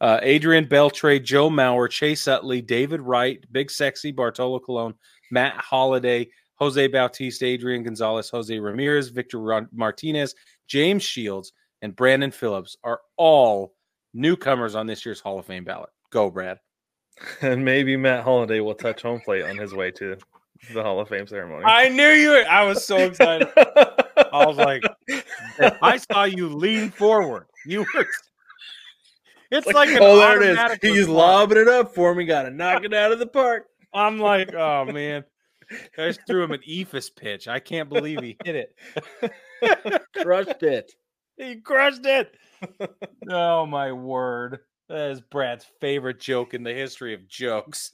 Uh, 0.00 0.18
Adrian 0.22 0.66
Beltre, 0.66 1.22
Joe 1.22 1.48
Mauer, 1.48 1.88
Chase 1.88 2.28
Utley, 2.28 2.60
David 2.60 3.00
Wright, 3.00 3.42
Big 3.52 3.70
Sexy, 3.70 4.12
Bartolo 4.12 4.58
Colon, 4.58 4.94
Matt 5.30 5.54
Holliday, 5.56 6.28
Jose 6.56 6.86
Bautista, 6.88 7.44
Adrian 7.44 7.82
Gonzalez, 7.82 8.30
Jose 8.30 8.58
Ramirez, 8.58 9.08
Victor 9.08 9.66
Martinez, 9.72 10.34
James 10.68 11.02
Shields, 11.02 11.52
and 11.82 11.94
Brandon 11.94 12.30
Phillips 12.30 12.76
are 12.82 13.00
all 13.16 13.74
newcomers 14.14 14.74
on 14.74 14.86
this 14.86 15.04
year's 15.04 15.20
Hall 15.20 15.38
of 15.38 15.46
Fame 15.46 15.64
ballot. 15.64 15.90
Go, 16.10 16.30
Brad. 16.30 16.58
And 17.40 17.64
maybe 17.64 17.96
Matt 17.96 18.24
Holliday 18.24 18.60
will 18.60 18.74
touch 18.74 19.00
home 19.00 19.20
plate 19.20 19.42
on 19.42 19.56
his 19.56 19.72
way 19.72 19.90
to 19.92 20.18
the 20.74 20.82
Hall 20.82 21.00
of 21.00 21.08
Fame 21.08 21.26
ceremony. 21.26 21.64
I 21.64 21.88
knew 21.88 22.10
you. 22.10 22.30
Were, 22.30 22.44
I 22.46 22.62
was 22.64 22.84
so 22.84 22.98
excited. 22.98 23.48
I 23.56 24.44
was 24.44 24.58
like, 24.58 24.82
I 25.80 25.96
saw 26.12 26.24
you 26.24 26.50
lean 26.50 26.90
forward. 26.90 27.46
You 27.64 27.86
were. 27.94 28.06
It's 29.50 29.66
like, 29.66 29.88
like 29.88 29.98
oh, 30.00 30.18
there 30.18 30.42
it 30.42 30.58
is. 30.58 30.78
He's 30.82 31.08
lobbing 31.08 31.56
it 31.58 31.68
up 31.68 31.94
for 31.94 32.14
me. 32.14 32.26
Got 32.26 32.42
to 32.42 32.50
knock 32.50 32.84
it 32.84 32.92
out 32.92 33.12
of 33.12 33.18
the 33.18 33.26
park. 33.26 33.66
I'm 33.94 34.18
like, 34.18 34.52
oh 34.54 34.84
man. 34.84 35.24
I 35.70 36.08
just 36.08 36.20
threw 36.26 36.44
him 36.44 36.52
an 36.52 36.60
eephus 36.68 37.14
pitch. 37.14 37.48
I 37.48 37.58
can't 37.60 37.88
believe 37.88 38.20
he 38.20 38.36
hit 38.44 38.54
it. 39.22 40.02
crushed 40.22 40.62
it. 40.62 40.92
He 41.38 41.56
crushed 41.56 42.06
it. 42.06 42.34
oh 43.28 43.66
my 43.66 43.92
word. 43.92 44.60
That 44.88 45.10
is 45.10 45.20
Brad's 45.20 45.66
favorite 45.82 46.18
joke 46.18 46.54
in 46.54 46.62
the 46.62 46.72
history 46.72 47.12
of 47.12 47.28
jokes. 47.28 47.92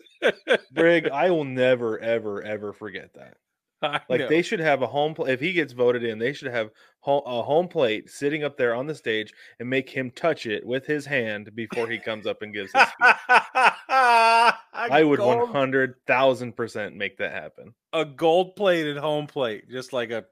Brig, 0.73 1.09
I 1.13 1.31
will 1.33 1.45
never, 1.45 1.99
ever, 1.99 2.41
ever 2.43 2.73
forget 2.73 3.15
that. 3.15 3.39
I 3.83 4.01
like 4.09 4.21
know. 4.21 4.29
they 4.29 4.43
should 4.43 4.61
have 4.61 4.83
a 4.83 4.87
home 4.87 5.15
plate. 5.15 5.33
If 5.33 5.41
he 5.41 5.53
gets 5.53 5.73
voted 5.73 6.05
in, 6.05 6.19
they 6.19 6.33
should 6.33 6.53
have 6.53 6.71
a 7.07 7.43
home 7.43 7.69
plate 7.69 8.11
sitting 8.11 8.45
up 8.45 8.57
there 8.57 8.75
on 8.75 8.87
the 8.87 8.95
stage 8.95 9.33
and 9.59 9.69
make 9.69 9.91
him 9.91 10.11
touch 10.11 10.47
it 10.47 10.65
with 10.65 10.87
his 10.87 11.05
hand 11.05 11.51
before 11.55 11.89
he 11.89 11.99
comes 11.99 12.27
up 12.27 12.43
and 12.43 12.55
gives 12.55 12.73
his 12.73 12.83
speech. 12.83 13.15
I 13.29 15.03
would 15.05 15.21
one 15.21 15.49
hundred 15.49 15.97
thousand 16.07 16.57
percent 16.57 16.97
make 16.97 17.19
that 17.19 17.33
happen. 17.33 17.75
A 17.93 18.05
gold 18.05 18.57
plated 18.57 18.97
home 18.97 19.27
plate, 19.27 19.69
just 19.69 19.93
like 19.93 20.11
a 20.11 20.25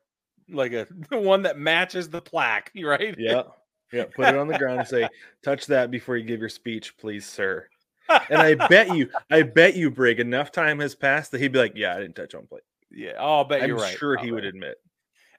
like 0.53 0.73
a 0.73 0.87
one 1.11 1.43
that 1.43 1.59
matches 1.59 2.09
the 2.09 2.21
plaque, 2.21 2.71
right? 2.83 3.15
Yeah. 3.19 3.43
Yeah. 3.93 4.05
Put 4.15 4.29
it 4.29 4.37
on 4.37 4.47
the 4.47 4.59
ground 4.59 4.81
and 4.81 4.89
say, 4.89 5.09
touch 5.43 5.67
that 5.67 5.91
before 5.91 6.17
you 6.17 6.25
give 6.25 6.39
your 6.39 6.49
speech, 6.49 6.97
please, 6.97 7.27
sir. 7.27 7.67
And 8.29 8.41
I 8.41 8.55
bet 8.55 8.95
you, 8.95 9.09
I 9.31 9.43
bet 9.43 9.77
you, 9.77 9.91
Brig, 9.91 10.21
enough 10.21 10.53
time 10.53 10.81
has 10.81 10.95
passed 10.95 11.31
that 11.33 11.41
he'd 11.41 11.53
be 11.53 11.59
like, 11.59 11.73
Yeah, 11.77 11.95
I 11.95 12.01
didn't 12.01 12.17
touch 12.17 12.33
home 12.33 12.47
plate. 12.47 12.63
Yeah. 12.91 13.13
Oh, 13.19 13.41
I 13.41 13.49
bet 13.49 13.63
I'm 13.63 13.69
you're 13.69 13.79
right. 13.79 13.93
I'm 13.93 13.99
sure 13.99 14.17
he 14.17 14.33
would 14.33 14.45
admit. 14.45 14.77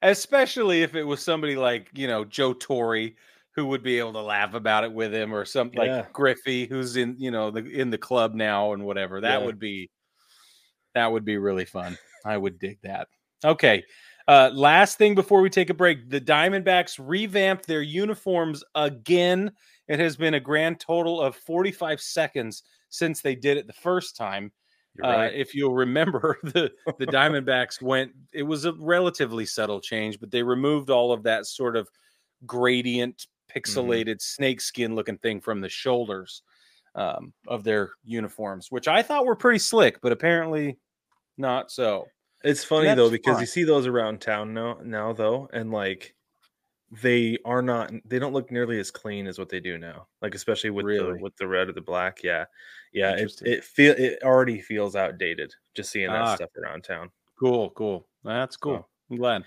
Especially 0.02 0.82
if 0.82 0.95
it 0.95 1.04
was 1.04 1.22
somebody 1.22 1.56
like, 1.56 1.89
you 1.93 2.08
know, 2.08 2.26
Joe 2.26 2.54
Torre 2.54 3.10
who 3.56 3.66
would 3.68 3.84
be 3.84 3.99
able 3.99 4.14
to 4.14 4.22
laugh 4.22 4.54
about 4.54 4.84
it 4.84 4.91
with 4.91 5.14
him 5.14 5.34
or 5.34 5.45
something 5.45 5.84
yeah. 5.84 5.97
like 5.97 6.14
Griffey 6.14 6.66
who's 6.66 6.95
in, 6.95 7.16
you 7.20 7.32
know, 7.32 7.52
the 7.52 7.60
in 7.60 7.89
the 7.89 7.97
club 7.97 8.34
now 8.34 8.74
and 8.74 8.84
whatever. 8.84 9.22
That 9.22 9.41
yeah. 9.41 9.45
would 9.45 9.60
be 9.60 9.91
that 10.95 11.12
would 11.12 11.26
be 11.26 11.38
really 11.38 11.66
fun. 11.66 11.97
I 12.26 12.38
would 12.38 12.60
dig 12.60 12.80
that. 12.84 13.08
Okay. 13.43 13.84
Uh, 14.28 14.52
last 14.54 14.97
thing 14.97 15.16
before 15.16 15.41
we 15.41 15.49
take 15.49 15.70
a 15.70 15.74
break, 15.74 16.10
the 16.10 16.22
Diamondbacks 16.22 16.99
revamped 17.02 17.68
their 17.68 17.82
uniforms 17.82 18.64
again. 18.76 19.52
It 19.88 19.99
has 19.99 20.16
been 20.16 20.36
a 20.36 20.39
grand 20.39 20.80
total 20.80 21.20
of 21.20 21.36
45 21.36 21.99
seconds 21.99 22.64
since 22.89 23.22
they 23.22 23.36
did 23.36 23.58
it 23.58 23.68
the 23.68 23.74
first 23.74 24.16
time. 24.16 24.52
Uh, 25.01 25.07
right. 25.07 25.27
Uh, 25.27 25.31
if 25.33 25.55
you'll 25.55 25.73
remember, 25.73 26.37
the 26.43 26.71
the 26.97 27.07
Diamondbacks 27.07 27.81
went. 27.81 28.11
It 28.33 28.43
was 28.43 28.65
a 28.65 28.73
relatively 28.73 29.45
subtle 29.45 29.79
change, 29.79 30.19
but 30.19 30.31
they 30.31 30.43
removed 30.43 30.89
all 30.89 31.11
of 31.11 31.23
that 31.23 31.45
sort 31.45 31.75
of 31.75 31.89
gradient, 32.45 33.17
mm-hmm. 33.17 33.59
pixelated 33.59 34.05
mm-hmm. 34.05 34.19
snakeskin 34.19 34.95
looking 34.95 35.17
thing 35.17 35.39
from 35.41 35.61
the 35.61 35.69
shoulders 35.69 36.43
um, 36.95 37.33
of 37.47 37.63
their 37.63 37.91
uniforms, 38.03 38.67
which 38.69 38.87
I 38.87 39.01
thought 39.01 39.25
were 39.25 39.35
pretty 39.35 39.59
slick, 39.59 40.01
but 40.01 40.11
apparently 40.11 40.77
not 41.37 41.71
so. 41.71 42.07
It's 42.43 42.63
funny 42.63 42.93
though 42.95 43.09
because 43.09 43.35
fun. 43.35 43.41
you 43.41 43.47
see 43.47 43.63
those 43.63 43.85
around 43.85 44.19
town 44.19 44.53
now 44.53 44.79
now 44.83 45.13
though, 45.13 45.49
and 45.53 45.71
like 45.71 46.15
they 46.91 47.37
are 47.45 47.61
not 47.61 47.91
they 48.05 48.19
don't 48.19 48.33
look 48.33 48.51
nearly 48.51 48.79
as 48.79 48.91
clean 48.91 49.25
as 49.25 49.39
what 49.39 49.49
they 49.49 49.59
do 49.59 49.77
now. 49.77 50.07
Like 50.21 50.35
especially 50.35 50.71
with 50.71 50.85
really? 50.85 51.13
the 51.13 51.23
with 51.23 51.35
the 51.37 51.47
red 51.47 51.69
or 51.69 51.73
the 51.73 51.81
black. 51.81 52.23
Yeah. 52.23 52.45
Yeah. 52.91 53.15
It 53.15 53.31
it 53.45 53.63
feel 53.63 53.95
it 53.97 54.19
already 54.23 54.59
feels 54.59 54.95
outdated 54.95 55.53
just 55.73 55.91
seeing 55.91 56.09
that 56.09 56.21
ah, 56.21 56.35
stuff 56.35 56.49
around 56.61 56.83
town. 56.83 57.09
Cool, 57.39 57.69
cool. 57.71 58.07
That's 58.23 58.57
cool. 58.57 58.87
I'm 59.09 59.17
glad. 59.17 59.45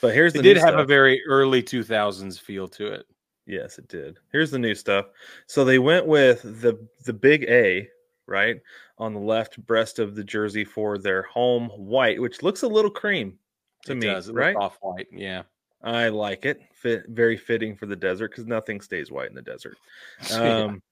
But 0.00 0.14
here's 0.14 0.34
it 0.34 0.38
the 0.38 0.42
did 0.42 0.56
have 0.56 0.70
stuff. 0.70 0.80
a 0.80 0.86
very 0.86 1.22
early 1.26 1.62
2000s 1.62 2.40
feel 2.40 2.66
to 2.68 2.86
it. 2.86 3.06
Yes, 3.46 3.78
it 3.78 3.88
did. 3.88 4.18
Here's 4.32 4.50
the 4.50 4.58
new 4.58 4.74
stuff. 4.74 5.06
So 5.46 5.64
they 5.64 5.78
went 5.78 6.06
with 6.06 6.42
the 6.42 6.86
the 7.04 7.12
big 7.12 7.44
A, 7.44 7.88
right? 8.26 8.60
On 8.98 9.14
the 9.14 9.20
left 9.20 9.64
breast 9.64 9.98
of 9.98 10.16
the 10.16 10.24
jersey 10.24 10.64
for 10.64 10.98
their 10.98 11.22
home 11.22 11.68
white, 11.76 12.20
which 12.20 12.42
looks 12.42 12.62
a 12.62 12.68
little 12.68 12.90
cream 12.90 13.38
to 13.86 13.92
it 13.92 13.96
me, 13.96 14.06
does. 14.06 14.28
It 14.28 14.34
right? 14.34 14.56
Off 14.56 14.78
white, 14.80 15.06
yeah. 15.12 15.42
I 15.82 16.08
like 16.08 16.44
it. 16.44 16.60
Fit 16.72 17.04
very 17.08 17.36
fitting 17.36 17.74
for 17.74 17.86
the 17.86 17.96
desert 17.96 18.30
because 18.30 18.46
nothing 18.46 18.80
stays 18.80 19.10
white 19.10 19.28
in 19.28 19.34
the 19.34 19.42
desert. 19.42 19.76
Um, 20.34 20.82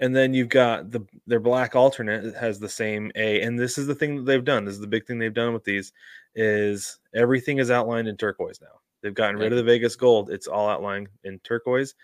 and 0.00 0.14
then 0.14 0.34
you've 0.34 0.48
got 0.48 0.90
the 0.90 1.00
their 1.26 1.40
black 1.40 1.76
alternate 1.76 2.34
has 2.34 2.58
the 2.58 2.68
same 2.68 3.12
A, 3.14 3.40
and 3.42 3.58
this 3.58 3.78
is 3.78 3.86
the 3.86 3.94
thing 3.94 4.16
that 4.16 4.22
they've 4.24 4.44
done. 4.44 4.64
This 4.64 4.74
is 4.74 4.80
the 4.80 4.86
big 4.86 5.06
thing 5.06 5.18
they've 5.18 5.32
done 5.32 5.52
with 5.52 5.64
these 5.64 5.92
is 6.34 6.98
everything 7.14 7.58
is 7.58 7.70
outlined 7.70 8.08
in 8.08 8.16
turquoise 8.16 8.60
now. 8.60 8.80
They've 9.02 9.14
gotten 9.14 9.36
rid 9.36 9.52
of 9.52 9.58
the 9.58 9.64
Vegas 9.64 9.96
gold. 9.96 10.30
It's 10.30 10.48
all 10.48 10.68
outlined 10.68 11.08
in 11.22 11.38
turquoise, 11.40 11.94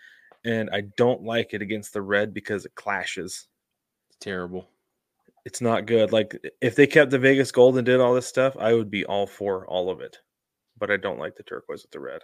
and 0.44 0.70
I 0.72 0.82
don't 0.96 1.24
like 1.24 1.52
it 1.52 1.62
against 1.62 1.92
the 1.92 2.02
red 2.02 2.32
because 2.32 2.64
it 2.64 2.74
clashes 2.74 3.48
It's 4.08 4.18
terrible. 4.20 4.68
It's 5.44 5.60
not 5.60 5.86
good. 5.86 6.12
Like 6.12 6.36
if 6.60 6.76
they 6.76 6.86
kept 6.86 7.10
the 7.10 7.18
Vegas 7.18 7.50
gold 7.50 7.76
and 7.76 7.86
did 7.86 8.00
all 8.00 8.14
this 8.14 8.26
stuff, 8.26 8.56
I 8.58 8.72
would 8.72 8.90
be 8.90 9.04
all 9.04 9.26
for 9.26 9.66
all 9.66 9.90
of 9.90 10.00
it. 10.00 10.18
But 10.80 10.90
I 10.90 10.96
don't 10.96 11.18
like 11.18 11.36
the 11.36 11.44
turquoise 11.44 11.82
with 11.82 11.92
the 11.92 12.00
red. 12.00 12.22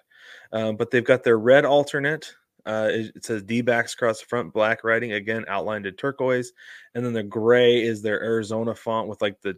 Um, 0.53 0.77
but 0.77 0.91
they've 0.91 1.05
got 1.05 1.23
their 1.23 1.39
red 1.39 1.65
alternate. 1.65 2.35
Uh, 2.65 2.89
it, 2.91 3.13
it, 3.15 3.25
says 3.25 3.45
D 3.45 3.61
backs 3.61 3.95
across 3.95 4.19
the 4.19 4.27
front, 4.27 4.53
black 4.53 4.83
writing 4.83 5.13
again 5.13 5.45
outlined 5.47 5.87
in 5.87 5.95
turquoise, 5.95 6.53
and 6.97 7.05
then 7.05 7.13
the 7.13 7.23
gray 7.23 7.81
is 7.81 8.03
their 8.03 8.21
Arizona 8.21 8.75
font 8.75 9.07
with 9.07 9.23
like 9.23 9.41
the 9.41 9.57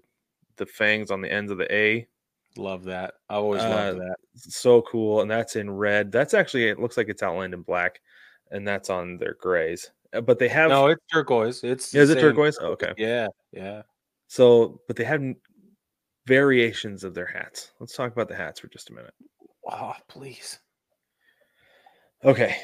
the 0.57 0.67
fangs 0.67 1.11
on 1.11 1.23
the 1.23 1.33
ends 1.33 1.51
of 1.51 1.57
the 1.57 1.73
A. 1.75 2.07
Love 2.59 2.85
that. 2.85 3.15
I 3.31 3.37
always 3.37 3.63
uh, 3.63 3.69
love 3.69 3.97
that. 3.97 4.17
So 4.37 4.83
cool, 4.83 5.23
and 5.23 5.31
that's 5.31 5.57
in 5.57 5.71
red. 5.71 6.13
That's 6.13 6.35
actually 6.35 6.69
it 6.69 6.79
looks 6.79 6.97
like 6.97 7.09
it's 7.09 7.23
outlined 7.23 7.55
in 7.55 7.63
black, 7.63 8.01
and 8.51 8.67
that's 8.67 8.91
on 8.91 9.17
their 9.17 9.37
grays. 9.41 9.91
Uh, 10.13 10.21
but 10.21 10.39
they 10.39 10.49
have 10.49 10.71
no. 10.71 10.89
It's 10.89 11.05
turquoise. 11.13 11.63
It's 11.65 11.95
is 11.95 12.11
it 12.11 12.21
turquoise? 12.21 12.59
Oh, 12.61 12.73
okay. 12.73 12.93
Yeah, 12.97 13.29
yeah. 13.53 13.83
So, 14.27 14.81
but 14.87 14.97
they 14.97 15.05
have 15.05 15.23
variations 16.29 17.03
of 17.03 17.15
their 17.15 17.27
hats. 17.27 17.73
Let's 17.81 17.97
talk 17.97 18.13
about 18.13 18.29
the 18.29 18.37
hats 18.37 18.61
for 18.61 18.69
just 18.69 18.91
a 18.91 18.93
minute. 18.93 19.15
Oh, 19.69 19.95
please. 20.09 20.61
Okay. 22.25 22.57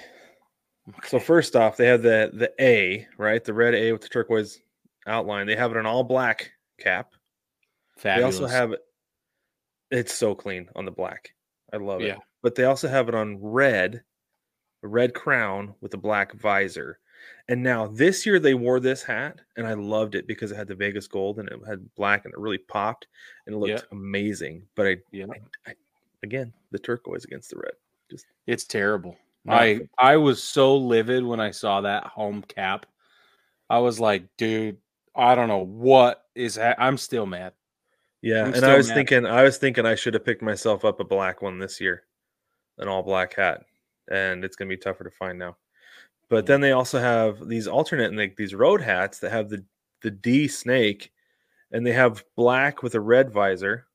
okay. 0.88 1.08
So 1.08 1.18
first 1.18 1.56
off, 1.56 1.76
they 1.76 1.86
have 1.86 2.02
the 2.02 2.30
the 2.32 2.52
A, 2.60 3.08
right? 3.16 3.42
The 3.42 3.54
red 3.54 3.74
A 3.74 3.92
with 3.92 4.02
the 4.02 4.08
turquoise 4.08 4.60
outline. 5.06 5.46
They 5.46 5.56
have 5.56 5.70
it 5.70 5.78
on 5.78 5.86
all 5.86 6.04
black 6.04 6.52
cap. 6.78 7.12
Fabulous. 7.96 8.36
They 8.36 8.44
also 8.44 8.54
have 8.54 8.72
it. 8.72 8.80
It's 9.90 10.14
so 10.14 10.34
clean 10.34 10.68
on 10.76 10.84
the 10.84 10.90
black. 10.90 11.30
I 11.72 11.78
love 11.78 12.02
yeah. 12.02 12.14
it. 12.14 12.18
But 12.42 12.54
they 12.54 12.64
also 12.64 12.88
have 12.88 13.08
it 13.08 13.14
on 13.14 13.38
red, 13.40 14.02
a 14.82 14.88
red 14.88 15.14
crown 15.14 15.74
with 15.80 15.94
a 15.94 15.98
black 15.98 16.32
visor. 16.34 16.98
And 17.48 17.62
now 17.62 17.86
this 17.86 18.24
year 18.24 18.38
they 18.38 18.54
wore 18.54 18.80
this 18.80 19.02
hat, 19.02 19.40
and 19.56 19.66
I 19.66 19.74
loved 19.74 20.14
it 20.14 20.26
because 20.26 20.50
it 20.50 20.56
had 20.56 20.68
the 20.68 20.74
Vegas 20.74 21.06
gold 21.06 21.38
and 21.38 21.48
it 21.48 21.58
had 21.66 21.94
black, 21.94 22.24
and 22.24 22.32
it 22.32 22.40
really 22.40 22.58
popped 22.58 23.06
and 23.46 23.54
it 23.54 23.58
looked 23.58 23.70
yeah. 23.70 23.80
amazing. 23.92 24.62
But 24.74 24.86
I, 24.86 24.96
yeah. 25.12 25.26
I, 25.66 25.70
I, 25.70 25.74
again, 26.22 26.52
the 26.70 26.78
turquoise 26.78 27.24
against 27.24 27.50
the 27.50 27.56
red, 27.56 27.72
just 28.10 28.26
it's 28.46 28.64
terrible. 28.64 29.16
I 29.48 29.80
I 29.98 30.16
was 30.16 30.42
so 30.42 30.76
livid 30.76 31.24
when 31.24 31.40
I 31.40 31.50
saw 31.50 31.82
that 31.82 32.06
home 32.06 32.42
cap. 32.42 32.86
I 33.68 33.78
was 33.78 34.00
like, 34.00 34.24
dude, 34.36 34.78
I 35.14 35.34
don't 35.34 35.48
know 35.48 35.64
what 35.64 36.24
is. 36.34 36.56
Ha- 36.56 36.76
I'm 36.78 36.96
still 36.96 37.26
mad. 37.26 37.52
Yeah, 38.22 38.44
I'm 38.44 38.54
and 38.54 38.64
I 38.64 38.76
was 38.76 38.88
mad. 38.88 38.94
thinking, 38.94 39.26
I 39.26 39.42
was 39.42 39.58
thinking 39.58 39.84
I 39.84 39.94
should 39.94 40.14
have 40.14 40.24
picked 40.24 40.42
myself 40.42 40.84
up 40.84 41.00
a 41.00 41.04
black 41.04 41.42
one 41.42 41.58
this 41.58 41.80
year, 41.80 42.04
an 42.78 42.88
all 42.88 43.02
black 43.02 43.34
hat, 43.34 43.64
and 44.10 44.44
it's 44.44 44.56
gonna 44.56 44.70
be 44.70 44.78
tougher 44.78 45.04
to 45.04 45.10
find 45.10 45.38
now. 45.38 45.56
But 46.30 46.46
then 46.46 46.60
they 46.60 46.72
also 46.72 46.98
have 46.98 47.48
these 47.48 47.66
alternate 47.66 48.08
and 48.08 48.16
like 48.16 48.36
these 48.36 48.54
road 48.54 48.80
hats 48.80 49.18
that 49.20 49.32
have 49.32 49.48
the 49.48 49.64
the 50.02 50.10
D 50.10 50.48
snake, 50.48 51.12
and 51.72 51.86
they 51.86 51.92
have 51.92 52.24
black 52.36 52.82
with 52.82 52.94
a 52.94 53.00
red 53.00 53.30
visor, 53.30 53.86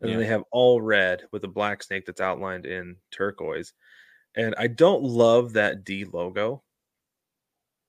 and 0.00 0.08
yeah. 0.08 0.16
then 0.16 0.22
they 0.22 0.28
have 0.28 0.44
all 0.52 0.80
red 0.80 1.22
with 1.32 1.44
a 1.44 1.48
black 1.48 1.82
snake 1.82 2.06
that's 2.06 2.20
outlined 2.20 2.66
in 2.66 2.96
turquoise. 3.10 3.72
And 4.36 4.54
I 4.58 4.68
don't 4.68 5.02
love 5.02 5.54
that 5.54 5.84
D 5.84 6.04
logo. 6.04 6.62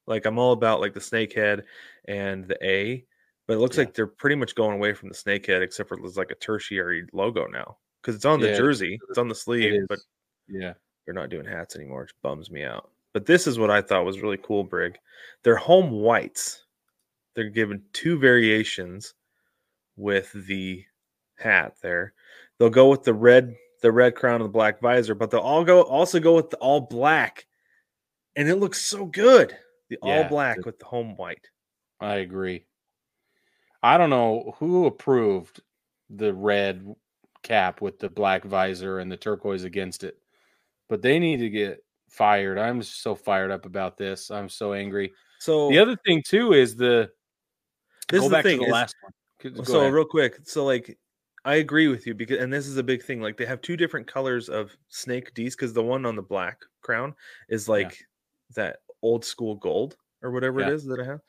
Like 0.07 0.26
I'm 0.26 0.39
all 0.39 0.53
about 0.53 0.82
like 0.82 0.93
the 0.93 1.01
snake 1.01 1.34
head 1.34 1.65
and 2.05 2.47
the 2.47 2.57
A, 2.65 3.05
but 3.47 3.53
it 3.53 3.59
looks 3.59 3.78
yeah. 3.78 3.84
like 3.84 3.93
they're 3.93 4.07
pretty 4.07 4.36
much 4.36 4.55
going 4.55 4.78
away 4.78 4.93
from 4.93 5.09
the 5.09 5.15
snake 5.15 5.45
head, 5.45 5.61
except 5.61 5.89
for 5.89 5.97
there's 5.97 6.17
like 6.17 6.32
a 6.32 6.36
tertiary 6.36 7.05
logo 7.13 7.45
now 7.45 7.78
because 8.01 8.15
it's 8.15 8.26
on 8.26 8.39
the 8.39 8.49
yeah, 8.49 8.57
jersey, 8.57 8.99
it's 9.09 9.17
on 9.17 9.28
the 9.28 9.36
sleeve, 9.36 9.86
but 9.88 9.99
yeah, 10.47 10.74
they're 11.05 11.13
not 11.13 11.30
doing 11.30 11.45
hats 11.45 11.76
anymore. 11.76 12.03
It 12.03 12.11
bums 12.24 12.49
me 12.49 12.63
out. 12.63 12.89
But 13.14 13.26
this 13.26 13.47
is 13.47 13.57
what 13.57 13.72
I 13.72 13.82
thought 13.82 14.05
was 14.05 14.22
really 14.22 14.38
cool, 14.38 14.64
Brig. 14.64 14.97
They're 15.43 15.55
home 15.55 15.91
whites. 15.91 16.64
They're 17.36 17.49
given 17.49 17.84
two 17.93 18.20
variations 18.20 19.14
with 19.95 20.32
the 20.34 20.84
hat 21.38 21.76
there. 21.82 22.14
They'll 22.57 22.70
go 22.70 22.89
with 22.89 23.03
the 23.03 23.14
red, 23.14 23.55
the 23.82 23.91
red 23.91 24.16
crown 24.16 24.41
and 24.41 24.45
the 24.45 24.49
black 24.49 24.82
visor, 24.82 25.16
but 25.16 25.32
they'll 25.32 25.39
all 25.39 25.64
go 25.64 25.82
also 25.82 26.20
go 26.20 26.36
with 26.36 26.49
the 26.49 26.57
all 26.57 26.82
black. 26.82 27.45
And 28.36 28.47
it 28.47 28.55
looks 28.55 28.84
so 28.84 29.05
good. 29.05 29.57
The 29.89 29.97
yeah, 30.03 30.18
all 30.18 30.24
black 30.26 30.66
with 30.66 30.80
the 30.80 30.86
home 30.86 31.16
white. 31.16 31.47
I 31.99 32.16
agree. 32.16 32.66
I 33.82 33.97
don't 33.97 34.10
know 34.10 34.55
who 34.57 34.86
approved 34.86 35.62
the 36.10 36.34
red 36.34 36.95
cap 37.43 37.82
with 37.82 37.99
the 37.99 38.10
black 38.10 38.43
visor 38.43 38.99
and 38.99 39.12
the 39.12 39.18
turquoise 39.18 39.64
against 39.64 40.03
it, 40.03 40.18
but 40.89 41.01
they 41.01 41.20
need 41.20 41.38
to 41.38 41.49
get 41.49 41.84
fired. 42.10 42.57
I'm 42.57 42.82
so 42.84 43.16
fired 43.16 43.51
up 43.51 43.66
about 43.66 43.97
this. 43.97 44.30
I'm 44.32 44.49
so 44.49 44.74
angry. 44.74 45.14
So 45.39 45.70
the 45.70 45.80
other 45.80 45.95
thing 46.05 46.22
too 46.26 46.53
is 46.53 46.76
the 46.76 47.10
this 48.10 48.24
is 48.24 48.30
the 48.30 48.41
thing. 48.43 48.60
the 48.60 48.66
is- 48.66 48.72
last 48.72 48.95
one. 49.01 49.14
Go 49.53 49.64
so 49.64 49.80
ahead. 49.82 49.93
real 49.93 50.03
quick, 50.05 50.39
so 50.43 50.66
like 50.66 50.97
I 51.45 51.55
agree 51.55 51.88
with 51.88 52.05
you 52.05 52.14
because 52.14 52.39
and 52.39 52.51
this 52.51 52.68
is 52.68 52.76
a 52.76 52.84
big 52.84 53.01
thing. 53.03 53.22
Like 53.22 53.38
they 53.38 53.45
have 53.45 53.62
two 53.62 53.78
different 53.78 54.05
colors 54.05 54.49
of 54.49 54.76
snake 54.89 55.34
D's 55.34 55.55
because 55.55 55.72
the 55.72 55.82
one 55.84 56.05
on 56.05 56.18
the 56.18 56.22
black 56.22 56.57
crown 56.82 57.16
is 57.47 57.70
like 57.70 57.97
that 58.55 58.80
old 59.01 59.24
school 59.24 59.55
gold 59.55 59.95
or 60.22 60.32
whatever 60.32 60.60
Yeah. 60.60 60.68
it 60.68 60.74
is 60.74 60.86
that 60.88 60.99
I 60.99 61.05
have. 61.05 61.22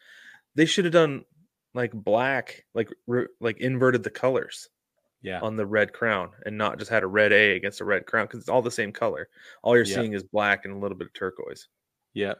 They 0.56 0.66
should 0.66 0.84
have 0.86 0.92
done 0.92 1.24
like 1.72 1.92
black, 1.92 2.64
like 2.74 2.88
re- 3.06 3.28
like 3.40 3.58
inverted 3.58 4.02
the 4.02 4.10
colors 4.10 4.68
yeah, 5.22 5.40
on 5.40 5.56
the 5.56 5.66
red 5.66 5.92
crown 5.92 6.30
and 6.46 6.56
not 6.56 6.78
just 6.78 6.90
had 6.90 7.02
a 7.02 7.06
red 7.06 7.32
A 7.32 7.56
against 7.56 7.80
a 7.80 7.84
red 7.84 8.06
crown 8.06 8.26
because 8.26 8.40
it's 8.40 8.48
all 8.48 8.62
the 8.62 8.70
same 8.70 8.92
color. 8.92 9.28
All 9.62 9.76
you're 9.76 9.84
Yeah. 9.84 9.96
seeing 9.96 10.12
is 10.14 10.22
black 10.22 10.64
and 10.64 10.74
a 10.74 10.78
little 10.78 10.96
bit 10.96 11.08
of 11.08 11.12
turquoise. 11.14 11.68
yeah. 12.14 12.34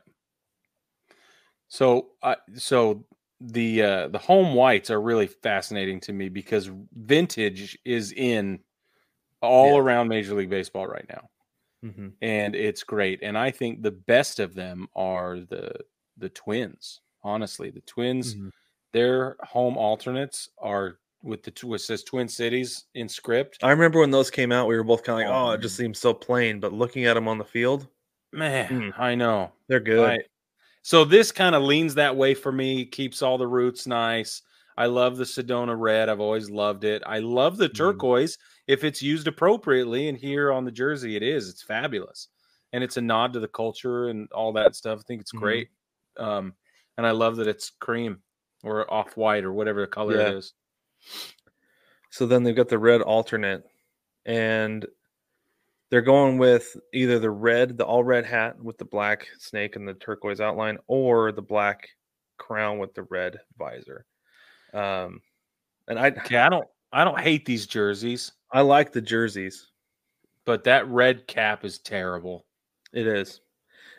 So, 1.68 2.10
uh, 2.22 2.36
so 2.54 3.06
the 3.40 3.82
uh, 3.82 4.08
the 4.08 4.18
home 4.18 4.54
whites 4.54 4.90
are 4.90 5.00
really 5.00 5.26
fascinating 5.28 6.00
to 6.00 6.12
me 6.12 6.28
because 6.28 6.70
vintage 6.92 7.78
is 7.84 8.12
in 8.12 8.60
all 9.40 9.74
Yeah. 9.74 9.80
around 9.80 10.08
Major 10.08 10.34
League 10.34 10.50
Baseball 10.50 10.86
right 10.86 11.06
now. 11.08 11.28
Mm-hmm. 11.82 12.08
and 12.20 12.54
it's 12.54 12.82
great. 12.82 13.20
And 13.22 13.38
I 13.38 13.50
think 13.50 13.80
the 13.80 13.90
best 13.90 14.38
of 14.38 14.52
them 14.54 14.86
are 14.94 15.40
the 15.40 15.72
the 16.18 16.28
twins. 16.28 17.00
Honestly, 17.22 17.70
the 17.70 17.80
twins, 17.80 18.34
Mhm. 18.34 18.50
their 18.92 19.36
home 19.40 19.78
alternates 19.78 20.50
are 20.58 20.98
with 21.22 21.42
the 21.42 21.52
it 21.74 21.78
says 21.80 22.02
Twin 22.04 22.28
Cities 22.28 22.86
in 22.94 23.08
script. 23.08 23.58
I 23.62 23.70
remember 23.70 24.00
when 24.00 24.10
those 24.10 24.30
came 24.30 24.52
out, 24.52 24.66
we 24.68 24.76
were 24.76 24.84
both 24.84 25.02
kind 25.04 25.22
of 25.22 25.28
like, 25.28 25.34
"Oh, 25.34 25.50
it 25.52 25.60
just 25.60 25.78
Um, 25.78 25.84
seems 25.84 25.98
so 25.98 26.14
plain." 26.14 26.60
But 26.60 26.72
looking 26.72 27.04
at 27.04 27.14
them 27.14 27.28
on 27.28 27.38
the 27.38 27.44
field, 27.44 27.88
Man, 28.32 28.68
Mm. 28.68 28.98
I 28.98 29.14
know. 29.14 29.52
they're 29.68 29.80
good. 29.80 30.08
I- 30.08 30.18
so 30.82 31.04
this 31.04 31.32
kind 31.32 31.54
of 31.54 31.62
leans 31.62 31.94
that 31.96 32.16
way 32.16 32.34
for 32.34 32.52
me. 32.52 32.86
Keeps 32.86 33.22
all 33.22 33.38
the 33.38 33.46
roots 33.46 33.86
nice. 33.86 34.42
I 34.78 34.86
love 34.86 35.16
the 35.18 35.24
Sedona 35.24 35.78
red. 35.78 36.08
I've 36.08 36.20
always 36.20 36.50
loved 36.50 36.84
it. 36.84 37.02
I 37.06 37.18
love 37.20 37.58
the 37.58 37.68
Mhm. 37.68 37.74
turquoise 37.74 38.38
if 38.68 38.84
it's 38.84 39.02
used 39.02 39.26
appropriately. 39.28 40.08
And 40.08 40.16
here 40.18 40.52
on 40.52 40.64
the 40.64 40.72
jersey, 40.72 41.16
it 41.16 41.22
is. 41.22 41.48
It's 41.50 41.62
fabulous, 41.62 42.28
and 42.72 42.82
it's 42.84 42.96
a 42.96 43.02
nod 43.02 43.32
to 43.34 43.40
the 43.40 43.48
culture 43.48 44.08
and 44.08 44.30
all 44.32 44.52
that 44.54 44.76
stuff. 44.76 45.00
I 45.00 45.02
think 45.02 45.20
it's 45.22 45.32
Mhm. 45.32 45.38
great. 45.40 45.68
Um, 46.18 46.54
and 46.98 47.06
I 47.06 47.10
love 47.12 47.36
that 47.36 47.48
it's 47.48 47.70
cream 47.70 48.22
or 48.64 48.90
off 48.92 49.16
white 49.16 49.44
or 49.44 49.52
whatever 49.52 49.80
the 49.82 49.86
color 49.88 50.16
Yeah. 50.16 50.28
it 50.28 50.34
is. 50.36 50.54
So 52.10 52.26
then 52.26 52.42
they've 52.42 52.56
got 52.56 52.68
the 52.68 52.78
red 52.78 53.02
alternate, 53.02 53.62
and 54.26 54.84
they're 55.90 56.02
going 56.02 56.38
with 56.38 56.76
either 56.92 57.18
the 57.18 57.30
red, 57.30 57.78
the 57.78 57.84
all 57.84 58.02
red 58.04 58.24
hat 58.26 58.60
with 58.62 58.78
the 58.78 58.84
black 58.84 59.26
snake 59.38 59.76
and 59.76 59.86
the 59.86 59.94
turquoise 59.94 60.40
outline, 60.40 60.78
or 60.88 61.32
the 61.32 61.42
black 61.42 61.88
crown 62.38 62.78
with 62.78 62.94
the 62.94 63.04
red 63.04 63.38
visor. 63.58 64.06
Um, 64.74 65.20
and 65.88 65.98
I 65.98 66.08
Okay, 66.08 66.36
I 66.38 66.48
don't. 66.48 66.66
I 66.92 67.04
don't 67.04 67.20
hate 67.20 67.46
these 67.46 67.66
jerseys, 67.68 68.32
I 68.50 68.62
like 68.62 68.92
the 68.92 69.00
jerseys. 69.00 69.68
but 70.44 70.64
that 70.64 70.88
red 70.88 71.26
cap 71.28 71.64
is 71.64 71.78
terrible. 71.78 72.44
It 72.92 73.06
is, 73.06 73.40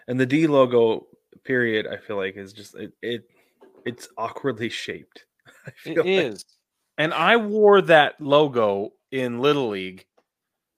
and 0.10 0.20
the 0.20 0.26
D 0.26 0.48
logo 0.48 1.08
period. 1.46 1.88
I 1.88 1.96
feel 1.98 2.18
like 2.18 2.36
is 2.36 2.52
just 2.52 2.76
it. 2.76 2.92
it 3.02 3.24
it's 3.86 4.10
awkwardly 4.18 4.68
shaped. 4.70 5.26
I 5.66 5.72
It 5.86 5.98
like- 5.98 6.06
is. 6.06 6.46
And 7.02 7.14
I 7.16 7.38
wore 7.38 7.82
that 7.84 8.22
logo 8.22 8.94
in 9.12 9.40
Little 9.40 9.70
League 9.70 10.06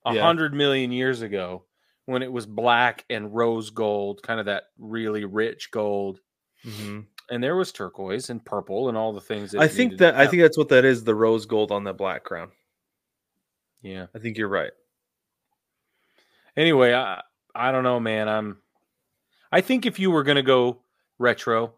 a 0.06 0.14
Yeah. 0.14 0.22
hundred 0.22 0.54
million 0.54 0.92
years 0.92 1.22
ago 1.22 1.66
when 2.06 2.24
it 2.24 2.32
was 2.32 2.46
black 2.46 3.04
and 3.10 3.34
rose 3.34 3.70
gold, 3.72 4.22
kind 4.24 4.40
of 4.40 4.46
that 4.46 4.66
really 4.78 5.26
rich 5.26 5.70
gold. 5.72 6.22
Mhm. 6.64 7.08
And 7.30 7.44
there 7.44 7.56
was 7.56 7.72
turquoise 7.72 8.30
and 8.30 8.44
purple 8.46 8.88
and 8.90 8.98
all 8.98 9.12
the 9.14 9.22
things 9.22 9.52
that 9.52 9.62
I 9.62 9.68
think 9.68 9.98
that 9.98 10.16
I 10.16 10.28
think 10.28 10.42
that's 10.42 10.58
what 10.58 10.70
that 10.70 10.86
is. 10.86 11.04
The 11.04 11.16
rose 11.16 11.46
gold 11.46 11.72
on 11.72 11.84
the 11.84 11.94
black 11.94 12.24
crown. 12.24 12.52
yeah. 13.82 14.08
I 14.16 14.20
think 14.20 14.38
you're 14.38 14.48
right. 14.48 14.72
Anyway, 16.56 16.94
I 16.94 17.22
I 17.56 17.72
don't 17.72 17.84
know, 17.84 18.00
man. 18.00 18.30
I'm 18.30 18.62
I 19.52 19.62
think 19.62 19.86
if 19.86 20.00
you 20.00 20.10
were 20.12 20.24
gonna 20.24 20.44
go 20.44 20.84
retro, 21.20 21.74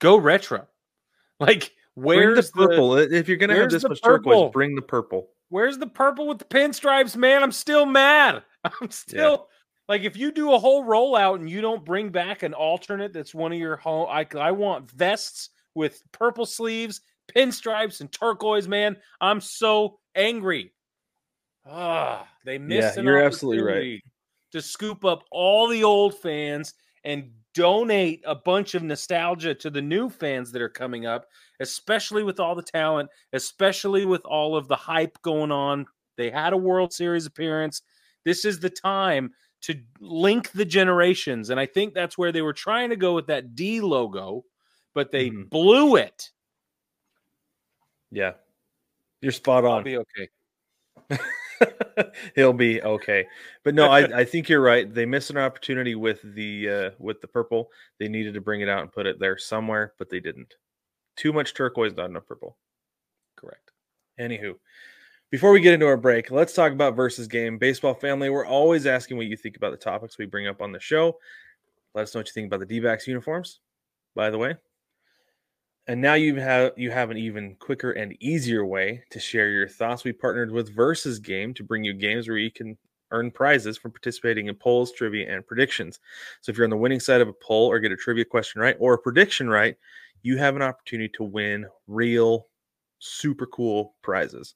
go 0.00 0.16
retro. 0.18 0.66
Like 1.40 1.72
where's 2.02 2.50
the 2.50 2.68
purple. 2.68 2.96
if 2.96 3.28
you're 3.28 3.36
gonna 3.36 3.56
have 3.56 3.70
this 3.70 3.82
the 3.82 3.90
much 3.90 4.02
purple? 4.02 4.32
turquoise, 4.32 4.52
bring 4.52 4.74
the 4.74 4.82
purple. 4.82 5.28
Where's 5.50 5.78
the 5.78 5.86
purple 5.86 6.26
with 6.28 6.38
the 6.38 6.44
pinstripes, 6.44 7.16
man? 7.16 7.42
I'm 7.42 7.52
still 7.52 7.86
mad. 7.86 8.42
I'm 8.64 8.90
still 8.90 9.48
like 9.88 10.02
if 10.02 10.16
you 10.16 10.30
do 10.32 10.52
a 10.52 10.58
whole 10.58 10.84
rollout 10.84 11.36
and 11.36 11.48
you 11.48 11.60
don't 11.60 11.84
bring 11.84 12.10
back 12.10 12.42
an 12.42 12.54
alternate 12.54 13.12
that's 13.12 13.34
one 13.34 13.52
of 13.52 13.58
your 13.58 13.76
home 13.76 14.08
I 14.10 14.26
I 14.38 14.50
want 14.52 14.90
vests 14.90 15.50
with 15.74 16.02
purple 16.12 16.44
sleeves, 16.44 17.00
pinstripes 17.34 18.00
and 18.00 18.10
turquoise, 18.12 18.68
man. 18.68 18.96
I'm 19.20 19.40
so 19.40 20.00
angry. 20.14 20.72
Ah, 21.66 22.26
they 22.44 22.58
missed 22.58 22.96
Yeah, 22.96 23.02
you're 23.02 23.22
absolutely 23.22 23.62
right. 23.62 24.02
to 24.52 24.62
scoop 24.62 25.04
up 25.04 25.24
all 25.30 25.68
the 25.68 25.84
old 25.84 26.18
fans 26.18 26.74
and 27.04 27.30
donate 27.54 28.22
a 28.26 28.34
bunch 28.34 28.74
of 28.74 28.82
nostalgia 28.82 29.54
to 29.54 29.70
the 29.70 29.82
new 29.82 30.08
fans 30.08 30.52
that 30.52 30.62
are 30.62 30.68
coming 30.68 31.06
up, 31.06 31.26
especially 31.60 32.22
with 32.22 32.40
all 32.40 32.54
the 32.54 32.62
talent, 32.62 33.10
especially 33.32 34.04
with 34.04 34.24
all 34.24 34.56
of 34.56 34.68
the 34.68 34.76
hype 34.76 35.20
going 35.22 35.50
on. 35.52 35.86
They 36.16 36.30
had 36.30 36.52
a 36.52 36.56
World 36.56 36.92
Series 36.92 37.26
appearance. 37.26 37.82
This 38.24 38.44
is 38.44 38.60
the 38.60 38.70
time 38.70 39.32
to 39.62 39.74
link 40.00 40.52
the 40.52 40.64
generations. 40.64 41.50
And 41.50 41.58
I 41.58 41.66
think 41.66 41.94
that's 41.94 42.16
where 42.18 42.32
they 42.32 42.42
were 42.42 42.52
trying 42.52 42.90
to 42.90 42.96
go 42.96 43.14
with 43.14 43.26
that 43.26 43.54
D 43.54 43.80
logo, 43.80 44.44
but 44.94 45.10
they 45.10 45.30
Mhm. 45.30 45.48
blew 45.50 45.96
it. 45.96 46.30
Yeah, 48.10 48.34
you're 49.20 49.32
spot 49.32 49.64
I'll 49.64 49.72
on. 49.72 49.84
be 49.84 49.98
okay. 49.98 50.28
He'll 52.34 52.52
be 52.52 52.82
okay. 52.82 53.26
But 53.64 53.74
no, 53.74 53.90
I, 53.90 54.20
I 54.20 54.24
think 54.24 54.48
you're 54.48 54.60
right. 54.62 54.92
They 54.92 55.06
missed 55.06 55.30
an 55.30 55.38
opportunity 55.38 55.94
with 55.94 56.20
the 56.22 56.68
uh, 56.70 56.90
with 56.98 57.20
the 57.20 57.28
purple. 57.28 57.70
They 57.98 58.08
needed 58.08 58.34
to 58.34 58.40
bring 58.40 58.60
it 58.60 58.68
out 58.68 58.82
and 58.82 58.92
put 58.92 59.06
it 59.06 59.18
there 59.18 59.38
somewhere, 59.38 59.94
but 59.98 60.08
they 60.10 60.20
didn't. 60.20 60.54
Too 61.18 61.32
much 61.32 61.52
turquoise, 61.52 61.96
not 61.96 62.10
enough 62.10 62.26
purple. 62.26 62.56
Correct. 63.36 63.72
Anywho, 64.20 64.54
before 65.30 65.50
we 65.50 65.60
get 65.60 65.74
into 65.74 65.86
our 65.86 65.96
break, 65.96 66.30
let's 66.30 66.54
talk 66.54 66.72
about 66.72 66.94
versus 66.94 67.26
game. 67.26 67.58
Baseball 67.58 67.92
family, 67.92 68.30
we're 68.30 68.46
always 68.46 68.86
asking 68.86 69.16
what 69.16 69.26
you 69.26 69.36
think 69.36 69.56
about 69.56 69.72
the 69.72 69.76
topics 69.76 70.16
we 70.16 70.26
bring 70.26 70.46
up 70.46 70.62
on 70.62 70.70
the 70.70 70.80
show. 70.80 71.18
Let 71.94 72.02
us 72.02 72.14
know 72.14 72.20
what 72.20 72.28
you 72.28 72.32
think 72.32 72.46
about 72.46 72.60
the 72.60 72.66
D-backs 72.66 73.08
uniforms, 73.08 73.58
by 74.14 74.30
the 74.30 74.38
way. 74.38 74.56
And 75.88 76.00
now 76.00 76.14
you 76.14 76.36
have 76.36 76.72
you 76.76 76.90
have 76.92 77.10
an 77.10 77.16
even 77.16 77.56
quicker 77.56 77.92
and 77.92 78.16
easier 78.20 78.64
way 78.64 79.02
to 79.10 79.18
share 79.18 79.50
your 79.50 79.66
thoughts. 79.66 80.04
We 80.04 80.12
partnered 80.12 80.52
with 80.52 80.74
Versus 80.74 81.18
Game 81.18 81.52
to 81.54 81.64
bring 81.64 81.82
you 81.82 81.94
games 81.94 82.28
where 82.28 82.36
you 82.36 82.52
can 82.52 82.78
earn 83.10 83.30
prizes 83.30 83.78
from 83.78 83.90
participating 83.90 84.48
in 84.48 84.54
polls, 84.54 84.92
trivia, 84.92 85.34
and 85.34 85.46
predictions. 85.46 85.98
So 86.42 86.50
if 86.50 86.58
you're 86.58 86.66
on 86.66 86.70
the 86.70 86.76
winning 86.76 87.00
side 87.00 87.22
of 87.22 87.28
a 87.28 87.32
poll 87.32 87.66
or 87.66 87.80
get 87.80 87.90
a 87.90 87.96
trivia 87.96 88.24
question 88.24 88.60
right 88.60 88.76
or 88.78 88.94
a 88.94 88.98
prediction 88.98 89.48
right, 89.48 89.76
you 90.22 90.38
have 90.38 90.56
an 90.56 90.62
opportunity 90.62 91.10
to 91.14 91.24
win 91.24 91.66
real 91.86 92.46
super 92.98 93.46
cool 93.46 93.94
prizes. 94.02 94.54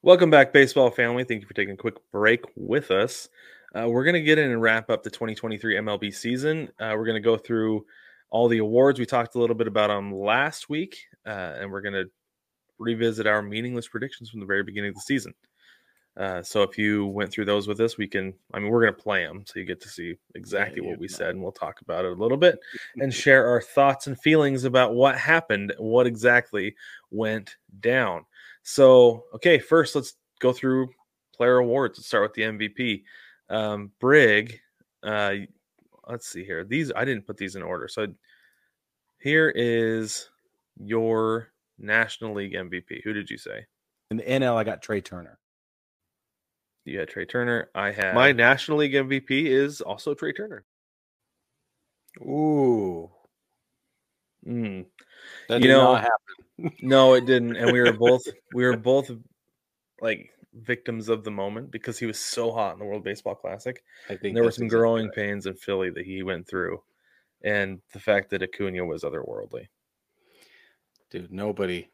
Welcome 0.07 0.31
back, 0.31 0.53
baseball 0.53 0.89
family. 0.89 1.25
Thank 1.25 1.41
you 1.41 1.49
for 1.49 1.55
taking 1.55 1.75
a 1.75 1.77
quick 1.77 1.97
break 2.13 2.45
with 2.55 2.93
us. 2.93 3.29
Uh, 3.75 3.89
we're 3.89 4.05
going 4.05 4.15
to 4.15 4.21
get 4.21 4.39
in 4.39 4.53
and 4.53 4.63
wrap 4.63 4.89
up 4.89 5.03
the 5.03 5.11
2023 5.11 5.75
MLB 5.79 6.15
season. 6.15 6.69
Uh, 6.79 6.95
we're 6.97 7.07
going 7.07 7.17
to 7.17 7.21
go 7.21 7.37
through 7.37 7.85
all 8.31 8.47
the 8.47 8.59
awards. 8.59 9.01
We 9.01 9.05
talked 9.05 9.35
a 9.35 9.41
little 9.41 9.57
bit 9.57 9.67
about 9.67 9.89
them 9.89 10.15
last 10.15 10.69
week, 10.69 10.97
uh, 11.27 11.57
and 11.59 11.73
we're 11.73 11.81
going 11.81 11.95
to 11.95 12.05
revisit 12.79 13.27
our 13.27 13.43
meaningless 13.43 13.89
predictions 13.89 14.31
from 14.31 14.39
the 14.39 14.47
very 14.47 14.63
beginning 14.63 14.91
of 14.91 14.95
the 14.95 15.01
season. 15.01 15.35
Uh, 16.17 16.41
so 16.41 16.63
if 16.63 16.79
you 16.79 17.07
went 17.07 17.33
through 17.33 17.47
those 17.47 17.67
with 17.67 17.81
us, 17.81 17.99
we 17.99 18.07
can. 18.07 18.33
I 18.55 18.61
mean, 18.61 18.71
we're 18.71 18.83
going 18.83 18.95
to 18.95 19.03
play 19.03 19.27
them, 19.27 19.43
so 19.45 19.59
you 19.59 19.67
get 19.67 19.81
to 19.81 19.89
see 19.89 20.15
exactly 20.37 20.83
yeah, 20.85 20.91
what 20.91 21.01
we 21.01 21.09
said, 21.09 21.31
and 21.31 21.43
we'll 21.43 21.51
talk 21.51 21.81
about 21.81 22.05
it 22.05 22.13
a 22.13 22.23
little 22.23 22.39
bit 22.39 22.61
and 22.99 23.13
share 23.13 23.49
our 23.49 23.61
thoughts 23.61 24.07
and 24.07 24.17
feelings 24.21 24.63
about 24.63 24.95
what 24.95 25.19
happened, 25.19 25.75
what 25.79 26.07
exactly 26.07 26.77
went 27.11 27.57
down. 27.81 28.25
So, 28.69 29.27
okay, 29.33 29.61
first 29.61 29.95
let's 29.95 30.15
go 30.41 30.53
through 30.53 30.89
player 31.33 31.59
awards. 31.59 32.01
Let's 32.01 32.09
start 32.09 32.25
with 32.25 32.35
the 32.35 32.43
MVP. 32.43 33.05
Um, 33.49 33.93
Brig, 34.01 34.59
uh, 35.05 35.35
let's 36.09 36.27
see 36.27 36.45
here. 36.45 36.65
These 36.65 36.91
I 36.97 37.05
didn't 37.05 37.29
put 37.29 37.37
these 37.37 37.55
in 37.55 37.63
order, 37.63 37.87
so 37.87 38.09
here 39.21 39.53
is 39.55 40.29
your 40.83 41.53
National 41.79 42.35
League 42.35 42.55
MVP. 42.55 43.05
Who 43.05 43.13
did 43.13 43.31
you 43.31 43.39
say? 43.39 43.67
In 44.11 44.17
the 44.17 44.25
NL, 44.25 44.57
I 44.57 44.65
got 44.65 44.83
Trea 44.83 45.01
Turner. 45.01 45.39
You 46.85 46.99
had 46.99 47.09
Trea 47.09 47.25
Turner. 47.25 47.71
I 47.73 47.93
had 47.93 48.17
my 48.17 48.33
National 48.33 48.79
League 48.79 48.95
MVP 48.95 49.45
is 49.45 49.81
also 49.81 50.13
Trea 50.13 50.33
Turner. 50.33 50.65
Ooh. 52.21 53.09
Mm. 54.45 54.87
That 55.49 55.63
you 55.63 55.69
know, 55.69 56.03
no, 56.83 57.15
it 57.15 57.27
didn't. 57.27 57.57
And 57.57 57.73
we 57.73 57.81
were 57.81 57.93
both 57.93 58.27
we 58.55 58.65
were 58.65 58.77
both 58.77 59.11
like 60.01 60.31
victims 60.55 61.09
of 61.09 61.25
the 61.25 61.31
moment 61.31 61.71
because 61.71 61.99
he 61.99 62.07
was 62.07 62.19
so 62.19 62.51
hot 62.53 62.73
in 62.73 62.79
the 62.79 62.85
World 62.85 63.05
Baseball 63.05 63.35
Classic. 63.35 63.83
I 64.09 64.17
think 64.17 64.35
there 64.35 64.45
were 64.45 64.51
some 64.51 64.65
exactly 64.65 64.81
growing 64.81 65.07
right. 65.07 65.15
pains 65.15 65.47
in 65.47 65.55
Philly 65.55 65.91
that 65.91 66.05
he 66.05 66.23
went 66.23 66.49
through, 66.49 66.83
and 67.43 67.81
the 67.93 68.01
fact 68.01 68.31
that 68.31 68.43
Acuna 68.43 68.85
was 68.85 69.03
otherworldly. 69.03 69.69
Dude, 71.11 71.33
nobody, 71.33 71.89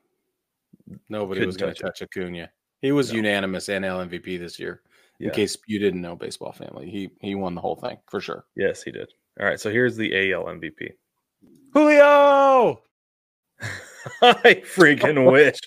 nobody 1.09 1.41
Couldn't 1.41 1.47
was 1.49 1.57
going 1.57 1.75
to 1.75 1.83
touch 1.83 2.03
Acuna. 2.03 2.51
He 2.81 2.93
was 2.93 3.13
no. 3.13 3.17
unanimous 3.17 3.69
NL 3.69 4.09
MVP 4.09 4.39
this 4.39 4.59
year. 4.59 4.83
Yeah. 5.19 5.29
In 5.29 5.35
case 5.35 5.57
you 5.67 5.79
didn't 5.79 6.01
know, 6.01 6.17
baseball 6.17 6.53
family, 6.53 6.91
he 6.91 7.11
he 7.21 7.35
won 7.35 7.55
the 7.55 7.61
whole 7.61 7.77
thing 7.77 7.99
for 8.09 8.21
sure. 8.21 8.45
Yes, 8.57 8.83
he 8.83 8.91
did. 8.91 9.09
All 9.41 9.47
right, 9.47 9.61
so 9.61 9.71
here's 9.71 9.97
the 9.97 10.33
AL 10.33 10.45
MVP. 10.45 10.91
Julio. 11.73 12.83
I 14.23 14.63
freaking 14.65 15.31
wish. 15.33 15.59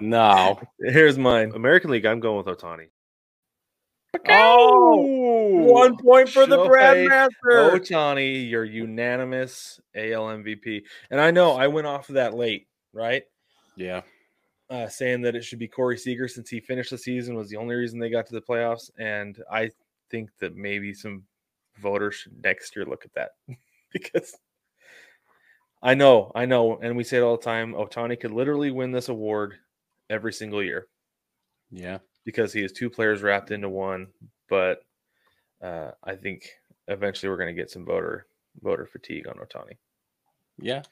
no. 0.00 0.60
Here's 0.80 1.18
mine. 1.18 1.52
American 1.54 1.90
League. 1.90 2.06
I'm 2.06 2.20
going 2.20 2.44
with 2.44 2.46
Ohtani. 2.46 2.88
Oh, 4.28 4.96
one 5.64 5.96
point 5.96 6.28
for 6.28 6.46
the 6.46 6.64
Brad 6.64 7.08
Master. 7.08 7.78
Ohtani, 7.78 8.48
your 8.48 8.64
unanimous 8.64 9.80
AL 9.94 10.26
MVP. 10.26 10.82
And 11.10 11.20
I 11.20 11.32
know 11.32 11.52
I 11.52 11.66
went 11.66 11.88
off 11.88 12.08
of 12.08 12.14
that 12.14 12.34
late, 12.34 12.68
right? 12.92 13.24
Yeah 13.76 14.02
uh, 14.70 14.88
saying 14.88 15.22
that 15.22 15.36
it 15.36 15.44
should 15.44 15.58
be 15.58 15.68
Corey 15.68 15.98
Seager 15.98 16.28
since 16.28 16.48
he 16.48 16.60
finished 16.60 16.90
the 16.90 16.98
season 16.98 17.34
was 17.34 17.48
the 17.48 17.56
only 17.56 17.74
reason 17.74 17.98
they 17.98 18.10
got 18.10 18.26
to 18.26 18.34
the 18.34 18.40
playoffs. 18.40 18.90
And 18.98 19.42
I 19.50 19.70
think 20.10 20.30
that 20.40 20.56
maybe 20.56 20.94
some 20.94 21.24
voters 21.80 22.14
should 22.14 22.42
next 22.42 22.74
year 22.74 22.84
look 22.86 23.04
at 23.04 23.14
that 23.14 23.30
because 23.92 24.36
I 25.84 25.92
know, 25.92 26.32
I 26.34 26.46
know, 26.46 26.78
and 26.82 26.96
we 26.96 27.04
say 27.04 27.18
it 27.18 27.22
all 27.22 27.36
the 27.36 27.42
time. 27.42 27.74
Ohtani 27.74 28.18
could 28.18 28.32
literally 28.32 28.70
win 28.70 28.90
this 28.90 29.10
award 29.10 29.54
every 30.08 30.32
single 30.32 30.62
year. 30.62 30.86
Yeah, 31.70 31.98
because 32.24 32.54
he 32.54 32.62
has 32.62 32.72
two 32.72 32.88
players 32.88 33.22
wrapped 33.22 33.50
into 33.50 33.68
one. 33.68 34.08
But 34.48 34.82
uh, 35.62 35.90
I 36.02 36.14
think 36.16 36.48
eventually 36.88 37.28
we're 37.28 37.36
going 37.36 37.54
to 37.54 37.60
get 37.60 37.70
some 37.70 37.84
voter 37.84 38.26
voter 38.62 38.86
fatigue 38.86 39.28
on 39.28 39.34
Ohtani. 39.34 39.76
Yeah, 40.58 40.82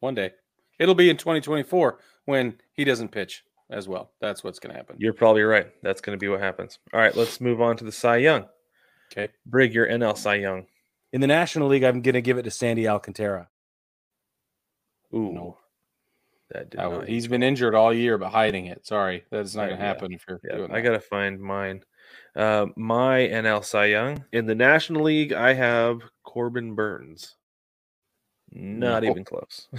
one 0.00 0.14
day. 0.14 0.32
It'll 0.78 0.94
be 0.94 1.10
in 1.10 1.18
2024 1.18 1.98
when 2.24 2.54
he 2.72 2.84
doesn't 2.84 3.12
pitch 3.12 3.44
as 3.70 3.86
well. 3.86 4.12
That's 4.22 4.42
what's 4.42 4.58
going 4.58 4.72
to 4.72 4.78
happen. 4.78 4.96
You're 4.98 5.12
probably 5.12 5.42
right. 5.42 5.66
That's 5.82 6.00
going 6.00 6.18
to 6.18 6.20
be 6.20 6.28
what 6.28 6.40
happens. 6.40 6.78
All 6.94 7.00
right, 7.00 7.14
let's 7.14 7.42
move 7.42 7.60
on 7.60 7.76
to 7.76 7.84
the 7.84 7.92
Cy 7.92 8.16
Young. 8.16 8.46
Okay. 9.12 9.30
Brig, 9.44 9.74
your 9.74 9.86
NL 9.86 10.16
Cy 10.16 10.36
Young. 10.36 10.66
In 11.12 11.20
the 11.20 11.26
National 11.26 11.68
League, 11.68 11.82
I'm 11.82 12.00
going 12.00 12.14
to 12.14 12.22
give 12.22 12.38
it 12.38 12.44
to 12.44 12.50
Sandy 12.50 12.88
Alcantara. 12.88 13.48
Ooh. 15.14 15.32
No. 15.32 15.56
That 16.50 16.70
did 16.70 16.80
oh, 16.80 17.02
he's 17.02 17.28
been 17.28 17.44
injured 17.44 17.76
all 17.76 17.94
year, 17.94 18.18
but 18.18 18.30
hiding 18.30 18.66
it. 18.66 18.84
Sorry, 18.84 19.24
that's 19.30 19.54
not 19.54 19.66
going 19.66 19.78
to 19.78 19.84
happen 19.84 20.12
if 20.12 20.24
you're 20.28 20.40
yeah, 20.42 20.56
doing 20.56 20.72
I 20.72 20.80
got 20.80 20.90
to 20.90 21.00
find 21.00 21.40
mine. 21.40 21.84
Uh, 22.34 22.66
my 22.76 23.20
NL 23.20 23.64
Cy 23.64 23.86
Young. 23.86 24.24
In 24.32 24.46
the 24.46 24.54
National 24.54 25.04
League, 25.04 25.32
I 25.32 25.52
have 25.52 26.00
Corbin 26.24 26.74
Burnes. 26.74 27.36
Not 28.50 29.04
no. 29.04 29.10
even 29.10 29.24
close. 29.24 29.68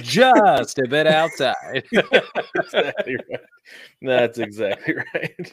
Just 0.00 0.78
a 0.78 0.88
bit 0.88 1.06
outside. 1.06 1.84
exactly 2.54 3.16
right. 3.16 3.40
That's 4.00 4.38
exactly 4.38 4.94
right. 5.14 5.52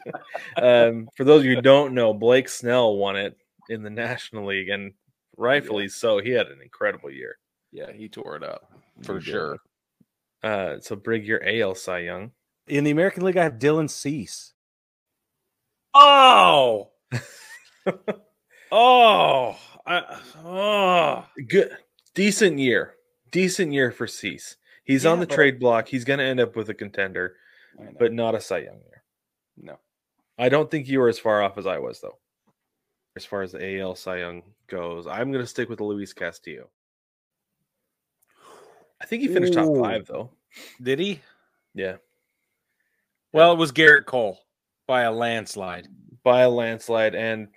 Um, 0.56 1.10
for 1.18 1.26
those 1.26 1.42
of 1.42 1.46
you 1.46 1.56
who 1.56 1.62
don't 1.62 1.94
know, 1.94 2.14
Blake 2.14 2.48
Snell 2.48 2.96
won 2.96 3.18
it 3.18 3.38
in 3.70 3.84
the 3.84 3.90
National 3.90 4.48
League, 4.48 4.70
and 4.70 4.94
rightfully 5.36 5.84
yeah. 5.84 5.90
so. 5.92 6.20
He 6.20 6.32
had 6.32 6.48
an 6.48 6.62
incredible 6.62 7.12
year. 7.12 7.38
Yeah, 7.72 7.92
he 7.92 8.10
tore 8.10 8.36
it 8.36 8.44
up 8.44 8.72
for 9.04 9.20
he 9.20 9.32
sure. 9.32 9.58
Uh, 10.44 10.80
so 10.80 10.96
Brig 10.96 11.26
your 11.26 11.42
AL 11.46 11.76
Cy 11.76 12.00
Young. 12.00 12.32
In 12.68 12.84
the 12.84 12.92
American 12.92 13.24
League, 13.24 13.38
I 13.38 13.44
have 13.44 13.60
Dylan 13.60 13.90
Cease. 13.90 14.54
Oh, 15.94 16.90
oh, 18.72 19.58
I, 19.86 20.20
oh, 20.46 21.26
good, 21.50 21.76
decent 22.14 22.60
year, 22.60 22.94
decent 23.30 23.74
year 23.74 23.92
for 23.92 24.08
Cease. 24.08 24.56
He's 24.84 25.04
yeah, 25.04 25.12
on 25.12 25.20
the 25.20 25.26
trade 25.26 25.60
block. 25.60 25.90
He's 25.90 26.06
going 26.06 26.20
to 26.20 26.26
end 26.26 26.40
up 26.40 26.56
with 26.56 26.70
a 26.70 26.74
contender, 26.74 27.36
but 28.00 28.14
not 28.14 28.36
a 28.36 28.42
Cy 28.42 28.60
Young 28.60 28.80
year. 28.86 29.04
No, 29.58 29.80
I 30.38 30.48
don't 30.50 30.72
think 30.72 30.88
you 30.88 31.00
were 31.00 31.10
as 31.10 31.20
far 31.20 31.42
off 31.44 31.58
as 31.58 31.68
I 31.68 31.80
was 31.80 32.00
though. 32.00 32.18
As 33.18 33.26
far 33.26 33.42
as 33.42 33.52
the 33.52 33.82
AL 33.82 33.96
Cy 33.96 34.20
Young 34.20 34.44
goes, 34.68 35.08
I'm 35.08 35.32
going 35.32 35.44
to 35.44 35.48
stick 35.48 35.68
with 35.68 35.82
Luis 35.82 36.14
Castillo. 36.14 36.70
I 39.02 39.06
think 39.06 39.24
he 39.24 39.28
finished 39.28 39.54
Ooh. 39.54 39.76
top 39.76 39.78
five 39.78 40.06
though. 40.06 40.30
Did 40.82 41.00
he? 41.00 41.20
Yeah. 41.74 41.98
Well, 43.34 43.54
it 43.54 43.58
was 43.58 43.72
Gerrit 43.72 44.06
Cole 44.06 44.40
by 44.88 45.02
a 45.04 45.12
landslide. 45.12 45.88
By 46.24 46.42
a 46.42 46.50
landslide, 46.50 47.16
and 47.16 47.48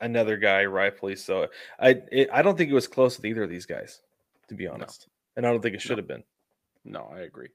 another 0.00 0.36
guy, 0.36 0.64
rightfully 0.66 1.16
so. 1.16 1.46
I 1.80 2.02
it, 2.12 2.28
I 2.32 2.42
don't 2.42 2.58
think 2.58 2.70
it 2.70 2.74
was 2.74 2.88
close 2.88 3.16
with 3.16 3.24
either 3.24 3.44
of 3.44 3.50
these 3.50 3.66
guys, 3.66 4.02
to 4.48 4.54
be 4.54 4.66
honest, 4.66 5.06
no. 5.08 5.38
and 5.38 5.46
I 5.46 5.50
don't 5.50 5.62
think 5.62 5.74
it 5.74 5.80
should 5.80 5.92
no. 5.92 5.96
have 5.96 6.08
been. 6.08 6.24
No, 6.84 7.10
I 7.12 7.20
agree. 7.20 7.48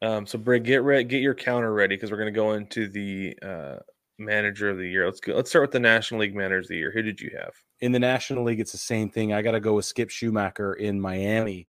Um, 0.00 0.26
so 0.26 0.38
Brig, 0.38 0.64
get 0.64 0.82
ready, 0.82 1.04
get 1.04 1.22
your 1.22 1.34
counter 1.34 1.72
ready 1.72 1.96
because 1.96 2.12
we're 2.12 2.18
going 2.18 2.32
to 2.32 2.38
go 2.38 2.52
into 2.52 2.88
the 2.88 3.36
uh, 3.42 3.76
manager 4.18 4.70
of 4.70 4.78
the 4.78 4.88
year. 4.88 5.06
Let's 5.06 5.20
go. 5.20 5.34
Let's 5.34 5.50
start 5.50 5.64
with 5.64 5.72
the 5.72 5.80
National 5.80 6.20
League 6.20 6.36
manager 6.36 6.58
of 6.58 6.68
the 6.68 6.76
year. 6.76 6.92
Who 6.92 7.02
did 7.02 7.20
you 7.20 7.30
have 7.36 7.54
in 7.80 7.90
the 7.90 7.98
National 7.98 8.44
League? 8.44 8.60
It's 8.60 8.72
the 8.72 8.78
same 8.78 9.10
thing. 9.10 9.32
I 9.32 9.42
got 9.42 9.52
to 9.52 9.60
go 9.60 9.74
with 9.74 9.86
Skip 9.86 10.10
Schumaker 10.10 10.76
in 10.76 11.00
Miami. 11.00 11.66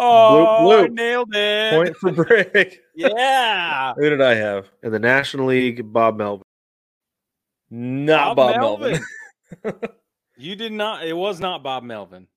Oh, 0.00 0.58
bloop, 0.62 0.88
bloop. 0.88 0.92
nailed 0.92 1.34
it! 1.34 1.72
Point 1.72 1.96
for 1.96 2.12
Brig. 2.12 2.78
yeah. 2.94 3.94
Who 3.96 4.08
did 4.08 4.20
I 4.20 4.34
have 4.34 4.68
in 4.82 4.92
the 4.92 4.98
National 4.98 5.46
League? 5.46 5.92
Bob 5.92 6.16
Melvin. 6.16 6.44
Not 7.70 8.36
Bob, 8.36 8.54
Bob 8.54 8.60
Melvin. 8.60 9.00
Melvin. 9.64 9.88
you 10.36 10.54
did 10.54 10.72
not. 10.72 11.04
It 11.04 11.16
was 11.16 11.40
not 11.40 11.62
Bob 11.62 11.82
Melvin. 11.82 12.28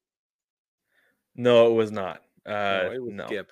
No, 1.36 1.68
it 1.68 1.74
was 1.74 1.91
not. 1.91 2.22
Uh, 2.45 2.51
no, 2.51 2.91
it 2.93 3.01
was 3.03 3.14
no. 3.14 3.26
Skip. 3.28 3.51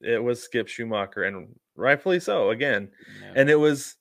It 0.00 0.22
was 0.22 0.42
Skip 0.42 0.68
Schumaker, 0.68 1.28
and 1.28 1.54
rightfully 1.76 2.20
so. 2.20 2.50
Again, 2.50 2.90
yeah. 3.20 3.32
and 3.36 3.50
it 3.50 3.56
was. 3.56 3.96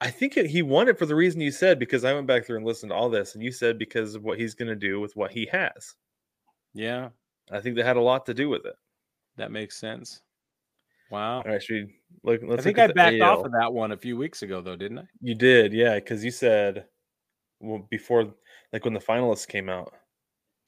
I 0.00 0.10
think 0.10 0.36
it, 0.36 0.46
he 0.46 0.60
won 0.60 0.88
it 0.88 0.98
for 0.98 1.06
the 1.06 1.14
reason 1.14 1.40
you 1.40 1.50
said 1.50 1.78
because 1.78 2.04
I 2.04 2.12
went 2.12 2.26
back 2.26 2.44
through 2.44 2.58
and 2.58 2.66
listened 2.66 2.90
to 2.90 2.96
all 2.96 3.08
this, 3.08 3.34
and 3.34 3.42
you 3.42 3.52
said 3.52 3.78
because 3.78 4.14
of 4.14 4.24
what 4.24 4.38
he's 4.38 4.54
going 4.54 4.68
to 4.68 4.76
do 4.76 5.00
with 5.00 5.16
what 5.16 5.30
he 5.30 5.46
has. 5.52 5.94
Yeah, 6.74 7.10
I 7.50 7.60
think 7.60 7.76
that 7.76 7.86
had 7.86 7.96
a 7.96 8.02
lot 8.02 8.26
to 8.26 8.34
do 8.34 8.48
with 8.48 8.66
it. 8.66 8.74
That 9.36 9.50
makes 9.50 9.76
sense. 9.76 10.22
Wow. 11.10 11.38
All 11.38 11.44
right, 11.44 11.62
should 11.62 11.86
we 11.86 11.94
look? 12.24 12.40
Let's 12.44 12.60
I 12.60 12.64
think 12.64 12.78
I 12.78 12.88
backed 12.88 13.20
AL. 13.20 13.38
off 13.38 13.46
of 13.46 13.52
that 13.52 13.72
one 13.72 13.92
a 13.92 13.96
few 13.96 14.16
weeks 14.16 14.42
ago, 14.42 14.60
though, 14.60 14.76
didn't 14.76 14.98
I? 14.98 15.04
You 15.20 15.34
did, 15.34 15.72
yeah, 15.72 15.96
because 15.96 16.24
you 16.24 16.30
said 16.30 16.86
well 17.60 17.86
before, 17.90 18.34
like 18.72 18.84
when 18.84 18.94
the 18.94 19.00
finalists 19.00 19.46
came 19.46 19.68
out. 19.68 19.94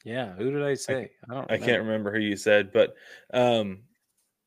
Yeah, 0.04 0.32
who 0.34 0.50
did 0.50 0.62
I 0.62 0.74
say? 0.74 1.10
I, 1.28 1.32
I 1.32 1.34
don't. 1.34 1.50
I 1.52 1.58
can't 1.58 1.82
remember 1.82 2.12
who 2.12 2.20
you 2.20 2.36
said, 2.36 2.72
but 2.72 2.94
um, 3.34 3.80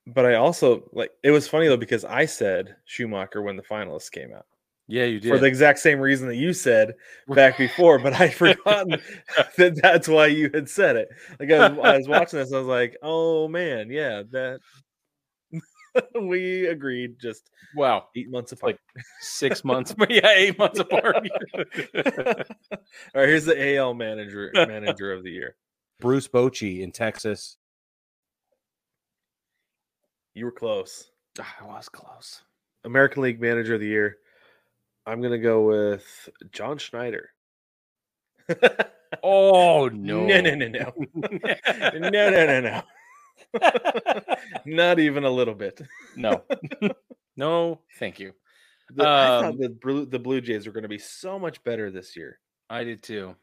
but 0.08 0.26
I 0.26 0.36
also 0.36 0.90
like 0.94 1.12
it 1.24 1.32
was 1.32 1.48
funny 1.48 1.68
though 1.68 1.78
because 1.78 2.06
I 2.06 2.26
said 2.26 2.76
Schumaker 2.88 3.44
when 3.44 3.58
the 3.58 3.64
finalists 3.64 4.12
came 4.12 4.34
out. 4.34 4.46
Yeah, 4.92 5.06
you 5.06 5.20
did 5.20 5.30
for 5.30 5.38
the 5.38 5.46
exact 5.46 5.80
same 5.80 6.00
reason 6.00 6.28
that 6.28 6.36
you 6.36 6.54
said 6.54 6.96
back 7.28 7.58
before, 7.58 8.00
but 8.00 8.14
I'd 8.20 8.34
forgotten 8.34 9.02
that 9.58 9.80
that's 9.82 10.08
why 10.08 10.28
you 10.28 10.50
had 10.54 10.70
said 10.70 10.96
it. 10.96 11.10
Like 11.40 11.52
I 11.52 11.70
was, 11.70 11.80
I 11.84 11.98
was 11.98 12.08
watching 12.08 12.40
this, 12.40 12.54
I 12.54 12.58
was 12.58 12.68
like, 12.68 12.98
"Oh 13.02 13.48
man, 13.48 13.90
yeah, 13.90 14.24
that 14.32 14.60
we 16.22 16.68
agreed 16.68 17.20
just 17.20 17.50
wow 17.76 18.06
eight 18.16 18.30
months 18.30 18.54
apart 18.54 18.74
like 18.74 19.04
six 19.20 19.66
months 19.66 19.94
but 19.94 20.10
yeah 20.10 20.30
eight 20.34 20.58
months 20.58 20.80
apart 20.80 21.18
all 21.18 21.24
right 23.14 23.28
here's 23.28 23.44
the 23.44 23.76
al 23.76 23.94
manager 23.94 24.50
manager 24.54 25.12
of 25.12 25.22
the 25.22 25.30
year 25.30 25.54
bruce 26.00 26.30
bochy 26.30 26.80
in 26.80 26.94
texas 26.94 27.58
You 30.34 30.46
were 30.46 30.52
close. 30.52 31.12
Ah, 31.40 31.56
I 31.62 31.66
was 31.66 31.90
close. 31.90 32.42
American 32.86 33.24
League 33.24 33.42
Manager 33.42 33.76
of 33.76 33.82
the 33.82 33.88
Year. 33.88 34.18
I'm 35.06 35.22
gonna 35.22 35.38
go 35.40 35.62
with 35.68 36.30
John 36.52 36.78
Schneider. 36.78 37.30
Oh 39.24 39.88
no. 39.94 40.26
no, 40.26 40.42
no, 40.42 40.56
no, 40.56 40.68
no, 40.68 40.94
no, 41.14 42.10
no, 42.10 42.30
no, 42.30 42.60
no. 42.62 42.84
Not 44.66 45.00
even 45.00 45.24
a 45.24 45.30
little 45.30 45.56
bit. 45.56 45.82
no. 46.16 46.44
no, 47.36 47.80
thank 48.00 48.20
you. 48.20 48.34
The, 48.94 49.04
I 49.04 49.06
thought 49.06 49.46
Um, 49.46 49.58
the 49.60 49.70
Blue, 49.70 50.06
the 50.06 50.20
Blue 50.20 50.42
Jays 50.42 50.66
were 50.68 50.74
going 50.74 50.84
to 50.84 50.90
be 50.90 50.98
so 50.98 51.40
much 51.40 51.64
better 51.64 51.90
this 51.92 52.16
year. 52.16 52.40
I 52.70 52.84
did 52.84 53.02
too. 53.04 53.36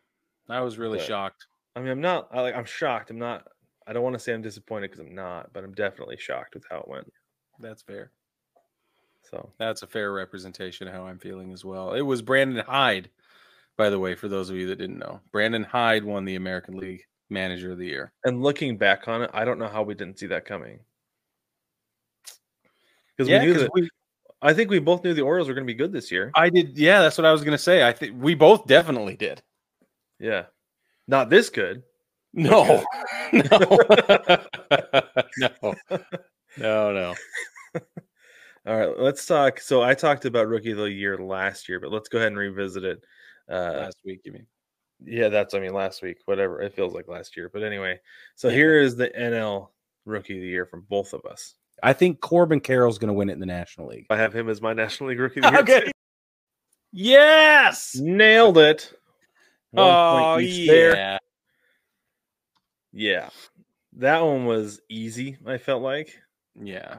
I 0.48 0.60
was 0.60 0.78
really 0.78 0.98
But- 0.98 1.06
shocked. 1.06 1.46
I 1.76 1.80
mean, 1.80 1.90
I'm 1.90 2.00
not. 2.00 2.28
I, 2.32 2.40
like, 2.40 2.56
I'm 2.56 2.64
shocked. 2.64 3.10
I'm 3.10 3.18
not. 3.18 3.46
I 3.86 3.92
don't 3.92 4.02
want 4.02 4.14
to 4.14 4.18
say 4.18 4.34
I'm 4.34 4.42
disappointed 4.42 4.90
because 4.90 5.06
I'm 5.06 5.14
not, 5.14 5.52
but 5.52 5.62
I'm 5.64 5.72
definitely 5.74 6.16
shocked 6.18 6.54
with 6.54 6.64
how 6.68 6.78
it 6.78 6.88
went. 6.88 7.10
That's 7.60 7.82
fair. 7.82 8.10
So 9.30 9.50
That's 9.58 9.82
a 9.82 9.86
fair 9.86 10.12
representation 10.12 10.88
of 10.88 10.94
how 10.94 11.06
I'm 11.06 11.18
feeling 11.18 11.52
as 11.52 11.64
well. 11.64 11.92
It 11.92 12.00
was 12.02 12.22
Brandon 12.22 12.64
Hyde, 12.64 13.10
by 13.76 13.90
the 13.90 13.98
way, 13.98 14.14
for 14.14 14.28
those 14.28 14.48
of 14.48 14.56
you 14.56 14.66
that 14.68 14.76
didn't 14.78 14.98
know. 14.98 15.20
Brandon 15.32 15.64
Hyde 15.64 16.04
won 16.04 16.24
the 16.24 16.36
American 16.36 16.76
League 16.76 17.04
Manager 17.28 17.72
of 17.72 17.78
the 17.78 17.86
Year. 17.86 18.12
And 18.24 18.42
looking 18.42 18.78
back 18.78 19.06
on 19.06 19.22
it, 19.22 19.30
I 19.34 19.44
don't 19.44 19.58
know 19.58 19.68
how 19.68 19.82
we 19.82 19.94
didn't 19.94 20.18
see 20.18 20.28
that 20.28 20.46
coming. 20.46 20.80
Because 23.16 23.28
Yeah, 23.28 23.40
we 23.40 23.46
knew 23.46 23.54
that. 23.54 23.70
we- 23.74 23.90
I 24.40 24.54
think 24.54 24.70
we 24.70 24.78
both 24.78 25.02
knew 25.02 25.14
the 25.14 25.22
Orioles 25.22 25.48
were 25.48 25.54
going 25.54 25.66
to 25.66 25.72
be 25.72 25.76
good 25.76 25.92
this 25.92 26.12
year. 26.12 26.30
I 26.36 26.48
did. 26.48 26.78
Yeah, 26.78 27.00
that's 27.00 27.18
what 27.18 27.24
I 27.24 27.32
was 27.32 27.42
going 27.42 27.56
to 27.56 27.62
say. 27.62 27.86
I 27.86 27.92
think 27.92 28.22
we 28.22 28.36
both 28.36 28.66
definitely 28.66 29.16
did. 29.16 29.42
Yeah, 30.20 30.44
not 31.08 31.28
this 31.28 31.50
good. 31.50 31.82
No, 32.32 32.84
no, 33.32 33.58
no, 35.36 35.74
no, 36.56 36.92
no. 36.92 37.14
All 38.68 38.76
right, 38.76 38.98
let's 38.98 39.24
talk. 39.24 39.60
So 39.60 39.82
I 39.82 39.94
talked 39.94 40.26
about 40.26 40.46
rookie 40.46 40.72
of 40.72 40.76
the 40.78 40.84
year 40.90 41.16
last 41.16 41.68
year, 41.70 41.80
but 41.80 41.90
let's 41.90 42.08
go 42.10 42.18
ahead 42.18 42.28
and 42.28 42.36
revisit 42.38 42.84
it. 42.84 43.02
Uh, 43.50 43.72
Last 43.84 43.96
week, 44.04 44.20
you 44.24 44.32
mean? 44.32 44.46
yeah, 45.02 45.28
that's 45.28 45.54
I 45.54 45.60
mean 45.60 45.72
last 45.72 46.02
week, 46.02 46.18
whatever. 46.26 46.60
It 46.60 46.74
feels 46.74 46.92
like 46.92 47.08
last 47.08 47.34
year, 47.36 47.48
but 47.50 47.62
anyway. 47.62 47.98
So 48.36 48.48
Yeah. 48.48 48.54
here 48.56 48.78
is 48.80 48.94
the 48.94 49.08
NL 49.18 49.70
rookie 50.04 50.34
of 50.36 50.42
the 50.42 50.48
year 50.48 50.66
from 50.66 50.82
both 50.90 51.14
of 51.14 51.24
us. 51.24 51.54
I 51.82 51.94
think 51.94 52.20
Corbin 52.20 52.60
Carroll's 52.60 52.98
going 52.98 53.08
to 53.08 53.14
win 53.14 53.30
it 53.30 53.34
in 53.34 53.40
the 53.40 53.46
National 53.46 53.86
League. 53.86 54.06
I 54.10 54.16
have 54.18 54.34
him 54.34 54.48
as 54.50 54.60
my 54.60 54.72
National 54.74 55.08
League 55.10 55.20
Rookie 55.20 55.40
of 55.40 55.44
the 55.44 55.50
Year. 55.52 55.60
Okay. 55.60 55.80
too. 55.86 55.90
Yes. 56.92 57.94
Nailed 57.96 58.58
it. 58.58 58.92
One 59.70 59.86
Oh 59.88 60.38
each 60.40 60.66
there. 60.68 60.94
yeah. 60.94 61.18
Yeah. 62.92 63.30
That 63.94 64.20
one 64.24 64.44
was 64.44 64.80
easy, 64.88 65.38
I 65.46 65.56
felt 65.58 65.82
like. 65.82 66.18
Yeah. 66.60 66.98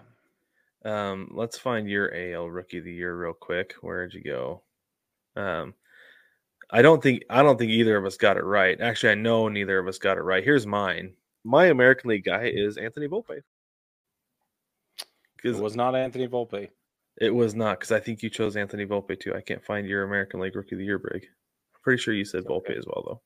Um, 0.85 1.29
let's 1.33 1.57
find 1.57 1.89
your 1.89 2.13
AL 2.15 2.49
rookie 2.49 2.77
of 2.77 2.85
the 2.85 2.93
year 2.93 3.15
real 3.17 3.33
quick. 3.33 3.73
Where'd 3.81 4.13
you 4.13 4.23
go? 4.23 4.63
Um, 5.35 5.73
I 6.71 6.81
don't 6.81 7.01
think 7.01 7.23
I 7.29 7.41
don't 7.43 7.57
think 7.57 7.71
either 7.71 7.97
of 7.97 8.05
us 8.05 8.17
got 8.17 8.37
it 8.37 8.43
right. 8.43 8.79
Actually, 8.79 9.11
I 9.11 9.15
know 9.15 9.47
neither 9.49 9.79
of 9.79 9.87
us 9.87 9.97
got 9.97 10.17
it 10.17 10.21
right. 10.21 10.43
Here's 10.43 10.67
mine. 10.67 11.13
My 11.43 11.65
American 11.67 12.09
League 12.09 12.25
guy 12.25 12.51
is 12.53 12.77
Anthony 12.77 13.07
Volpe. 13.07 13.41
It 15.43 15.55
was 15.55 15.75
not 15.75 15.95
Anthony 15.95 16.27
Volpe. 16.27 16.69
it 17.19 17.33
was 17.33 17.55
not 17.55 17.79
because 17.79 17.91
I 17.91 17.99
think 17.99 18.21
you 18.23 18.29
chose 18.29 18.55
Anthony 18.55 18.85
Volpe 18.85 19.19
too. 19.19 19.33
I 19.35 19.41
can't 19.41 19.63
find 19.63 19.87
your 19.87 20.03
American 20.03 20.39
League 20.39 20.55
rookie 20.55 20.75
of 20.75 20.79
the 20.79 20.85
year, 20.85 20.99
Brig. 20.99 21.23
I'm 21.23 21.81
pretty 21.81 22.01
sure 22.01 22.13
you 22.13 22.25
said 22.25 22.45
Volpe 22.45 22.77
as 22.77 22.85
well, 22.85 23.21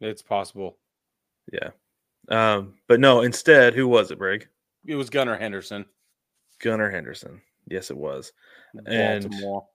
though. 0.00 0.08
It's 0.08 0.22
possible. 0.22 0.78
Yeah. 1.52 1.70
Um, 2.28 2.74
but 2.88 3.00
no, 3.00 3.22
instead, 3.22 3.74
who 3.74 3.88
was 3.88 4.10
it, 4.10 4.18
Brig? 4.18 4.48
It 4.86 4.94
was 4.94 5.10
Gunnar 5.10 5.36
Henderson. 5.36 5.84
Gunnar 6.60 6.90
Henderson. 6.90 7.40
Yes, 7.68 7.90
it 7.90 7.96
was. 7.96 8.32
And- 8.86 9.24
Baltimore. 9.30 9.68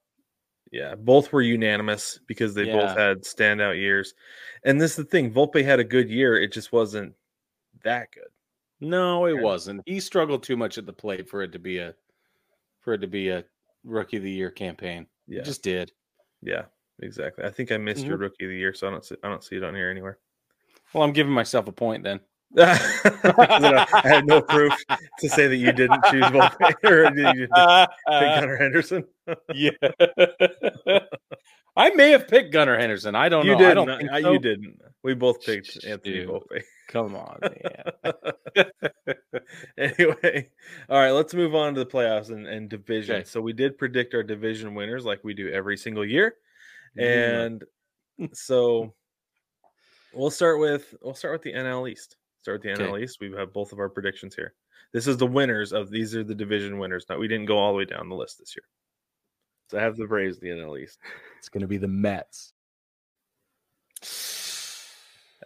Yeah, 0.72 0.96
both 0.96 1.32
were 1.32 1.42
unanimous 1.42 2.18
because 2.26 2.52
they 2.52 2.64
both 2.64 2.96
had 2.96 3.18
standout 3.22 3.76
years. 3.76 4.14
And 4.64 4.80
this 4.80 4.92
is 4.92 4.96
the 4.96 5.04
thing, 5.04 5.32
Volpe 5.32 5.62
had 5.64 5.78
a 5.78 5.84
good 5.84 6.10
year. 6.10 6.40
It 6.40 6.52
just 6.52 6.72
wasn't 6.72 7.14
that 7.84 8.10
good. 8.10 8.26
No, 8.80 9.26
it 9.26 9.34
Yeah. 9.36 9.40
wasn't. 9.42 9.82
He 9.86 10.00
struggled 10.00 10.42
too 10.42 10.56
much 10.56 10.76
at 10.76 10.84
the 10.84 10.92
plate 10.92 11.28
for 11.28 11.42
it 11.42 11.52
to 11.52 11.60
be 11.60 11.78
a 11.78 11.94
for 12.80 12.92
it 12.94 12.98
to 12.98 13.06
be 13.06 13.28
a 13.28 13.44
rookie 13.84 14.16
of 14.16 14.24
the 14.24 14.30
year 14.30 14.50
campaign. 14.50 15.06
Yeah, 15.28 15.40
He 15.40 15.44
just 15.44 15.62
did. 15.62 15.92
yeah, 16.42 16.64
exactly. 17.00 17.44
I 17.44 17.50
think 17.50 17.70
I 17.70 17.76
missed 17.78 18.04
your 18.04 18.18
Mhm. 18.18 18.22
rookie 18.22 18.44
of 18.44 18.50
the 18.50 18.56
year, 18.58 18.74
so 18.74 18.88
I 18.88 18.90
don't 18.90 19.04
see, 19.04 19.16
I 19.22 19.28
don't 19.28 19.44
see 19.44 19.56
it 19.56 19.62
on 19.64 19.74
here 19.76 19.90
anywhere. 19.90 20.18
Well, 20.92 21.04
I'm 21.04 21.12
giving 21.12 21.32
myself 21.32 21.68
a 21.68 21.72
point 21.72 22.02
then. 22.02 22.20
I 22.56 24.00
had 24.04 24.26
no 24.26 24.40
proof 24.40 24.72
to 25.20 25.28
say 25.28 25.46
that 25.46 25.56
you 25.56 25.72
didn't 25.72 26.04
choose 26.10 26.24
Volpe 26.24 26.74
or 26.84 27.10
did 27.10 27.36
you 27.36 27.48
pick 27.48 27.90
Gunnar 28.08 28.56
Henderson. 28.56 29.04
yeah. 29.54 29.70
I 31.76 31.90
may 31.90 32.10
have 32.10 32.28
picked 32.28 32.52
Gunnar 32.52 32.78
Henderson. 32.78 33.16
I 33.16 33.28
don't 33.28 33.44
you 33.44 33.52
know. 33.52 33.58
didn't. 33.58 33.70
I 33.70 33.74
don't 33.74 33.98
think 33.98 34.10
I- 34.12 34.22
so. 34.22 34.32
You 34.32 34.38
didn't. 34.38 34.80
We 35.02 35.14
both 35.14 35.44
picked 35.44 35.84
Anthony. 35.84 36.24
Volpe. 36.24 36.62
Come 36.88 37.14
on, 37.14 37.38
man. 37.42 38.14
anyway, 39.78 40.48
all 40.88 40.98
right, 40.98 41.10
let's 41.10 41.34
move 41.34 41.54
on 41.54 41.74
to 41.74 41.80
the 41.80 41.90
playoffs 41.90 42.30
and, 42.30 42.46
and 42.46 42.70
division. 42.70 43.16
Okay. 43.16 43.24
So 43.24 43.42
we 43.42 43.52
did 43.52 43.76
predict 43.76 44.14
our 44.14 44.22
division 44.22 44.74
winners 44.74 45.04
like 45.04 45.22
we 45.22 45.34
do 45.34 45.50
every 45.50 45.76
single 45.76 46.06
year. 46.06 46.36
And 46.96 47.64
so 48.32 48.94
we'll 50.14 50.30
start 50.30 50.60
with 50.60 50.94
we'll 51.02 51.14
start 51.14 51.34
with 51.34 51.42
the 51.42 51.52
NL 51.52 51.90
East. 51.90 52.16
Start 52.44 52.62
with 52.62 52.76
the 52.76 52.82
Okay. 52.82 52.92
NL 52.92 53.02
East. 53.02 53.20
We 53.22 53.32
have 53.32 53.54
both 53.54 53.72
of 53.72 53.78
our 53.78 53.88
predictions 53.88 54.34
here. 54.34 54.52
This 54.92 55.06
is 55.06 55.16
the 55.16 55.26
winners 55.26 55.72
of 55.72 55.90
these 55.90 56.14
are 56.14 56.22
the 56.22 56.34
division 56.34 56.78
winners. 56.78 57.06
Now 57.08 57.16
we 57.16 57.26
didn't 57.26 57.46
go 57.46 57.56
all 57.56 57.72
the 57.72 57.78
way 57.78 57.84
down 57.86 58.10
the 58.10 58.14
list 58.14 58.38
this 58.38 58.54
year. 58.54 58.64
So 59.70 59.78
I 59.78 59.80
have 59.80 59.96
the 59.96 60.06
Braves 60.06 60.38
the 60.40 60.48
NL 60.48 60.78
East. 60.78 60.98
it's 61.38 61.48
going 61.48 61.62
to 61.62 61.66
be 61.66 61.78
the 61.78 61.88
Mets. 61.88 62.52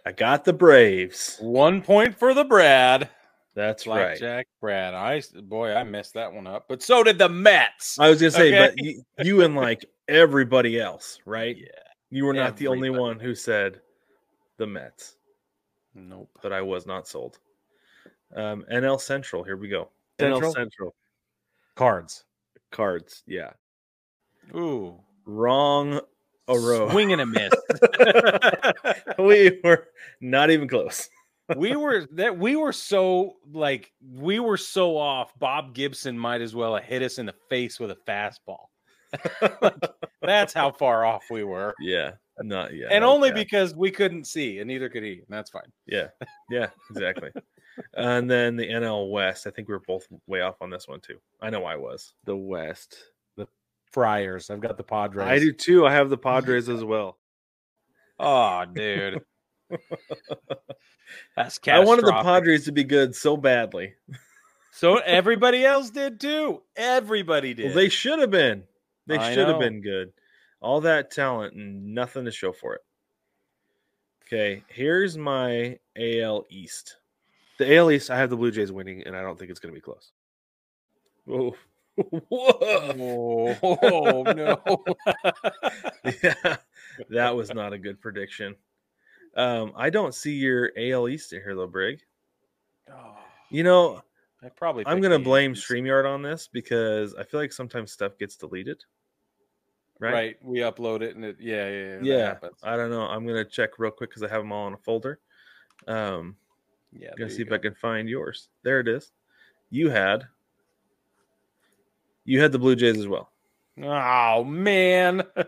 I 0.05 0.11
got 0.11 0.43
the 0.43 0.51
Braves. 0.51 1.37
One 1.39 1.81
point 1.81 2.17
for 2.17 2.33
the 2.33 2.43
Brad. 2.43 3.09
That's 3.55 3.87
right. 3.87 4.19
Jack 4.19 4.47
Brad. 4.59 4.93
I 4.93 5.21
boy, 5.41 5.73
I 5.73 5.85
messed 5.85 6.15
that 6.15 6.33
one 6.33 6.47
up. 6.47 6.65
But 6.67 6.83
so 6.83 7.01
did 7.01 7.17
the 7.17 7.29
Mets. 7.29 7.97
I 7.97 8.09
was 8.09 8.19
gonna 8.19 8.31
say, 8.31 8.53
Okay. 8.53 8.75
but 8.75 8.83
you, 8.83 9.03
you 9.23 9.41
and 9.43 9.55
like 9.55 9.85
everybody 10.09 10.77
else, 10.81 11.19
right? 11.25 11.55
yeah. 11.57 11.65
You 12.09 12.25
were 12.25 12.33
not 12.33 12.57
the 12.57 12.67
only 12.67 12.89
one 12.89 13.21
who 13.21 13.33
said 13.35 13.79
the 14.57 14.67
Mets, 14.67 15.15
Nope. 15.95 16.29
but 16.41 16.53
I 16.53 16.61
was 16.61 16.85
not 16.85 17.07
sold. 17.07 17.39
Um, 18.35 18.63
NL 18.71 18.99
Central, 19.01 19.43
here 19.43 19.57
we 19.57 19.69
go. 19.69 19.89
NL 20.19 20.53
Central. 20.53 20.95
Cards. 21.75 22.25
Cards. 22.71 23.23
Yeah. 23.25 23.51
Ooh. 24.55 24.99
Wrong 25.25 25.99
a 26.49 26.59
row. 26.59 26.89
Swing 26.89 27.13
and 27.13 27.21
a 27.21 27.25
miss. 27.25 27.53
we 29.19 29.59
were 29.63 29.87
not 30.19 30.49
even 30.49 30.67
close. 30.67 31.09
we 31.55 31.75
were 31.75 32.05
that 32.11 32.37
we 32.37 32.55
were 32.55 32.73
so 32.73 33.37
like 33.51 33.91
we 34.01 34.39
were 34.39 34.57
so 34.57 34.97
off. 34.97 35.37
Bob 35.39 35.73
Gibson 35.73 36.17
might 36.17 36.41
as 36.41 36.55
well 36.55 36.75
have 36.75 36.83
hit 36.83 37.01
us 37.01 37.17
in 37.17 37.25
the 37.25 37.35
face 37.49 37.79
with 37.79 37.91
a 37.91 37.97
fastball. 38.07 38.65
Like, 39.61 39.73
that's 40.21 40.53
how 40.53 40.71
far 40.71 41.05
off 41.05 41.23
we 41.31 41.43
were. 41.43 41.73
Yeah, 41.79 42.11
not 42.41 42.73
yet. 42.75 42.91
and 42.91 43.03
only 43.03 43.31
because 43.31 43.75
we 43.75 43.91
couldn't 43.91 44.25
see, 44.25 44.59
and 44.59 44.67
neither 44.67 44.89
could 44.89 45.03
he. 45.03 45.13
And 45.13 45.27
that's 45.29 45.49
fine. 45.49 45.71
yeah, 45.85 46.07
yeah, 46.49 46.67
exactly. 46.89 47.29
and 47.95 48.29
then 48.29 48.55
the 48.55 48.67
NL 48.67 49.09
West, 49.11 49.47
I 49.47 49.51
think 49.51 49.67
we 49.67 49.73
were 49.73 49.81
both 49.87 50.07
way 50.27 50.41
off 50.41 50.61
on 50.61 50.69
this 50.69 50.87
one 50.87 50.99
too. 50.99 51.19
I 51.41 51.49
know 51.49 51.65
I 51.65 51.75
was. 51.75 52.13
The 52.25 52.35
West. 52.35 52.97
The 53.37 53.47
Friars. 53.91 54.49
I've 54.49 54.61
got 54.61 54.77
the 54.77 54.83
Padres. 54.83 55.27
I 55.27 55.39
do 55.39 55.51
too. 55.53 55.85
I 55.85 55.93
have 55.93 56.09
the 56.09 56.17
Padres 56.17 56.69
as 56.69 56.83
well. 56.83 57.17
Oh, 58.21 58.65
dude. 58.65 59.21
That's 61.37 61.57
I 61.69 61.79
wanted 61.79 62.05
the. 62.05 62.11
Padres 62.11 62.65
to 62.65 62.73
be 62.73 62.83
good 62.83 63.15
so 63.15 63.37
badly. 63.37 63.93
So 64.73 64.97
everybody 64.97 65.63
else 65.63 65.89
did 65.89 66.19
too. 66.19 66.61
Everybody 66.75 67.53
did. 67.53 67.67
Well, 67.67 67.75
they 67.75 67.87
should 67.87 68.19
have 68.19 68.29
been. 68.29 68.63
They 69.07 69.17
should 69.33 69.47
have 69.47 69.59
been 69.59 69.81
good. 69.81 70.11
All 70.61 70.81
that 70.81 71.11
talent 71.11 71.55
and 71.55 71.93
nothing 71.93 72.25
to 72.25 72.31
show 72.31 72.51
for 72.51 72.75
it. 72.75 72.81
Okay, 74.25 74.63
here's 74.67 75.17
my 75.17 75.79
AL 75.97 76.45
East. 76.49 76.97
The 77.57 77.75
AL 77.75 77.91
East, 77.91 78.11
I 78.11 78.17
have 78.17 78.29
the 78.29 78.37
Blue 78.37 78.51
Jays 78.51 78.71
winning, 78.71 79.03
and 79.05 79.15
I 79.15 79.21
don't 79.21 79.37
think 79.39 79.49
it's 79.49 79.59
going 79.59 79.73
to 79.73 79.77
be 79.77 79.81
close. 79.81 80.11
Whoa. 81.25 81.55
Whoa. 82.29 83.57
oh, 83.61 84.23
no. 84.23 84.61
yeah, 86.23 86.57
that 87.09 87.35
was 87.35 87.53
not 87.53 87.73
a 87.73 87.77
good 87.77 87.99
prediction. 87.99 88.55
Um, 89.35 89.73
I 89.75 89.89
don't 89.89 90.13
see 90.13 90.33
your 90.33 90.71
AL 90.77 91.09
East 91.09 91.33
in 91.33 91.41
here 91.41 91.55
though, 91.55 91.67
Brig. 91.67 91.99
Oh, 92.91 93.17
You 93.49 93.63
know, 93.63 94.01
I 94.41 94.49
probably 94.49 94.83
I'm 94.87 95.01
gonna 95.01 95.19
blame 95.19 95.51
Yankees. 95.51 95.65
StreamYard 95.67 96.05
on 96.11 96.21
this 96.21 96.47
because 96.51 97.13
I 97.15 97.23
feel 97.23 97.39
like 97.39 97.51
sometimes 97.51 97.91
stuff 97.91 98.17
gets 98.17 98.35
deleted. 98.35 98.83
Right? 99.99 100.13
Right. 100.13 100.37
We 100.41 100.59
upload 100.59 101.01
it 101.01 101.15
and 101.15 101.25
it 101.25 101.37
yeah, 101.39 101.69
yeah, 101.69 101.97
yeah. 102.01 102.35
Yeah. 102.41 102.49
I 102.63 102.77
don't 102.77 102.89
know. 102.89 103.01
I'm 103.01 103.27
gonna 103.27 103.43
check 103.43 103.79
real 103.79 103.91
quick 103.91 104.09
because 104.09 104.23
I 104.23 104.29
have 104.29 104.41
them 104.41 104.51
all 104.51 104.67
in 104.67 104.73
a 104.73 104.77
folder. 104.77 105.19
Um, 105.87 106.37
Yeah. 106.93 107.09
gonna 107.17 107.29
see 107.29 107.41
if 107.41 107.51
I 107.51 107.57
can 107.57 107.75
find 107.75 108.07
yours. 108.07 108.49
There 108.63 108.79
it 108.79 108.87
is. 108.87 109.11
you 109.69 109.89
had 109.89 110.25
you 112.23 112.39
had 112.39 112.51
the 112.51 112.59
Blue 112.59 112.75
Jays 112.75 112.97
as 112.97 113.07
well. 113.07 113.31
Oh 113.81 114.43
man. 114.43 115.23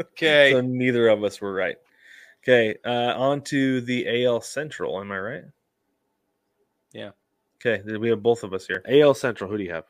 okay. 0.00 0.52
So 0.52 0.60
neither 0.60 1.08
of 1.08 1.24
us 1.24 1.40
were 1.40 1.52
right. 1.52 1.76
Okay, 2.42 2.76
uh, 2.84 3.14
on 3.16 3.42
to 3.42 3.80
the 3.82 4.24
AL 4.24 4.40
Central. 4.40 5.00
Am 5.00 5.12
I 5.12 5.18
right? 5.18 5.44
Yeah. 6.92 7.10
Okay, 7.64 7.82
we 7.96 8.08
have 8.08 8.22
both 8.22 8.42
of 8.42 8.52
us 8.52 8.66
here. 8.66 8.82
AL 8.88 9.14
Central. 9.14 9.48
Who 9.48 9.58
do 9.58 9.62
you 9.62 9.72
have? 9.72 9.84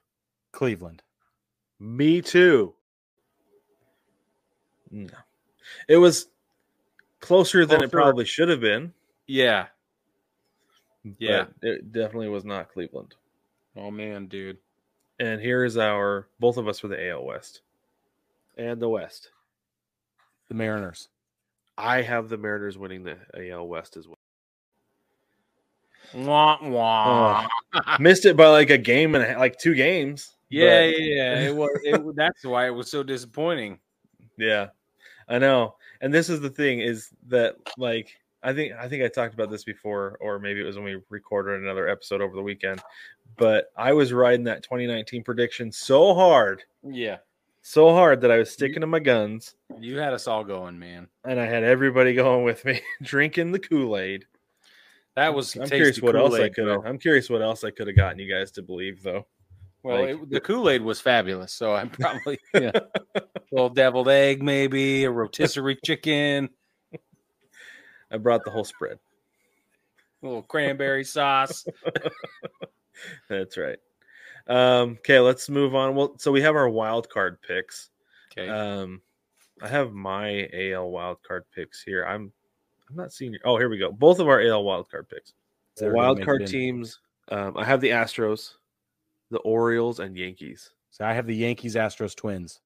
Cleveland. 0.53 1.03
Me 1.83 2.22
too. 2.22 2.74
No, 4.89 5.09
it 5.89 5.97
was 5.97 6.28
closer, 7.18 7.66
than 7.66 7.83
it 7.83 7.91
probably 7.91 8.24
should 8.24 8.49
have 8.51 8.61
been. 8.61 8.93
Yeah. 9.26 9.66
Yeah. 11.18 11.47
but 11.61 11.68
it 11.68 11.91
definitely 11.91 12.28
was 12.28 12.45
not 12.45 12.72
Cleveland. 12.72 13.16
Oh 13.76 13.91
man, 13.91 14.26
dude. 14.26 14.59
And 15.18 15.41
here 15.41 15.64
is 15.64 15.76
our 15.76 16.28
both 16.39 16.57
of 16.57 16.68
us 16.68 16.78
for 16.78 16.87
the 16.87 17.11
AL 17.11 17.24
West. 17.24 17.62
And 18.57 18.80
the 18.80 18.89
West. 18.89 19.30
The 20.47 20.55
Mariners. 20.55 21.09
I 21.76 22.03
have 22.03 22.28
the 22.28 22.39
Mariners 22.39 22.78
winning 22.78 23.03
the 23.03 23.16
AL 23.51 23.66
West 23.66 23.97
as 23.97 24.07
well. 24.07 24.18
Wah, 26.14 26.59
wah. 26.62 27.49
Missed 27.99 28.24
it 28.24 28.37
by 28.37 28.51
like 28.51 28.70
a 28.70 28.78
game 28.78 29.16
and 29.16 29.41
like 29.41 29.59
two 29.59 29.74
games. 29.74 30.37
Yeah, 30.53 30.86
but- 30.90 30.98
yeah, 31.00 31.14
yeah. 31.14 31.40
It 31.48 31.57
was. 31.57 31.70
It, 31.84 32.16
that's 32.16 32.44
why 32.44 32.66
it 32.66 32.70
was 32.70 32.90
so 32.90 33.03
disappointing. 33.03 33.78
Yeah, 34.38 34.68
I 35.28 35.38
know. 35.38 35.76
And 36.00 36.12
this 36.12 36.28
is 36.28 36.40
the 36.40 36.50
thing 36.50 36.80
is 36.80 37.11
that 37.28 37.57
like 37.78 38.12
I 38.42 38.53
think 38.53 38.72
I 38.72 38.88
think 38.88 39.03
I 39.05 39.09
talked 39.09 39.34
about 39.34 39.50
this 39.50 39.64
before, 39.64 40.16
or 40.20 40.38
maybe 40.38 40.61
it 40.61 40.64
was 40.64 40.76
when 40.76 40.84
we 40.84 40.96
recorded 41.11 41.62
another 41.62 41.88
episode 41.88 42.20
over 42.20 42.34
the 42.34 42.42
weekend. 42.42 42.82
But 43.36 43.72
I 43.76 43.92
was 43.92 44.12
riding 44.12 44.44
that 44.44 44.62
2019 44.62 45.22
prediction 45.24 45.72
so 45.72 46.12
hard, 46.12 46.62
Yeah. 46.82 47.18
so 47.62 47.90
hard 47.94 48.20
that 48.20 48.30
I 48.30 48.36
was 48.36 48.50
sticking 48.50 48.80
to 48.82 48.86
my 48.86 48.98
guns, 48.98 49.55
You 49.80 49.96
had 49.98 50.12
us 50.12 50.26
all 50.26 50.44
going, 50.44 50.78
man. 50.78 51.07
and 51.24 51.40
I 51.40 51.46
had 51.46 51.62
everybody 51.64 52.12
going 52.14 52.44
with 52.44 52.62
me, 52.66 52.80
drinking 53.03 53.53
the 53.53 53.59
Kool 53.59 53.96
Aid. 53.96 54.26
That 55.14 55.32
was. 55.34 55.55
I'm 55.57 55.68
curious 55.68 56.03
what 56.03 56.16
else 56.16 56.34
I 56.34 56.48
Kool-Aid, 56.50 56.55
could. 56.55 56.68
I'm 56.86 56.98
curious 56.98 57.30
what 57.30 57.40
else 57.42 57.64
I 57.64 57.70
could 57.70 57.86
have 57.86 57.96
gotten 57.96 58.18
you 58.18 58.30
guys 58.30 58.50
to 58.53 58.62
believe, 58.62 59.03
though. 59.03 59.26
Well, 59.83 60.03
like- 60.03 60.11
it, 60.22 60.30
the 60.30 60.41
Kool 60.41 60.70
Aid 60.70 60.83
was 60.83 61.01
fabulous, 61.01 61.53
so 61.53 61.74
I'm 61.74 61.91
probably 61.91 62.39
yeah. 62.55 62.72
a 63.14 63.22
little 63.51 63.70
deviled 63.70 64.09
egg, 64.09 64.43
maybe 64.43 65.05
a 65.05 65.11
rotisserie 65.11 65.78
chicken, 65.85 66.51
I 68.12 68.18
brought 68.18 68.45
the 68.45 68.51
whole 68.51 68.64
spread. 68.64 68.99
a 70.22 70.26
little 70.26 70.43
cranberry 70.43 71.05
sauce. 71.05 71.66
That's 73.28 73.57
right. 73.57 73.78
Um, 74.47 74.99
okay, 74.99 75.18
let's 75.18 75.49
move 75.49 75.74
on. 75.74 75.95
Well, 75.95 76.14
so 76.18 76.30
we 76.30 76.43
have 76.43 76.55
our 76.55 76.68
wild 76.68 77.09
card 77.09 77.41
picks. 77.41 77.89
Okay. 78.33 78.49
Um, 78.49 79.01
I 79.62 79.68
have 79.68 79.93
my 79.93 80.49
AL 80.53 80.91
wild 80.91 81.22
card 81.22 81.45
picks 81.55 81.83
here. 81.83 82.05
I'm 82.05 82.33
I'm 82.91 82.97
not 82.97 83.12
seeing 83.12 83.33
your 83.33 83.41
oh 83.45 83.57
here 83.57 83.70
we 83.70 83.78
go. 83.78 83.91
Both 83.91 84.18
of 84.18 84.28
our 84.28 84.43
AL 84.43 84.62
wild 84.62 84.91
card 84.91 85.09
picks. 85.09 85.33
The 85.76 85.91
wild 85.91 86.22
card 86.22 86.47
teams. 86.47 87.01
Um, 87.28 87.57
I 87.57 87.64
have 87.64 87.80
the 87.80 87.91
Astros, 87.91 88.55
the 89.33 89.39
Orioles, 89.41 89.99
and 89.99 90.16
Yankees. 90.16 90.70
So 90.91 91.05
I 91.05 91.12
have 91.12 91.26
the 91.26 91.35
Yankees, 91.35 91.74
Astros, 91.74 92.14
Twins. 92.14 92.61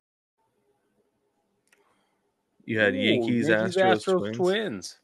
You 2.64 2.78
had 2.78 2.94
Ooh, 2.94 2.98
Yankees, 2.98 3.48
Astros, 3.48 4.34
Twins. 4.34 4.98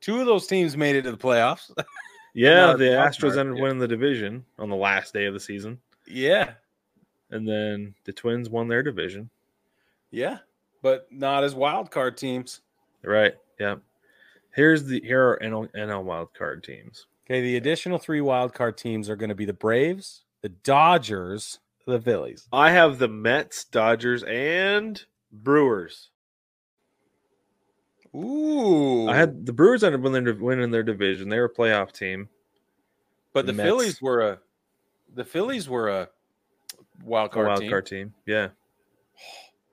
Two 0.00 0.20
of 0.20 0.26
those 0.26 0.46
teams 0.46 0.76
made 0.76 0.96
it 0.96 1.02
to 1.02 1.10
the 1.10 1.18
playoffs. 1.18 1.70
Yeah, 2.36 2.74
the 2.74 2.86
Astros 2.86 3.20
card, 3.20 3.38
ended 3.38 3.58
yeah. 3.58 3.62
winning 3.62 3.78
the 3.78 3.86
division 3.86 4.44
on 4.58 4.68
the 4.68 4.74
last 4.74 5.14
day 5.14 5.26
of 5.26 5.34
the 5.34 5.38
season, 5.38 5.78
yeah, 6.04 6.54
and 7.30 7.46
then 7.46 7.94
the 8.02 8.12
Twins 8.12 8.50
won 8.50 8.66
their 8.66 8.82
division. 8.82 9.30
yeah, 10.10 10.38
but 10.82 11.06
not 11.12 11.44
as 11.44 11.54
wild 11.54 11.92
card 11.92 12.16
teams. 12.16 12.62
Right. 13.04 13.34
Yeah. 13.60 13.76
Here's 14.52 14.84
the 14.84 15.00
here 15.00 15.30
are 15.30 15.38
NL, 15.42 15.72
NL 15.74 16.02
wild 16.02 16.34
card 16.34 16.64
teams. 16.64 17.06
Okay, 17.26 17.40
the 17.40 17.56
additional 17.56 17.98
three 17.98 18.20
wild 18.20 18.52
card 18.52 18.76
teams 18.76 19.08
are 19.08 19.16
going 19.16 19.30
to 19.30 19.34
be 19.34 19.46
the 19.46 19.52
Braves, 19.54 20.24
the 20.42 20.50
Dodgers, 20.50 21.58
the 21.86 22.00
Phillies. 22.00 22.46
I 22.52 22.70
have 22.70 22.98
the 22.98 23.08
Mets, 23.08 23.64
Dodgers, 23.64 24.22
and 24.24 25.02
Brewers. 25.32 26.10
Ooh, 28.14 29.08
I 29.08 29.16
had 29.16 29.44
the 29.46 29.52
Brewers 29.52 29.82
ended 29.82 30.00
up 30.00 30.04
winning, 30.12 30.40
winning 30.40 30.70
their 30.70 30.82
division. 30.84 31.28
They 31.28 31.38
were 31.38 31.46
a 31.46 31.52
playoff 31.52 31.92
team. 31.92 32.28
but 33.32 33.46
the 33.46 33.52
the 33.52 33.56
Mets. 33.56 33.66
Phillies 33.68 34.02
were 34.02 34.20
a 34.20 34.38
the 35.14 35.24
Phillies 35.24 35.68
were 35.68 35.88
a 35.88 36.08
wild 37.02 37.30
A 37.30 37.34
card 37.34 37.46
wild 37.48 37.60
team. 37.60 37.70
card 37.70 37.86
team. 37.86 38.14
Yeah. 38.26 38.48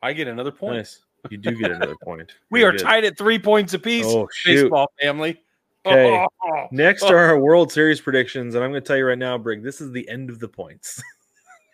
I 0.02 0.14
get 0.14 0.28
another 0.28 0.52
point. 0.52 0.78
Nice. 0.78 1.00
You 1.30 1.38
do 1.38 1.56
get 1.56 1.70
another 1.72 1.96
point. 2.04 2.32
We 2.50 2.62
Very 2.62 2.70
are 2.70 2.72
good. 2.78 2.82
tied 2.84 3.04
at 3.06 3.18
three 3.18 3.38
points 3.38 3.74
apiece. 3.76 4.06
Oh 4.08 4.28
shoot. 4.34 4.64
baseball 4.64 4.92
family. 5.00 5.40
Okay. 5.86 6.26
Next 6.72 7.04
are 7.04 7.18
our 7.18 7.40
World 7.40 7.72
Series 7.72 8.02
predictions, 8.02 8.56
and 8.56 8.64
I'm 8.64 8.72
going 8.72 8.82
to 8.82 8.88
tell 8.88 8.98
you 8.98 9.06
right 9.06 9.18
now, 9.18 9.38
Brig. 9.38 9.64
This 9.64 9.82
is 9.82 9.92
the 9.92 10.08
end 10.10 10.30
of 10.30 10.40
the 10.40 10.48
points. 10.48 11.02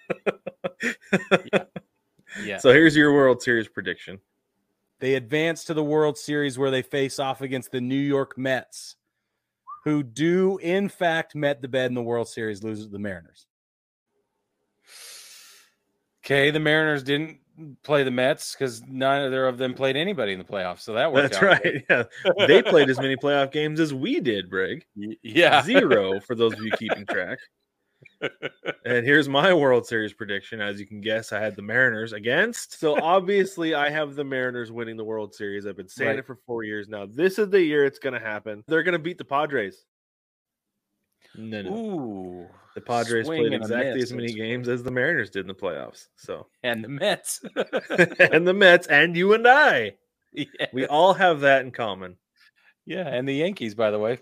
yeah. 2.43 2.57
So 2.57 2.71
here's 2.71 2.95
your 2.95 3.13
World 3.13 3.41
Series 3.41 3.67
prediction. 3.67 4.19
They 4.99 5.15
advance 5.15 5.63
to 5.65 5.73
the 5.73 5.83
World 5.83 6.17
Series 6.17 6.57
where 6.57 6.71
they 6.71 6.81
face 6.81 7.19
off 7.19 7.41
against 7.41 7.71
the 7.71 7.81
New 7.81 7.95
York 7.95 8.37
Mets, 8.37 8.95
who 9.83 10.01
do 10.03 10.57
in 10.57 10.89
fact 10.89 11.35
met 11.35 11.61
the 11.61 11.67
bed 11.67 11.91
in 11.91 11.93
the 11.93 12.01
World 12.01 12.27
Series, 12.27 12.63
lose 12.63 12.83
to 12.83 12.91
the 12.91 12.99
Mariners. 12.99 13.45
Okay, 16.25 16.49
the 16.51 16.59
Mariners 16.59 17.03
didn't 17.03 17.39
play 17.83 18.03
the 18.03 18.11
Mets 18.11 18.53
because 18.53 18.83
neither 18.87 19.47
of 19.47 19.57
them 19.57 19.73
played 19.73 19.95
anybody 19.95 20.33
in 20.33 20.39
the 20.39 20.45
playoffs, 20.45 20.81
so 20.81 20.93
that 20.93 21.11
worked 21.11 21.33
That's 21.33 21.43
out. 21.43 21.63
right. 21.63 21.85
Yeah, 21.89 22.03
they 22.47 22.61
played 22.61 22.89
as 22.89 22.99
many 22.99 23.15
playoff 23.15 23.51
games 23.51 23.79
as 23.79 23.93
we 23.93 24.19
did, 24.19 24.49
Brig. 24.49 24.85
Yeah, 25.23 25.61
Zero 25.63 26.19
for 26.21 26.35
those 26.35 26.53
of 26.53 26.61
you 26.61 26.71
keeping 26.77 27.05
track. 27.05 27.39
And 28.85 29.05
here's 29.05 29.27
my 29.27 29.53
World 29.53 29.85
Series 29.87 30.13
prediction. 30.13 30.61
As 30.61 30.79
you 30.79 30.85
can 30.85 31.01
guess, 31.01 31.33
I 31.33 31.39
had 31.39 31.55
the 31.55 31.61
Mariners 31.61 32.13
against. 32.13 32.79
So 32.79 32.99
obviously, 33.01 33.73
I 33.73 33.89
have 33.89 34.15
the 34.15 34.23
Mariners 34.23 34.71
winning 34.71 34.97
the 34.97 35.03
World 35.03 35.33
Series. 35.33 35.65
I've 35.65 35.77
been 35.77 35.87
saying 35.87 36.09
Right. 36.11 36.19
it 36.19 36.25
for 36.25 36.35
four 36.45 36.63
years 36.63 36.87
now. 36.87 37.05
This 37.05 37.39
is 37.39 37.49
the 37.49 37.61
year 37.61 37.85
it's 37.85 37.99
going 37.99 38.13
to 38.13 38.19
happen. 38.19 38.63
They're 38.67 38.83
going 38.83 38.93
to 38.93 38.99
beat 38.99 39.17
the 39.17 39.25
Padres. 39.25 39.85
No, 41.37 41.61
no. 41.61 41.75
Ooh, 41.75 42.47
The 42.75 42.81
Padres 42.81 43.27
played 43.27 43.53
exactly 43.53 44.01
as 44.01 44.11
many 44.11 44.33
games 44.33 44.67
as 44.67 44.83
the 44.83 44.91
Mariners 44.91 45.29
did 45.29 45.41
in 45.41 45.47
the 45.47 45.53
playoffs. 45.53 46.07
So, 46.15 46.47
and 46.63 46.83
the 46.83 46.89
Mets. 46.89 47.41
and 48.19 48.47
the 48.47 48.53
Mets 48.53 48.87
and 48.87 49.15
you 49.15 49.33
and 49.33 49.47
I, 49.47 49.93
yeah. 50.33 50.67
we 50.73 50.85
all 50.87 51.13
have 51.13 51.41
that 51.41 51.63
in 51.63 51.71
common. 51.71 52.17
yeah, 52.85 53.07
and 53.07 53.27
the 53.27 53.35
Yankees, 53.35 53.75
by 53.75 53.91
the 53.91 53.99
way. 53.99 54.19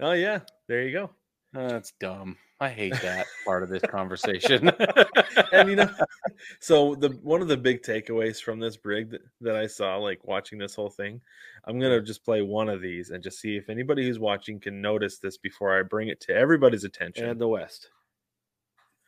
Oh 0.00 0.12
yeah, 0.12 0.40
there 0.68 0.82
you 0.82 0.92
go. 0.92 1.10
Oh, 1.54 1.68
that's 1.68 1.92
dumb. 1.98 2.36
I 2.58 2.70
hate 2.70 2.94
that 3.02 3.26
part 3.44 3.62
of 3.62 3.68
this 3.68 3.82
conversation. 3.82 4.70
and 5.52 5.68
you 5.68 5.76
know, 5.76 5.90
so 6.60 6.94
the 6.94 7.10
one 7.22 7.42
of 7.42 7.48
the 7.48 7.56
big 7.56 7.82
takeaways 7.82 8.42
from 8.42 8.58
this 8.58 8.76
brig 8.78 9.10
that, 9.10 9.20
that 9.42 9.56
I 9.56 9.66
saw, 9.66 9.96
like 9.96 10.24
watching 10.24 10.58
this 10.58 10.74
whole 10.74 10.88
thing, 10.88 11.20
I'm 11.64 11.78
gonna 11.78 12.00
just 12.00 12.24
play 12.24 12.40
one 12.40 12.70
of 12.70 12.80
these 12.80 13.10
and 13.10 13.22
just 13.22 13.40
see 13.40 13.56
if 13.56 13.68
anybody 13.68 14.06
who's 14.06 14.18
watching 14.18 14.58
can 14.58 14.80
notice 14.80 15.18
this 15.18 15.36
before 15.36 15.78
I 15.78 15.82
bring 15.82 16.08
it 16.08 16.20
to 16.22 16.34
everybody's 16.34 16.84
attention. 16.84 17.28
And 17.28 17.40
the 17.40 17.48
West. 17.48 17.90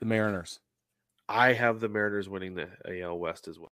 the 0.01 0.07
Mariners. 0.07 0.61
I 1.27 1.55
have 1.55 1.81
the 1.81 1.89
Mariners 1.89 2.29
winning 2.29 2.55
the 2.55 2.69
AL 3.03 3.19
West 3.19 3.49
as 3.49 3.59
well. 3.59 3.73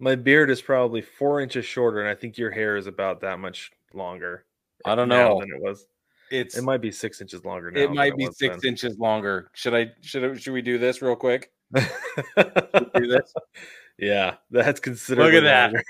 My 0.00 0.16
beard 0.16 0.50
is 0.50 0.60
probably 0.60 1.00
four 1.00 1.40
inches 1.40 1.64
shorter, 1.64 2.00
and 2.00 2.08
I 2.08 2.14
think 2.16 2.38
your 2.38 2.50
hair 2.50 2.76
is 2.76 2.88
about 2.88 3.20
that 3.20 3.38
much 3.38 3.70
longer. 3.92 4.44
I 4.84 4.96
don't 4.96 5.08
now 5.08 5.28
know. 5.28 5.40
than 5.40 5.50
it 5.50 5.62
was. 5.62 5.86
It's 6.34 6.56
It 6.56 6.62
might 6.64 6.80
be 6.80 6.90
six 6.90 7.20
inches 7.20 7.44
longer 7.44 7.70
now. 7.70 7.80
it 7.80 7.90
might 7.92 8.16
be 8.16 8.26
was 8.26 8.38
six 8.38 8.60
then. 8.62 8.70
inches 8.72 8.98
longer. 8.98 9.50
Should 9.54 9.74
I 9.74 9.92
should 10.02 10.24
I, 10.24 10.34
should 10.36 10.52
we 10.52 10.62
do 10.62 10.78
this 10.78 11.00
real 11.02 11.16
quick? 11.16 11.50
Do 11.74 13.06
this. 13.06 13.32
yeah, 13.98 14.34
that's 14.50 14.80
considerable. 14.80 15.32
Look 15.32 15.44
at 15.44 15.72
that. 15.74 15.84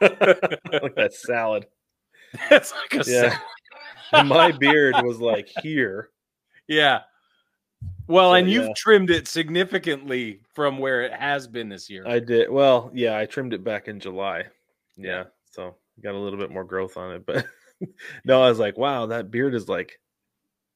Look 0.72 0.84
at 0.84 0.96
that 0.96 1.14
salad. 1.14 1.66
It's 2.50 2.72
like 2.72 3.06
a 3.06 3.10
Yeah. 3.10 3.30
sa- 3.30 3.38
And 4.20 4.28
my 4.28 4.52
beard 4.52 4.94
was 5.02 5.20
like 5.20 5.48
here. 5.62 6.10
yeah. 6.68 7.00
Well, 8.06 8.30
So, 8.30 8.34
and 8.34 8.50
you've 8.50 8.66
yeah. 8.66 8.72
trimmed 8.76 9.10
it 9.10 9.26
significantly 9.28 10.40
from 10.54 10.78
where 10.78 11.02
it 11.02 11.12
has 11.12 11.46
been 11.48 11.68
this 11.68 11.88
year. 11.90 12.04
I 12.06 12.18
did. 12.20 12.48
Well, 12.50 12.90
yeah, 12.94 13.16
I 13.16 13.26
trimmed 13.26 13.52
it 13.54 13.64
back 13.64 13.88
in 13.88 13.98
July. 14.00 14.44
Yeah. 14.96 15.24
so 15.50 15.74
got 16.02 16.14
a 16.14 16.18
little 16.18 16.38
bit 16.38 16.50
more 16.50 16.64
growth 16.64 16.96
on 16.96 17.14
it, 17.14 17.26
but 17.26 17.46
no, 18.24 18.42
I 18.42 18.48
was 18.48 18.58
like, 18.58 18.76
wow, 18.78 19.06
that 19.06 19.30
beard 19.30 19.54
is 19.54 19.68
like 19.68 19.98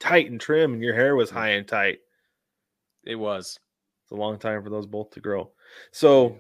tight 0.01 0.31
and 0.31 0.41
trim, 0.41 0.75
and 0.75 0.83
your 0.83 0.95
hair 0.95 1.17
was 1.17 1.31
high 1.31 1.51
and 1.51 1.67
tight. 1.67 1.99
it 3.05 3.17
was. 3.17 3.59
It's 4.05 4.13
a 4.13 4.17
long 4.17 4.39
time 4.39 4.63
for 4.63 4.71
those 4.71 4.87
both 4.87 5.11
to 5.13 5.21
grow. 5.21 5.51
So 5.93 6.39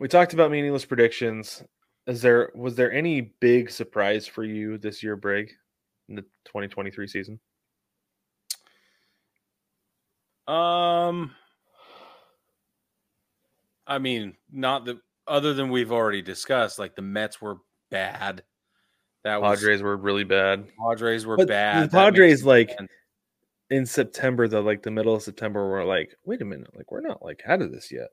we 0.00 0.08
talked 0.08 0.34
about 0.34 0.50
meaningless 0.50 0.84
predictions. 0.84 1.62
Is 2.06 2.22
there 2.22 2.50
was 2.54 2.74
there 2.74 2.92
any 2.92 3.32
big 3.40 3.70
surprise 3.70 4.26
for 4.26 4.42
you 4.42 4.78
this 4.78 5.02
year, 5.02 5.14
Brig, 5.16 5.52
in 6.08 6.16
the 6.16 6.22
2023 6.46 7.06
season? 7.06 7.38
Um, 10.48 11.32
I 13.86 13.98
mean, 13.98 14.34
not 14.50 14.84
the 14.84 15.00
other 15.28 15.54
than 15.54 15.70
we've 15.70 15.92
already 15.92 16.22
discussed. 16.22 16.78
Like 16.78 16.96
the 16.96 17.02
Mets 17.02 17.40
were 17.40 17.58
bad. 17.90 18.42
That 19.24 19.40
was, 19.40 19.58
Padres 19.58 19.82
were 19.82 19.96
really 19.96 20.24
bad. 20.24 20.66
Padres 20.78 21.26
were 21.26 21.36
but 21.36 21.48
bad. 21.48 21.90
The 21.90 21.90
Padres 21.90 22.44
like 22.44 22.70
sense. 22.70 22.90
in 23.68 23.86
September, 23.86 24.48
though, 24.48 24.62
like 24.62 24.82
the 24.82 24.90
middle 24.90 25.14
of 25.14 25.22
September, 25.22 25.68
we're 25.68 25.84
like, 25.84 26.16
wait 26.24 26.40
a 26.40 26.44
minute, 26.44 26.74
like 26.74 26.90
we're 26.90 27.02
not 27.02 27.22
like 27.22 27.42
out 27.46 27.60
of 27.60 27.70
this 27.70 27.92
yet. 27.92 28.08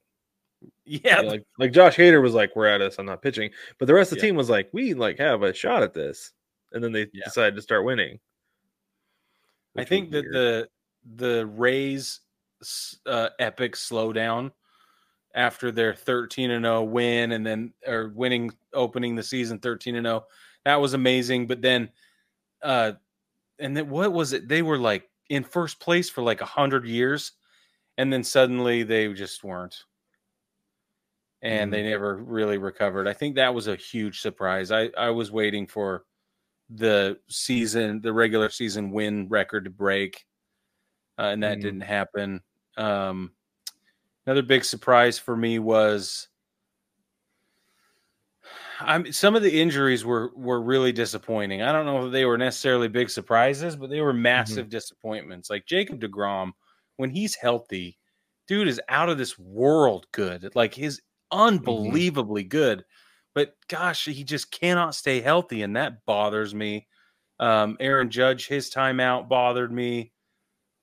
Yeah, 0.86 1.22
like 1.22 1.44
like 1.60 1.72
Josh 1.72 1.98
Hader 1.98 2.22
was 2.22 2.34
like, 2.34 2.56
"We're 2.56 2.66
at 2.68 2.82
us. 2.82 2.96
I'm 2.98 3.06
not 3.06 3.22
pitching," 3.22 3.52
but 3.78 3.86
the 3.86 3.94
rest 3.94 4.12
of 4.12 4.18
the 4.18 4.24
yeah. 4.24 4.30
team 4.30 4.36
was 4.36 4.50
like, 4.50 4.70
"We 4.72 4.96
like 4.96 5.20
have 5.20 5.44
a 5.44 5.54
shot 5.54 5.84
at 5.84 5.94
this," 5.94 6.32
and 6.72 6.84
then 6.84 6.92
they 6.92 7.08
yeah. 7.14 7.26
decided 7.26 7.56
to 7.56 7.62
start 7.62 7.86
winning. 7.86 8.20
I 9.78 9.84
think 9.84 10.12
that 10.12 10.26
the 10.32 10.68
the 11.16 11.46
Rays 11.46 12.22
uh, 13.06 13.30
epic 13.40 13.76
slowdown 13.76 14.52
after 15.36 15.72
their 15.72 15.94
13 15.94 16.52
and 16.52 16.66
0 16.66 16.84
win, 16.84 17.34
and 17.34 17.46
then 17.46 17.74
or 17.86 18.12
winning 18.16 18.52
opening 18.74 19.16
the 19.16 19.24
season 19.24 19.60
13 19.60 19.96
and 19.96 20.08
0, 20.08 20.26
that 20.68 20.82
was 20.82 20.94
amazing. 20.94 21.48
But 21.48 21.62
then, 21.62 21.90
uh, 22.62 22.94
and 23.58 23.76
then 23.76 23.90
what 23.90 24.12
was 24.12 24.34
it? 24.34 24.48
They 24.48 24.62
were 24.62 24.78
like 24.78 25.10
in 25.30 25.44
first 25.44 25.80
place 25.80 26.10
for 26.10 26.22
like 26.22 26.42
a 26.42 26.46
hundred 26.46 26.86
years, 26.86 27.32
and 27.98 28.12
then 28.12 28.24
suddenly 28.24 28.84
they 28.84 29.12
just 29.14 29.44
weren't 29.44 29.84
and 31.42 31.72
they 31.72 31.82
mm-hmm. 31.82 31.90
never 31.92 32.16
really 32.18 32.58
recovered. 32.58 33.08
I 33.08 33.14
think 33.14 33.36
that 33.36 33.54
was 33.54 33.68
a 33.68 33.76
huge 33.76 34.22
surprise. 34.22 34.72
I, 34.72 34.90
I 34.98 35.12
was 35.12 35.32
waiting 35.32 35.68
for 35.68 36.04
the 36.70 37.20
season, 37.30 38.02
the 38.02 38.12
regular 38.12 38.50
season 38.50 38.92
win 38.92 39.28
record 39.30 39.66
to 39.66 39.70
break, 39.70 40.26
uh, 41.18 41.24
and 41.24 41.44
that 41.44 41.60
mm. 41.60 41.62
didn't 41.62 41.82
happen. 41.82 42.42
Um, 42.76 43.32
another 44.26 44.42
big 44.42 44.66
surprise 44.66 45.20
for 45.20 45.38
me 45.38 45.60
was 45.60 46.28
I'm 48.80 49.12
some 49.12 49.36
of 49.36 49.44
the 49.44 49.60
injuries 49.60 50.06
were 50.06 50.32
were 50.36 50.62
really 50.62 50.92
disappointing. 50.92 51.62
I 51.62 51.72
don't 51.72 51.86
know 51.86 52.06
if 52.06 52.12
they 52.12 52.26
were 52.26 52.38
necessarily 52.38 52.88
big 52.88 53.10
surprises, 53.10 53.76
but 53.76 53.90
they 53.90 54.02
were 54.02 54.14
mm-hmm. 54.14 54.24
massive 54.24 54.66
mm-hmm. 54.66 54.72
disappointments. 54.72 55.50
Like 55.50 55.66
Jacob 55.66 56.00
DeGrom, 56.00 56.52
when 56.98 57.10
he's 57.10 57.36
healthy, 57.36 57.98
dude 58.48 58.68
is 58.68 58.82
out 58.90 59.10
of 59.10 59.18
this 59.18 59.38
world 59.40 60.08
good. 60.12 60.52
Like 60.56 60.74
his 60.74 61.02
Mm-hmm. 61.32 61.48
unbelievably 61.48 62.44
mm-hmm. 62.44 62.50
good. 62.50 62.86
But 63.36 63.54
gosh, 63.68 64.06
he 64.06 64.24
just 64.24 64.52
cannot 64.52 64.96
stay 64.96 65.22
healthy, 65.22 65.62
and 65.62 65.76
that 65.76 66.06
bothers 66.06 66.56
me. 66.56 66.88
Um, 67.40 67.78
Aaron 67.80 68.10
Judge, 68.10 68.48
his 68.48 68.72
timeout 68.72 69.30
bothered 69.30 69.72
me. 69.72 70.12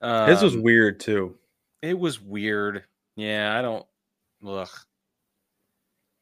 Um, 0.01 0.29
his 0.29 0.43
was 0.43 0.57
weird 0.57 1.01
too. 1.01 1.37
It 1.83 1.99
was 1.99 2.21
weird. 2.21 2.85
Yeah, 3.17 3.59
I 3.59 3.63
don't. 3.63 3.85
Ugh. 4.47 4.69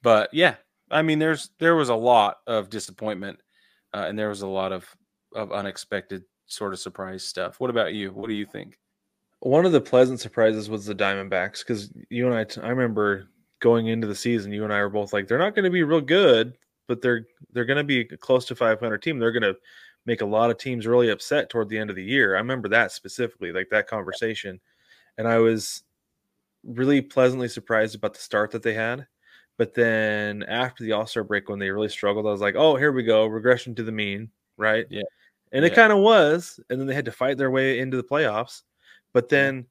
But 0.03 0.33
yeah, 0.33 0.55
I 0.93 1.03
mean, 1.03 1.19
there's 1.19 1.51
there 1.59 1.75
was 1.75 1.89
a 1.89 1.95
lot 1.95 2.39
of 2.47 2.71
disappointment, 2.71 3.41
uh, 3.95 4.05
and 4.09 4.19
there 4.19 4.29
was 4.29 4.43
a 4.43 4.47
lot 4.47 4.73
of 4.73 4.87
of 5.35 5.53
unexpected 5.53 6.25
sort 6.47 6.73
of 6.73 6.79
surprise 6.79 7.25
stuff. 7.25 7.59
What 7.59 7.71
about 7.71 7.95
you? 7.95 8.13
What 8.13 8.29
do 8.29 8.35
you 8.35 8.47
think? 8.47 8.79
One 9.41 9.67
of 9.67 9.73
the 9.73 9.81
pleasant 9.81 10.21
surprises 10.21 10.71
was 10.71 10.87
the 10.87 10.95
Diamondbacks 10.95 11.61
because 11.61 11.91
you 12.11 12.31
and 12.31 12.37
I, 12.37 12.65
I 12.65 12.69
remember 12.71 13.29
going 13.59 13.87
into 13.89 14.07
the 14.07 14.15
season, 14.15 14.53
you 14.53 14.65
and 14.65 14.73
I 14.73 14.81
were 14.81 14.91
both 14.91 15.13
like, 15.13 15.27
they're 15.27 15.39
not 15.39 15.55
going 15.55 15.65
to 15.65 15.71
be 15.71 15.83
real 15.83 16.01
good, 16.01 16.57
but 16.87 17.01
they're 17.01 17.27
they're 17.53 17.65
going 17.65 17.79
to 17.79 17.85
be 17.85 18.05
close 18.05 18.45
to 18.47 18.55
500 18.55 18.99
team. 18.99 19.19
They're 19.19 19.33
going 19.33 19.43
to 19.43 19.57
make 20.05 20.21
a 20.21 20.27
lot 20.27 20.51
of 20.51 20.59
teams 20.59 20.87
really 20.87 21.11
upset 21.11 21.49
toward 21.49 21.69
the 21.69 21.79
end 21.79 21.91
of 21.91 21.97
the 21.97 22.05
year. 22.05 22.35
I 22.35 22.39
remember 22.39 22.69
that 22.69 22.93
specifically, 22.93 23.53
like 23.53 23.69
that 23.71 23.87
conversation, 23.87 24.61
and 25.17 25.27
I 25.27 25.39
was 25.39 25.83
really 26.65 27.01
pleasantly 27.01 27.49
surprised 27.49 27.95
about 27.95 28.15
the 28.15 28.21
start 28.21 28.51
that 28.51 28.63
they 28.63 28.75
had. 28.75 29.07
But 29.59 29.75
then 29.75 30.43
after 30.45 30.83
the 30.83 30.93
All 30.93 31.07
Star 31.07 31.25
break, 31.25 31.49
when 31.49 31.59
they 31.59 31.71
really 31.71 31.89
struggled, 31.89 32.27
I 32.27 32.31
was 32.31 32.41
like, 32.41 32.57
oh, 32.57 32.77
here 32.77 32.93
we 32.93 33.03
go, 33.03 33.27
regression 33.27 33.75
to 33.77 33.83
the 33.83 33.93
mean, 33.93 34.31
right? 34.57 34.87
Yeah. 34.91 35.03
And 35.53 35.65
it 35.65 35.75
kind 35.75 35.93
of 35.93 35.99
was. 35.99 36.59
And 36.71 36.81
then 36.81 36.87
they 36.87 36.95
had 36.95 37.05
to 37.05 37.13
fight 37.13 37.37
their 37.37 37.51
way 37.51 37.79
into 37.79 37.97
the 37.97 38.03
playoffs. 38.03 38.63
But 39.13 39.29
then 39.29 39.67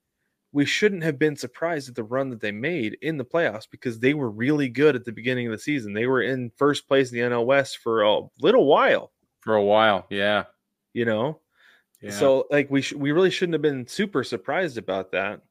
we 0.52 0.66
shouldn't 0.66 1.04
have 1.04 1.18
been 1.18 1.36
surprised 1.36 1.90
at 1.90 1.96
the 1.96 2.04
run 2.04 2.30
that 2.30 2.42
they 2.42 2.52
made 2.52 2.98
in 3.02 3.18
the 3.18 3.26
playoffs 3.26 3.68
because 3.70 4.00
they 4.00 4.14
were 4.14 4.30
really 4.30 4.70
good 4.70 4.96
at 4.96 5.06
the 5.06 5.12
beginning 5.12 5.48
of 5.48 5.52
the 5.52 5.58
season. 5.58 5.94
They 5.94 6.08
were 6.08 6.22
in 6.22 6.52
first 6.58 6.88
place 6.88 7.12
in 7.12 7.18
the 7.18 7.24
NL 7.24 7.46
West 7.46 7.78
for 7.80 8.04
a 8.04 8.22
little 8.40 8.66
while. 8.66 9.12
For 9.40 9.56
a 9.56 9.64
while, 9.64 10.06
yeah. 10.10 10.44
You 10.94 11.06
know, 11.06 11.40
yeah. 12.02 12.12
so 12.12 12.46
like 12.52 12.70
we 12.70 12.82
sh- 12.82 12.94
we 12.94 13.14
really 13.14 13.30
shouldn't 13.30 13.54
have 13.54 13.62
been 13.62 13.88
super 13.88 14.26
surprised 14.26 14.78
about 14.78 15.12
that 15.14 15.42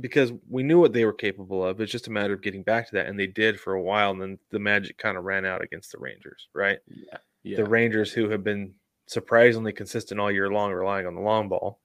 because 0.00 0.32
we 0.48 0.62
knew 0.62 0.78
what 0.78 0.92
they 0.92 1.04
were 1.04 1.12
capable 1.12 1.64
of. 1.64 1.80
It's 1.80 1.92
just 1.92 2.08
a 2.08 2.10
matter 2.10 2.34
of 2.34 2.42
getting 2.42 2.62
back 2.62 2.88
to 2.88 2.94
that, 2.96 3.06
and 3.06 3.18
they 3.18 3.26
did 3.26 3.58
for 3.58 3.74
a 3.74 3.82
while. 3.82 4.10
And 4.10 4.20
then 4.20 4.38
the 4.50 4.58
magic 4.58 4.98
kind 4.98 5.16
of 5.16 5.24
ran 5.24 5.44
out 5.44 5.62
against 5.62 5.92
the 5.92 5.98
Rangers, 5.98 6.48
right? 6.54 6.78
Yeah, 6.86 7.18
yeah. 7.42 7.56
The 7.56 7.64
Rangers 7.64 8.12
who 8.12 8.28
have 8.28 8.44
been 8.44 8.74
surprisingly 9.06 9.72
consistent 9.72 10.20
all 10.20 10.30
year 10.30 10.50
long, 10.50 10.72
relying 10.72 11.06
on 11.06 11.14
the 11.14 11.20
long 11.20 11.48
ball 11.48 11.78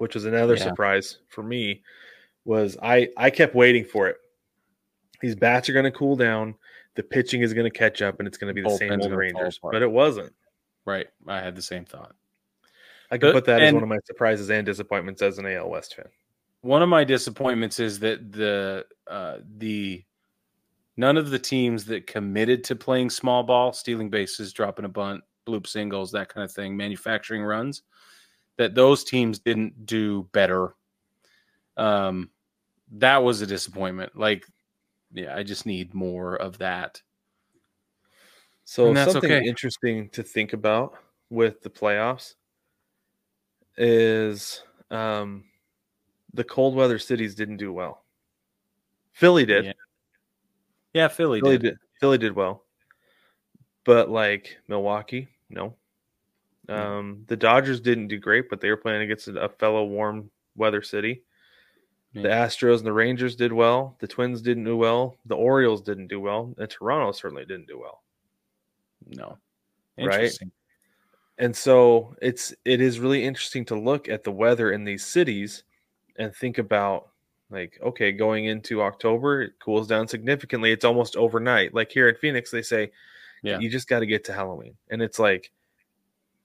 which 0.00 0.14
was 0.14 0.24
another 0.24 0.54
yeah. 0.54 0.62
surprise 0.62 1.18
for 1.28 1.42
me, 1.42 1.82
was 2.46 2.78
I 2.82 3.10
I 3.18 3.28
kept 3.28 3.54
waiting 3.54 3.84
for 3.84 4.08
it. 4.08 4.16
These 5.20 5.36
bats 5.36 5.68
are 5.68 5.74
going 5.74 5.84
to 5.84 5.90
cool 5.90 6.16
down. 6.16 6.54
The 6.96 7.02
pitching 7.02 7.42
is 7.42 7.52
going 7.52 7.70
to 7.70 7.78
catch 7.78 8.00
up, 8.00 8.18
and 8.18 8.26
it's 8.26 8.38
going 8.38 8.48
to 8.48 8.54
be 8.54 8.66
the 8.66 8.74
same 8.78 8.98
old 8.98 9.12
Rangers. 9.12 9.60
But 9.62 9.82
it 9.82 9.90
wasn't. 9.90 10.32
Right. 10.86 11.06
I 11.28 11.40
had 11.40 11.54
the 11.54 11.60
same 11.60 11.84
thought. 11.84 12.14
I 13.10 13.18
could 13.18 13.28
but, 13.28 13.32
put 13.34 13.44
that 13.44 13.60
as 13.60 13.74
one 13.74 13.82
of 13.82 13.90
my 13.90 13.98
surprises 14.06 14.48
and 14.50 14.64
disappointments 14.64 15.20
as 15.20 15.36
an 15.36 15.44
AL 15.44 15.68
West 15.68 15.94
fan. 15.94 16.08
One 16.62 16.82
of 16.82 16.88
my 16.88 17.04
disappointments 17.04 17.80
is 17.80 17.98
that 18.00 18.32
the 18.32 18.84
uh, 19.06 19.38
the 19.56 20.04
none 20.96 21.16
of 21.16 21.30
the 21.30 21.38
teams 21.38 21.86
that 21.86 22.06
committed 22.06 22.64
to 22.64 22.76
playing 22.76 23.10
small 23.10 23.42
ball, 23.42 23.72
stealing 23.72 24.10
bases, 24.10 24.52
dropping 24.52 24.84
a 24.84 24.88
bunt, 24.88 25.24
bloop 25.46 25.66
singles, 25.66 26.12
that 26.12 26.28
kind 26.28 26.44
of 26.44 26.52
thing, 26.52 26.76
manufacturing 26.76 27.42
runs, 27.42 27.82
that 28.58 28.74
those 28.74 29.04
teams 29.04 29.38
didn't 29.38 29.86
do 29.86 30.28
better. 30.32 30.74
Um, 31.76 32.30
that 32.92 33.22
was 33.22 33.40
a 33.40 33.46
disappointment. 33.46 34.16
Like, 34.16 34.44
yeah, 35.12 35.34
I 35.34 35.42
just 35.42 35.64
need 35.64 35.94
more 35.94 36.36
of 36.36 36.58
that. 36.58 37.00
So 38.64 38.94
something 38.94 39.32
okay. 39.32 39.44
interesting 39.44 40.10
to 40.10 40.22
think 40.22 40.52
about 40.52 40.94
with 41.30 41.62
the 41.62 41.70
playoffs 41.70 42.34
is 43.76 44.62
um, 44.90 45.44
the 46.34 46.44
cold 46.44 46.74
weather 46.74 46.98
cities 46.98 47.34
didn't 47.34 47.58
do 47.58 47.72
well. 47.72 48.04
Philly 49.12 49.44
did. 49.44 49.64
Yeah, 49.66 49.72
yeah 50.92 51.08
Philly, 51.08 51.40
Philly 51.40 51.58
did. 51.58 51.70
did. 51.70 51.78
Philly 52.00 52.18
did 52.18 52.34
well, 52.34 52.64
but 53.84 54.10
like 54.10 54.56
Milwaukee, 54.68 55.28
no. 55.48 55.74
Um, 56.68 57.24
the 57.26 57.36
Dodgers 57.36 57.80
didn't 57.80 58.08
do 58.08 58.18
great, 58.18 58.48
but 58.48 58.60
they 58.60 58.70
were 58.70 58.76
playing 58.76 59.02
against 59.02 59.26
a 59.26 59.48
fellow 59.58 59.84
warm 59.84 60.30
weather 60.54 60.82
city. 60.82 61.24
The 62.12 62.28
Astros 62.28 62.78
and 62.78 62.86
the 62.86 62.92
Rangers 62.92 63.36
did 63.36 63.52
well. 63.52 63.96
The 64.00 64.08
Twins 64.08 64.42
didn't 64.42 64.64
do 64.64 64.76
well. 64.76 65.16
The 65.26 65.36
Orioles 65.36 65.80
didn't 65.80 66.08
do 66.08 66.20
well. 66.20 66.52
And 66.58 66.68
Toronto 66.68 67.12
certainly 67.12 67.44
didn't 67.44 67.68
do 67.68 67.78
well. 67.78 68.02
No. 69.06 69.38
Right. 69.96 70.36
And 71.38 71.54
so 71.54 72.16
it's 72.20 72.52
it 72.64 72.80
is 72.80 72.98
really 72.98 73.24
interesting 73.24 73.64
to 73.66 73.78
look 73.78 74.08
at 74.08 74.24
the 74.24 74.32
weather 74.32 74.72
in 74.72 74.84
these 74.84 75.06
cities 75.06 75.62
and 76.20 76.32
think 76.34 76.58
about 76.58 77.08
like 77.50 77.76
okay 77.82 78.12
going 78.12 78.44
into 78.44 78.80
October 78.82 79.42
it 79.42 79.58
cools 79.58 79.88
down 79.88 80.06
significantly 80.06 80.70
it's 80.70 80.84
almost 80.84 81.16
overnight 81.16 81.74
like 81.74 81.90
here 81.90 82.08
in 82.08 82.14
Phoenix 82.14 82.52
they 82.52 82.62
say 82.62 82.92
yeah 83.42 83.58
you 83.58 83.68
just 83.68 83.88
got 83.88 83.98
to 83.98 84.06
get 84.06 84.22
to 84.24 84.32
Halloween 84.32 84.76
and 84.90 85.02
it's 85.02 85.18
like 85.18 85.50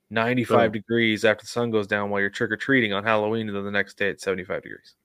95 0.09 0.71
degrees 0.71 1.25
after 1.25 1.43
the 1.43 1.47
sun 1.47 1.71
goes 1.71 1.87
down 1.87 2.09
while 2.09 2.21
you're 2.21 2.29
trick 2.29 2.51
or 2.51 2.57
treating 2.57 2.93
on 2.93 3.03
Halloween, 3.03 3.47
and 3.47 3.55
then 3.55 3.65
the 3.65 3.71
next 3.71 3.97
day 3.97 4.09
it's 4.09 4.23
75 4.23 4.63
degrees. 4.63 4.95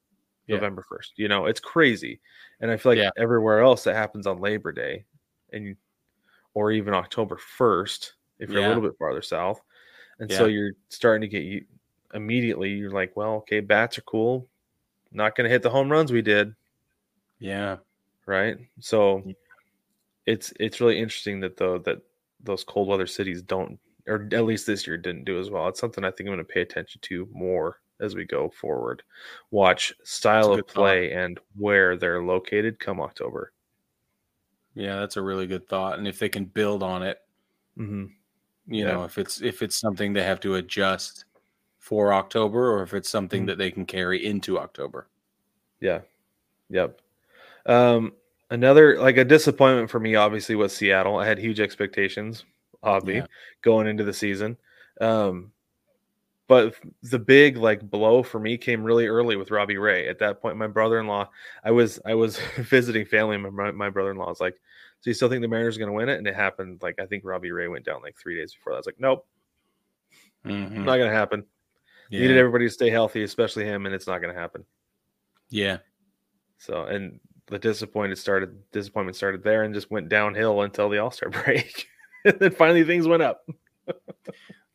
Yeah. 0.47 0.57
November 0.57 0.85
1st. 0.91 1.11
You 1.17 1.29
know, 1.29 1.47
it's 1.47 1.61
crazy. 1.61 2.21
And 2.61 2.71
I 2.71 2.77
feel 2.77 2.93
like 2.93 2.99
yeah. 2.99 3.11
everywhere 3.17 3.61
else 3.61 3.85
that 3.85 3.95
happens 3.95 4.27
on 4.27 4.41
Labor 4.41 4.73
Day 4.73 5.05
and 5.53 5.77
or 6.55 6.73
even 6.73 6.93
October 6.93 7.39
1st, 7.59 8.11
if 8.41 8.51
you're 8.51 8.65
a 8.65 8.69
little 8.69 8.83
bit 8.83 8.99
farther 8.99 9.23
south. 9.23 9.61
And 10.19 10.31
so 10.31 10.47
you're 10.47 10.73
starting 10.89 11.23
to 11.23 11.29
get 11.29 11.45
you 11.45 11.65
immediately, 12.13 12.71
you're 12.71 12.91
like, 12.91 13.17
well, 13.17 13.35
okay, 13.37 13.61
bats 13.61 13.97
are 13.97 14.03
cool. 14.03 14.49
Not 15.13 15.37
going 15.37 15.45
to 15.45 15.51
hit 15.51 15.63
the 15.63 15.71
home 15.71 15.91
runs 15.91 16.13
we 16.13 16.23
did. 16.23 16.55
Yeah. 17.39 17.77
Right. 18.27 18.59
So 18.79 19.25
it's 20.27 20.53
it's 20.61 20.81
really 20.81 20.99
interesting 20.99 21.41
that 21.41 21.57
though 21.57 21.79
that 21.79 21.99
those 22.43 22.65
cold 22.65 22.89
weather 22.89 23.07
cities 23.07 23.43
don't 23.43 23.79
or 24.07 24.29
at 24.33 24.45
least 24.45 24.67
this 24.67 24.87
year 24.87 24.97
didn't 24.97 25.25
do 25.25 25.39
as 25.39 25.51
well. 25.51 25.69
It's 25.69 25.81
something 25.81 26.05
I 26.05 26.11
think 26.11 26.29
I'm 26.29 26.35
going 26.35 26.39
to 26.39 26.53
pay 26.53 26.63
attention 26.63 27.01
to 27.03 27.29
more 27.33 27.81
as 28.01 28.15
we 28.15 28.25
go 28.25 28.49
forward. 28.49 29.03
Watch 29.51 29.93
style 30.03 30.53
of 30.53 30.67
play 30.67 31.11
thought. 31.11 31.19
and 31.19 31.41
where 31.57 31.97
they're 31.97 32.23
located 32.23 32.79
come 32.79 33.01
October. 33.01 33.53
Yeah, 34.75 35.01
that's 35.01 35.17
a 35.17 35.23
really 35.23 35.47
good 35.47 35.69
thought. 35.69 35.99
And 35.99 36.09
if 36.09 36.19
they 36.19 36.29
can 36.29 36.45
build 36.45 36.83
on 36.83 37.03
it, 37.03 37.19
mm-hmm. 37.77 38.07
you 38.67 38.85
yeah. 38.85 38.93
know, 38.93 39.05
if 39.05 39.19
it's 39.19 39.43
if 39.43 39.63
it's 39.63 39.79
something 39.79 40.13
they 40.13 40.23
have 40.23 40.41
to 40.41 40.55
adjust, 40.55 41.25
for 41.81 42.13
October 42.13 42.73
or 42.73 42.83
if 42.85 42.95
it's 42.95 43.09
something 43.09 43.43
Mhm. 43.43 43.47
that 43.49 43.59
they 43.59 43.71
can 43.73 43.85
carry 43.85 44.25
into 44.25 44.59
October. 44.59 45.09
Yeah. 45.81 46.03
Yep. 46.69 47.01
Um, 47.67 48.13
another 48.51 48.99
like 49.01 49.17
a 49.17 49.25
disappointment 49.25 49.91
for 49.91 49.99
me, 49.99 50.15
obviously, 50.15 50.55
was 50.55 50.77
Seattle. 50.77 51.17
I 51.17 51.27
had 51.27 51.39
huge 51.39 51.59
expectations, 51.59 52.45
obvi, 52.85 53.17
Yeah. 53.17 53.27
going 53.63 53.87
into 53.89 54.05
the 54.05 54.13
season. 54.13 54.57
Um, 55.01 55.53
but 56.49 56.75
the 57.03 57.19
big 57.19 57.57
like 57.57 57.81
blow 57.91 58.23
for 58.23 58.39
me 58.39 58.59
came 58.59 58.85
really 58.85 59.07
early 59.07 59.37
with 59.37 59.51
Robbie 59.51 59.79
Ray. 59.79 60.07
At 60.09 60.19
that 60.19 60.41
point, 60.43 60.57
my 60.59 60.67
brother-in-law, 60.67 61.31
I 61.65 61.71
was 61.71 61.99
I 62.05 62.15
was 62.15 62.39
visiting 62.59 63.07
family. 63.07 63.37
And 63.37 63.53
my 63.55 63.71
my 63.73 63.89
brother-in-law 63.89 64.29
was 64.29 64.41
like, 64.41 64.55
"So 65.01 65.11
you 65.11 65.15
still 65.15 65.29
think 65.31 65.41
the 65.43 65.49
Mariners 65.49 65.77
are 65.77 65.81
going 65.81 65.91
to 65.91 65.97
win 65.97 66.09
it?" 66.11 66.19
And 66.19 66.27
it 66.27 66.35
happened. 66.37 66.83
Like 66.83 67.01
I 67.01 67.07
think 67.07 67.25
Robbie 67.25 67.53
Ray 67.53 67.69
went 67.69 67.85
down 67.87 68.03
like 68.03 68.17
three 68.19 68.37
days 68.37 68.55
before 68.55 68.73
that. 68.73 68.77
I 68.77 68.81
was 68.81 68.87
like, 68.87 69.01
"Nope, 69.01 69.27
Mhm. 70.45 70.85
not 70.85 70.97
going 70.99 71.09
to 71.11 71.17
happen." 71.17 71.45
Yeah. 72.11 72.21
Needed 72.21 72.37
everybody 72.39 72.67
to 72.67 72.71
stay 72.71 72.91
healthy, 72.91 73.23
especially 73.23 73.65
him, 73.65 73.87
and 73.87 73.95
it's 73.95 74.07
not 74.07 74.21
going 74.21 74.35
to 74.35 74.39
happen. 74.41 74.65
yeah. 75.49 75.79
So 76.59 76.85
and 76.85 77.19
the 77.47 77.59
disappointed 77.59 78.19
started 78.19 78.71
disappointment 78.71 79.17
started 79.17 79.43
there 79.43 79.63
and 79.63 79.73
just 79.75 79.91
went 79.91 80.11
downhill 80.11 80.61
until 80.61 80.91
the 80.91 80.99
All 80.99 81.11
Star 81.11 81.31
break. 81.45 81.89
and 82.25 82.39
then 82.39 82.51
finally 82.51 82.85
things 82.85 83.09
went 83.09 83.23
up. 83.23 83.49
A 83.89 83.95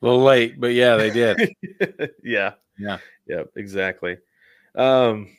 little 0.01 0.23
late, 0.23 0.59
but 0.59 0.73
yeah, 0.73 0.95
they 0.95 1.11
did. 1.11 1.53
yeah. 2.23 2.53
Yeah. 2.79 2.97
Yep, 3.27 3.51
exactly. 3.55 4.17
Um 4.73 5.29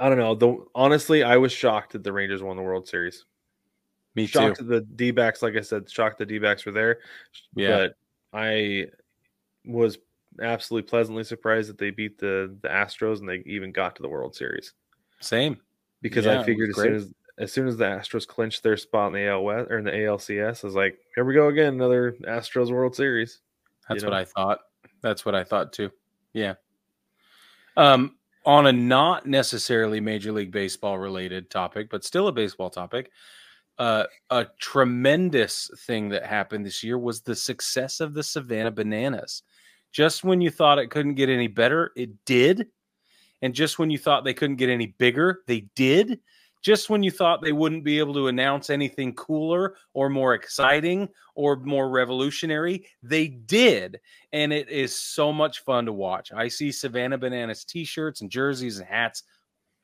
I 0.00 0.08
don't 0.08 0.18
know. 0.18 0.34
The, 0.34 0.64
honestly, 0.74 1.22
I 1.24 1.36
was 1.36 1.52
shocked 1.52 1.92
that 1.92 2.04
the 2.04 2.12
Rangers 2.12 2.42
won 2.42 2.56
the 2.56 2.62
World 2.62 2.86
Series. 2.88 3.24
Me 4.14 4.26
too. 4.26 4.32
Shocked 4.32 4.58
that 4.58 4.68
the 4.68 4.80
D 4.80 5.10
backs, 5.10 5.42
like 5.42 5.56
I 5.56 5.60
said, 5.60 5.90
shocked 5.90 6.18
the 6.18 6.26
D 6.26 6.38
backs 6.38 6.64
were 6.64 6.72
there. 6.72 7.00
Yeah. 7.54 7.88
But 7.88 7.94
I 8.32 8.86
was 9.66 9.98
absolutely 10.40 10.88
pleasantly 10.88 11.24
surprised 11.24 11.68
that 11.68 11.78
they 11.78 11.90
beat 11.90 12.18
the 12.18 12.56
the 12.62 12.68
Astros 12.68 13.20
and 13.20 13.28
they 13.28 13.42
even 13.46 13.72
got 13.72 13.96
to 13.96 14.02
the 14.02 14.08
World 14.08 14.34
Series. 14.34 14.72
Same. 15.20 15.58
because 16.02 16.26
Yeah, 16.26 16.40
I 16.40 16.44
figured 16.44 16.70
as 16.70 16.76
was 16.76 16.84
soon 16.84 16.94
as 16.94 17.14
as 17.38 17.52
soon 17.52 17.68
as 17.68 17.76
the 17.76 17.84
Astros 17.84 18.26
clinched 18.26 18.62
their 18.62 18.76
spot 18.76 19.08
in 19.08 19.12
the 19.14 19.28
AL 19.28 19.44
West 19.44 19.70
or 19.70 19.78
in 19.78 19.84
the 19.84 19.92
ALCS, 19.92 20.64
I 20.64 20.66
was 20.66 20.74
like, 20.74 20.98
here 21.14 21.24
we 21.24 21.34
go 21.34 21.48
again, 21.48 21.74
another 21.74 22.16
Astros 22.26 22.72
World 22.72 22.96
Series. 22.96 23.40
That's 23.88 24.02
you 24.02 24.08
what? 24.08 24.16
I 24.16 24.24
thought. 24.24 24.60
That's 25.02 25.24
what 25.24 25.36
I 25.36 25.44
thought 25.44 25.72
too. 25.72 25.90
Yeah. 26.32 26.54
Um, 27.76 28.16
on 28.44 28.66
a 28.66 28.72
not 28.72 29.26
necessarily 29.26 30.00
Major 30.00 30.32
League 30.32 30.50
Baseball 30.50 30.98
related 30.98 31.48
topic, 31.48 31.88
but 31.90 32.04
still 32.04 32.26
a 32.26 32.32
baseball 32.32 32.70
topic, 32.70 33.12
uh, 33.78 34.04
a 34.30 34.46
tremendous 34.58 35.70
thing 35.86 36.08
that 36.08 36.26
happened 36.26 36.66
this 36.66 36.82
year 36.82 36.98
was 36.98 37.20
the 37.20 37.36
success 37.36 38.00
of 38.00 38.14
the 38.14 38.22
Savannah 38.22 38.72
Bananas. 38.72 39.42
Just 39.92 40.24
when 40.24 40.40
you 40.40 40.50
thought 40.50 40.78
it 40.78 40.90
couldn't 40.90 41.14
get 41.14 41.28
any 41.28 41.46
better, 41.46 41.92
it 41.96 42.10
did. 42.24 42.68
And 43.42 43.54
just 43.54 43.78
when 43.78 43.90
you 43.90 43.98
thought 43.98 44.24
they 44.24 44.34
couldn't 44.34 44.56
get 44.56 44.68
any 44.68 44.86
bigger, 44.98 45.42
they 45.46 45.66
did. 45.74 46.20
Just 46.60 46.90
when 46.90 47.04
you 47.04 47.10
thought 47.10 47.40
they 47.40 47.52
wouldn't 47.52 47.84
be 47.84 48.00
able 48.00 48.14
to 48.14 48.26
announce 48.26 48.68
anything 48.68 49.14
cooler 49.14 49.76
or 49.94 50.08
more 50.08 50.34
exciting 50.34 51.08
or 51.36 51.56
more 51.56 51.88
revolutionary, 51.88 52.84
they 53.02 53.28
did. 53.28 54.00
And 54.32 54.52
it 54.52 54.68
is 54.68 54.94
so 54.94 55.32
much 55.32 55.60
fun 55.60 55.86
to 55.86 55.92
watch. 55.92 56.32
I 56.32 56.48
see 56.48 56.72
Savannah 56.72 57.18
Bananas 57.18 57.64
t 57.64 57.84
shirts 57.84 58.22
and 58.22 58.30
jerseys 58.30 58.78
and 58.78 58.88
hats 58.88 59.22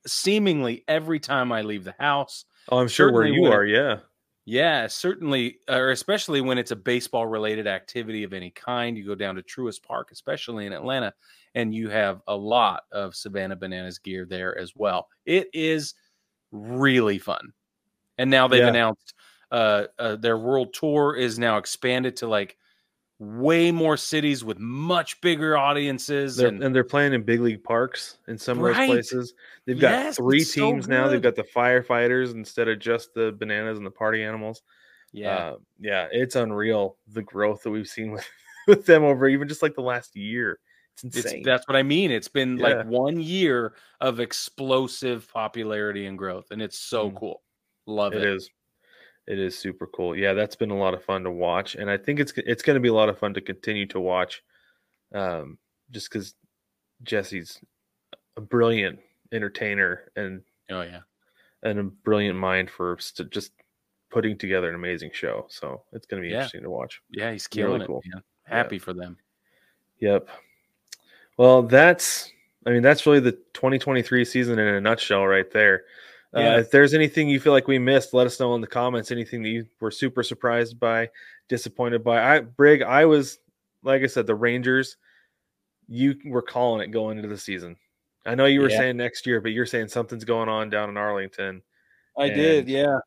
seemingly 0.06 0.84
every 0.88 1.20
time 1.20 1.52
I 1.52 1.62
leave 1.62 1.84
the 1.84 1.94
house. 1.98 2.44
Oh, 2.70 2.78
I'm 2.78 2.88
sure 2.88 3.12
where 3.12 3.26
you 3.26 3.46
are, 3.46 3.64
yeah. 3.64 3.98
Yeah, 4.46 4.88
certainly, 4.88 5.60
or 5.70 5.90
especially 5.90 6.42
when 6.42 6.58
it's 6.58 6.70
a 6.70 6.76
baseball 6.76 7.26
related 7.26 7.66
activity 7.66 8.24
of 8.24 8.34
any 8.34 8.50
kind. 8.50 8.96
You 8.96 9.06
go 9.06 9.14
down 9.14 9.36
to 9.36 9.42
Truist 9.42 9.82
Park, 9.82 10.10
especially 10.12 10.66
in 10.66 10.72
Atlanta, 10.74 11.14
and 11.54 11.74
you 11.74 11.88
have 11.88 12.20
a 12.26 12.36
lot 12.36 12.84
of 12.92 13.16
Savannah 13.16 13.56
Bananas 13.56 13.98
gear 13.98 14.26
there 14.26 14.56
as 14.58 14.76
well. 14.76 15.08
It 15.24 15.48
is 15.54 15.94
really 16.52 17.18
fun. 17.18 17.52
And 18.18 18.30
now 18.30 18.48
they've 18.48 18.64
Yeah. 18.64 18.66
announced 18.66 19.14
uh, 19.52 19.86
uh, 19.98 20.16
their 20.16 20.38
world 20.38 20.74
tour 20.74 21.16
is 21.16 21.38
now 21.38 21.58
expanded 21.58 22.16
to 22.18 22.28
like 22.28 22.58
way 23.24 23.70
more 23.72 23.96
cities 23.96 24.44
with 24.44 24.58
much 24.58 25.20
bigger 25.20 25.56
audiences. 25.56 26.36
They're, 26.36 26.48
and 26.48 26.62
and 26.62 26.74
they're 26.74 26.84
playing 26.84 27.12
in 27.12 27.22
big 27.22 27.40
league 27.40 27.64
parks 27.64 28.18
in 28.28 28.38
some 28.38 28.58
of 28.58 28.64
those 28.64 28.86
places. 28.86 29.34
They've 29.66 29.78
got 29.78 29.90
Yes, 29.92 30.16
three 30.16 30.42
it's 30.42 30.54
so 30.54 30.70
teams 30.72 30.88
now. 30.88 31.08
They've 31.08 31.22
got 31.22 31.34
the 31.36 31.44
firefighters 31.44 32.32
instead 32.34 32.68
of 32.68 32.78
just 32.78 33.14
the 33.14 33.32
bananas 33.32 33.78
and 33.78 33.86
the 33.86 33.90
party 33.90 34.22
animals. 34.22 34.62
yeah, 35.12 35.36
Uh, 35.36 35.56
yeah, 35.80 36.08
it's 36.12 36.36
unreal 36.36 36.98
the 37.08 37.22
growth 37.22 37.62
that 37.62 37.70
we've 37.70 37.88
seen 37.88 38.10
with, 38.12 38.28
with 38.66 38.86
them 38.86 39.04
over 39.04 39.28
even 39.28 39.48
just 39.48 39.62
like 39.62 39.74
the 39.74 39.82
last 39.82 40.16
year. 40.16 40.58
It's 40.94 41.04
It's 41.04 41.16
insane. 41.16 41.42
that's 41.42 41.66
what 41.66 41.76
I 41.76 41.82
mean. 41.82 42.10
It's 42.10 42.28
been 42.28 42.56
Yeah. 42.58 42.76
like 42.78 42.86
one 42.86 43.18
year 43.20 43.74
of 44.00 44.20
explosive 44.20 45.28
popularity 45.32 46.06
and 46.06 46.16
growth, 46.16 46.50
and 46.50 46.62
it's 46.62 46.78
so 46.78 47.10
Mm. 47.10 47.16
cool. 47.16 47.42
Love 47.86 48.12
it. 48.14 48.22
It 48.22 48.28
is. 48.28 48.48
It 49.26 49.38
is 49.38 49.56
super 49.58 49.86
cool. 49.86 50.14
Yeah, 50.16 50.34
that's 50.34 50.56
been 50.56 50.70
a 50.70 50.76
lot 50.76 50.92
of 50.94 51.02
fun 51.04 51.24
to 51.24 51.30
watch, 51.30 51.74
and 51.76 51.90
I 51.90 51.96
think 51.96 52.20
it's 52.20 52.32
it's 52.36 52.62
going 52.62 52.74
to 52.74 52.80
be 52.80 52.88
a 52.88 52.94
lot 52.94 53.08
of 53.08 53.18
fun 53.18 53.32
to 53.34 53.40
continue 53.40 53.86
to 53.86 54.00
watch, 54.00 54.42
um, 55.14 55.58
just 55.90 56.10
because 56.10 56.34
Jesse's 57.02 57.58
a 58.36 58.40
brilliant 58.40 58.98
entertainer 59.32 60.10
and 60.16 60.42
Oh 60.70 60.82
yeah, 60.82 61.00
and 61.62 61.78
a 61.78 61.82
brilliant 61.84 62.38
mind 62.38 62.70
for 62.70 62.96
st- 63.00 63.30
just 63.30 63.52
putting 64.10 64.36
together 64.36 64.68
an 64.68 64.74
amazing 64.74 65.10
show. 65.12 65.46
So 65.48 65.82
it's 65.92 66.06
going 66.06 66.22
to 66.22 66.26
be 66.26 66.30
Yeah. 66.30 66.38
interesting 66.40 66.62
to 66.62 66.70
watch. 66.70 67.00
yeah, 67.10 67.32
he's 67.32 67.48
Really 67.54 67.66
killing 67.66 67.82
it. 67.82 67.86
cool. 67.86 68.02
Man. 68.12 68.22
Happy 68.44 68.78
for 68.78 68.92
them. 68.92 69.16
Yep. 70.00 70.28
Well, 71.38 71.62
that's 71.62 72.30
I 72.66 72.70
mean 72.70 72.82
that's 72.82 73.06
really 73.06 73.20
the 73.20 73.32
2023 73.54 74.24
season 74.24 74.58
in 74.58 74.66
a 74.68 74.80
nutshell, 74.80 75.26
right 75.26 75.50
there. 75.50 75.84
Yeah. 76.34 76.54
Uh, 76.54 76.58
if 76.58 76.70
there's 76.70 76.94
anything 76.94 77.28
you 77.28 77.38
feel 77.38 77.52
like 77.52 77.68
we 77.68 77.78
missed, 77.78 78.12
let 78.12 78.26
us 78.26 78.40
know 78.40 78.54
in 78.54 78.60
the 78.60 78.66
comments. 78.66 79.10
Anything 79.10 79.42
that 79.42 79.48
you 79.50 79.66
were 79.80 79.90
super 79.90 80.22
surprised 80.22 80.80
by, 80.80 81.08
disappointed 81.48 82.02
by. 82.02 82.36
I 82.36 82.40
Brig, 82.40 82.82
I 82.82 83.04
was 83.04 83.38
like 83.82 84.02
I 84.02 84.06
said, 84.06 84.26
the 84.26 84.34
Rangers. 84.34 84.96
You 85.86 86.16
were 86.24 86.42
calling 86.42 86.80
it 86.80 86.90
going 86.90 87.18
into 87.18 87.28
the 87.28 87.38
season. 87.38 87.76
I 88.26 88.34
know 88.34 88.46
you 88.46 88.62
were 88.62 88.70
Yeah. 88.70 88.78
saying 88.78 88.96
next 88.96 89.26
year, 89.26 89.40
but 89.40 89.52
you're 89.52 89.66
saying 89.66 89.88
something's 89.88 90.24
going 90.24 90.48
on 90.48 90.70
down 90.70 90.88
in 90.88 90.96
Arlington. 90.96 91.62
I 92.18 92.30
did, 92.30 92.68
yeah. 92.68 92.98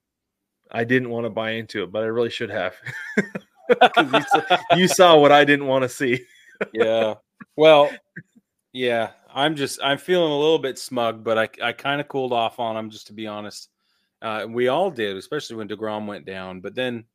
I 0.70 0.84
didn't 0.84 1.10
want 1.10 1.26
to 1.26 1.30
buy 1.30 1.52
into 1.52 1.84
it, 1.84 1.92
but 1.92 2.04
I 2.04 2.08
really 2.08 2.30
should 2.30 2.52
have. 2.52 2.76
you, 3.18 4.22
saw, 4.22 4.58
you 4.76 4.88
saw 4.88 5.18
what 5.18 5.32
I 5.32 5.44
didn't 5.44 5.66
want 5.66 5.84
to 5.84 5.90
see. 5.90 6.24
yeah. 6.74 7.16
Well, 7.56 7.90
yeah. 8.74 9.12
I'm 9.38 9.56
just 9.56 9.80
I'm 9.84 10.00
feeling 10.00 10.32
a 10.32 10.38
little 10.38 10.58
bit 10.58 10.80
smug, 10.80 11.24
but 11.24 11.38
I 11.38 11.48
I 11.62 11.72
kind 11.72 12.02
of 12.02 12.08
cooled 12.08 12.34
off 12.34 12.60
on 12.60 12.76
him 12.76 12.90
just 12.90 13.06
to 13.08 13.14
be 13.14 13.28
honest. 13.28 13.70
Uh, 14.20 14.48
we 14.50 14.68
all 14.68 14.90
did, 14.90 15.16
especially 15.16 15.56
when 15.58 15.68
Degrom 15.68 16.08
went 16.08 16.26
down. 16.26 16.60
But 16.60 16.74
then 16.74 17.06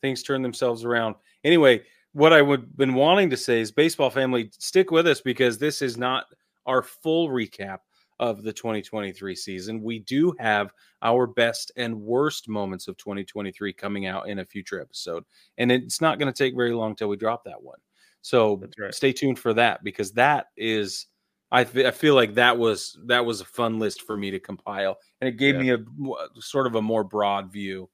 things 0.00 0.24
turned 0.24 0.44
themselves 0.44 0.84
around. 0.84 1.14
Anyway, 1.44 1.82
what 2.14 2.32
I 2.32 2.42
would 2.42 2.76
been 2.76 2.94
wanting 2.94 3.30
to 3.30 3.36
say 3.36 3.60
is, 3.60 3.70
baseball 3.70 4.10
family, 4.10 4.50
stick 4.58 4.90
with 4.90 5.06
us 5.06 5.20
because 5.20 5.56
this 5.56 5.82
is 5.82 5.96
not 5.96 6.26
our 6.66 6.82
full 6.82 7.28
recap 7.28 7.78
of 8.18 8.42
the 8.42 8.52
2023 8.52 9.36
season. 9.36 9.82
We 9.82 10.00
do 10.00 10.34
have 10.40 10.72
our 11.00 11.28
best 11.28 11.70
and 11.76 11.94
worst 11.94 12.48
moments 12.48 12.88
of 12.88 12.96
2023 12.96 13.72
coming 13.72 14.06
out 14.06 14.28
in 14.28 14.40
a 14.40 14.44
future 14.44 14.80
episode, 14.80 15.24
and 15.58 15.70
it's 15.70 16.00
not 16.00 16.18
going 16.18 16.32
to 16.32 16.36
take 16.36 16.56
very 16.56 16.72
long 16.72 16.96
till 16.96 17.08
we 17.08 17.16
drop 17.16 17.44
that 17.44 17.62
one. 17.62 17.78
So 18.20 18.60
right. 18.78 18.92
stay 18.92 19.12
tuned 19.12 19.38
for 19.38 19.54
that 19.54 19.84
because 19.84 20.10
that 20.12 20.46
is 20.56 21.06
I, 21.52 21.64
fe- 21.64 21.86
I 21.86 21.90
feel 21.92 22.14
like 22.14 22.34
that 22.34 22.58
was 22.58 22.98
that 23.04 23.24
was 23.24 23.40
a 23.40 23.44
fun 23.44 23.78
list 23.78 24.02
for 24.02 24.16
me 24.16 24.30
to 24.32 24.40
compile 24.40 24.98
and 25.20 25.28
it 25.28 25.36
gave 25.36 25.54
Yeah. 25.56 25.60
me 25.60 25.70
a 25.70 25.78
w- 25.78 26.16
sort 26.40 26.66
of 26.66 26.74
a 26.76 26.82
more 26.82 27.04
broad 27.04 27.52
view 27.52 27.88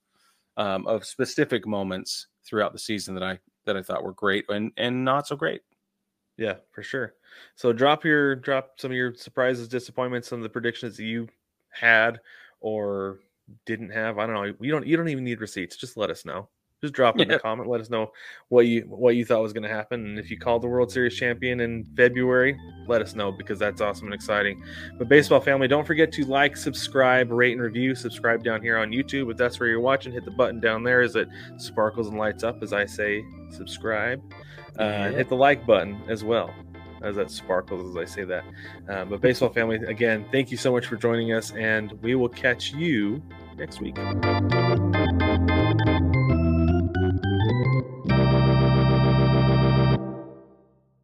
um, 0.57 0.87
of 0.87 1.05
specific 1.05 1.67
moments 1.67 2.29
throughout 2.47 2.73
the 2.73 2.79
season 2.79 3.15
that 3.15 3.23
I 3.25 3.39
that 3.67 3.77
I 3.77 3.83
thought 3.83 4.05
were 4.05 4.13
great 4.15 4.45
and 4.49 4.73
and 4.77 5.05
not 5.05 5.27
so 5.27 5.37
great. 5.37 5.63
Yeah, 6.37 6.55
for 6.71 6.83
sure. 6.85 7.15
So 7.57 7.73
drop 7.73 8.05
your 8.05 8.37
drop 8.37 8.75
some 8.79 8.93
of 8.93 8.97
your 8.97 9.13
surprises, 9.15 9.67
disappointments, 9.69 10.29
some 10.29 10.39
of 10.39 10.45
the 10.45 10.49
predictions 10.49 10.97
that 10.97 11.05
you 11.05 11.29
had 11.71 12.21
or 12.61 13.19
didn't 13.67 13.91
have. 13.91 14.19
I 14.19 14.27
don't 14.27 14.35
know. 14.35 14.55
You 14.61 14.71
don't 14.71 14.87
you 14.87 14.97
don't 14.97 15.09
even 15.09 15.25
need 15.25 15.41
receipts. 15.41 15.77
Just 15.77 15.97
let 15.97 16.11
us 16.11 16.25
know. 16.25 16.49
Just 16.81 16.95
drop 16.95 17.17
it 17.17 17.23
in 17.23 17.29
Yeah. 17.29 17.37
the 17.37 17.41
comment. 17.41 17.69
Let 17.69 17.81
us 17.81 17.91
know 17.91 18.13
what 18.51 18.67
you 18.67 18.83
what 18.83 19.17
you 19.17 19.25
thought 19.25 19.43
was 19.43 19.53
going 19.53 19.65
to 19.65 19.69
happen. 19.69 20.05
And 20.07 20.19
if 20.19 20.31
you 20.31 20.39
called 20.39 20.63
the 20.63 20.69
World 20.69 20.93
Series 20.93 21.17
champion 21.17 21.59
in 21.61 21.85
February, 21.97 22.57
let 22.87 23.03
us 23.03 23.17
know 23.17 23.33
because 23.33 23.59
that's 23.59 23.81
awesome 23.81 24.07
and 24.07 24.15
exciting. 24.15 24.63
But 24.97 25.09
baseball 25.09 25.41
family, 25.41 25.67
don't 25.67 25.85
forget 25.87 26.13
to 26.13 26.25
like, 26.25 26.57
subscribe, 26.57 27.33
rate, 27.33 27.53
and 27.53 27.61
review. 27.63 27.97
Subscribe 27.97 28.45
down 28.45 28.63
here 28.63 28.79
on 28.79 28.91
YouTube. 28.91 29.29
If 29.31 29.37
that's 29.37 29.59
where 29.59 29.69
you're 29.69 29.81
watching, 29.81 30.13
hit 30.13 30.25
the 30.25 30.31
button 30.31 30.61
down 30.61 30.85
there 30.85 31.01
as 31.01 31.17
it 31.17 31.29
sparkles 31.57 32.09
and 32.09 32.17
lights 32.17 32.45
up 32.45 32.63
as 32.63 32.73
I 32.73 32.87
say 32.87 33.25
subscribe. 33.51 34.23
Uh, 34.79 34.85
Yeah. 34.85 35.11
hit 35.11 35.29
the 35.29 35.37
like 35.37 35.67
button 35.67 36.01
as 36.09 36.23
well 36.23 36.55
as 37.03 37.17
that 37.17 37.31
sparkles 37.31 37.91
as 37.91 37.97
I 37.97 38.05
say 38.05 38.23
that. 38.25 38.45
Uh, 38.89 39.05
but 39.05 39.21
baseball 39.21 39.49
family, 39.49 39.77
again, 39.87 40.25
thank 40.31 40.53
you 40.53 40.57
so 40.57 40.71
much 40.71 40.87
for 40.87 40.95
joining 40.97 41.33
us, 41.33 41.51
and 41.53 41.93
we 42.03 42.15
will 42.15 42.29
catch 42.29 42.73
you 42.73 43.21
next 43.57 43.81
week. 43.81 43.97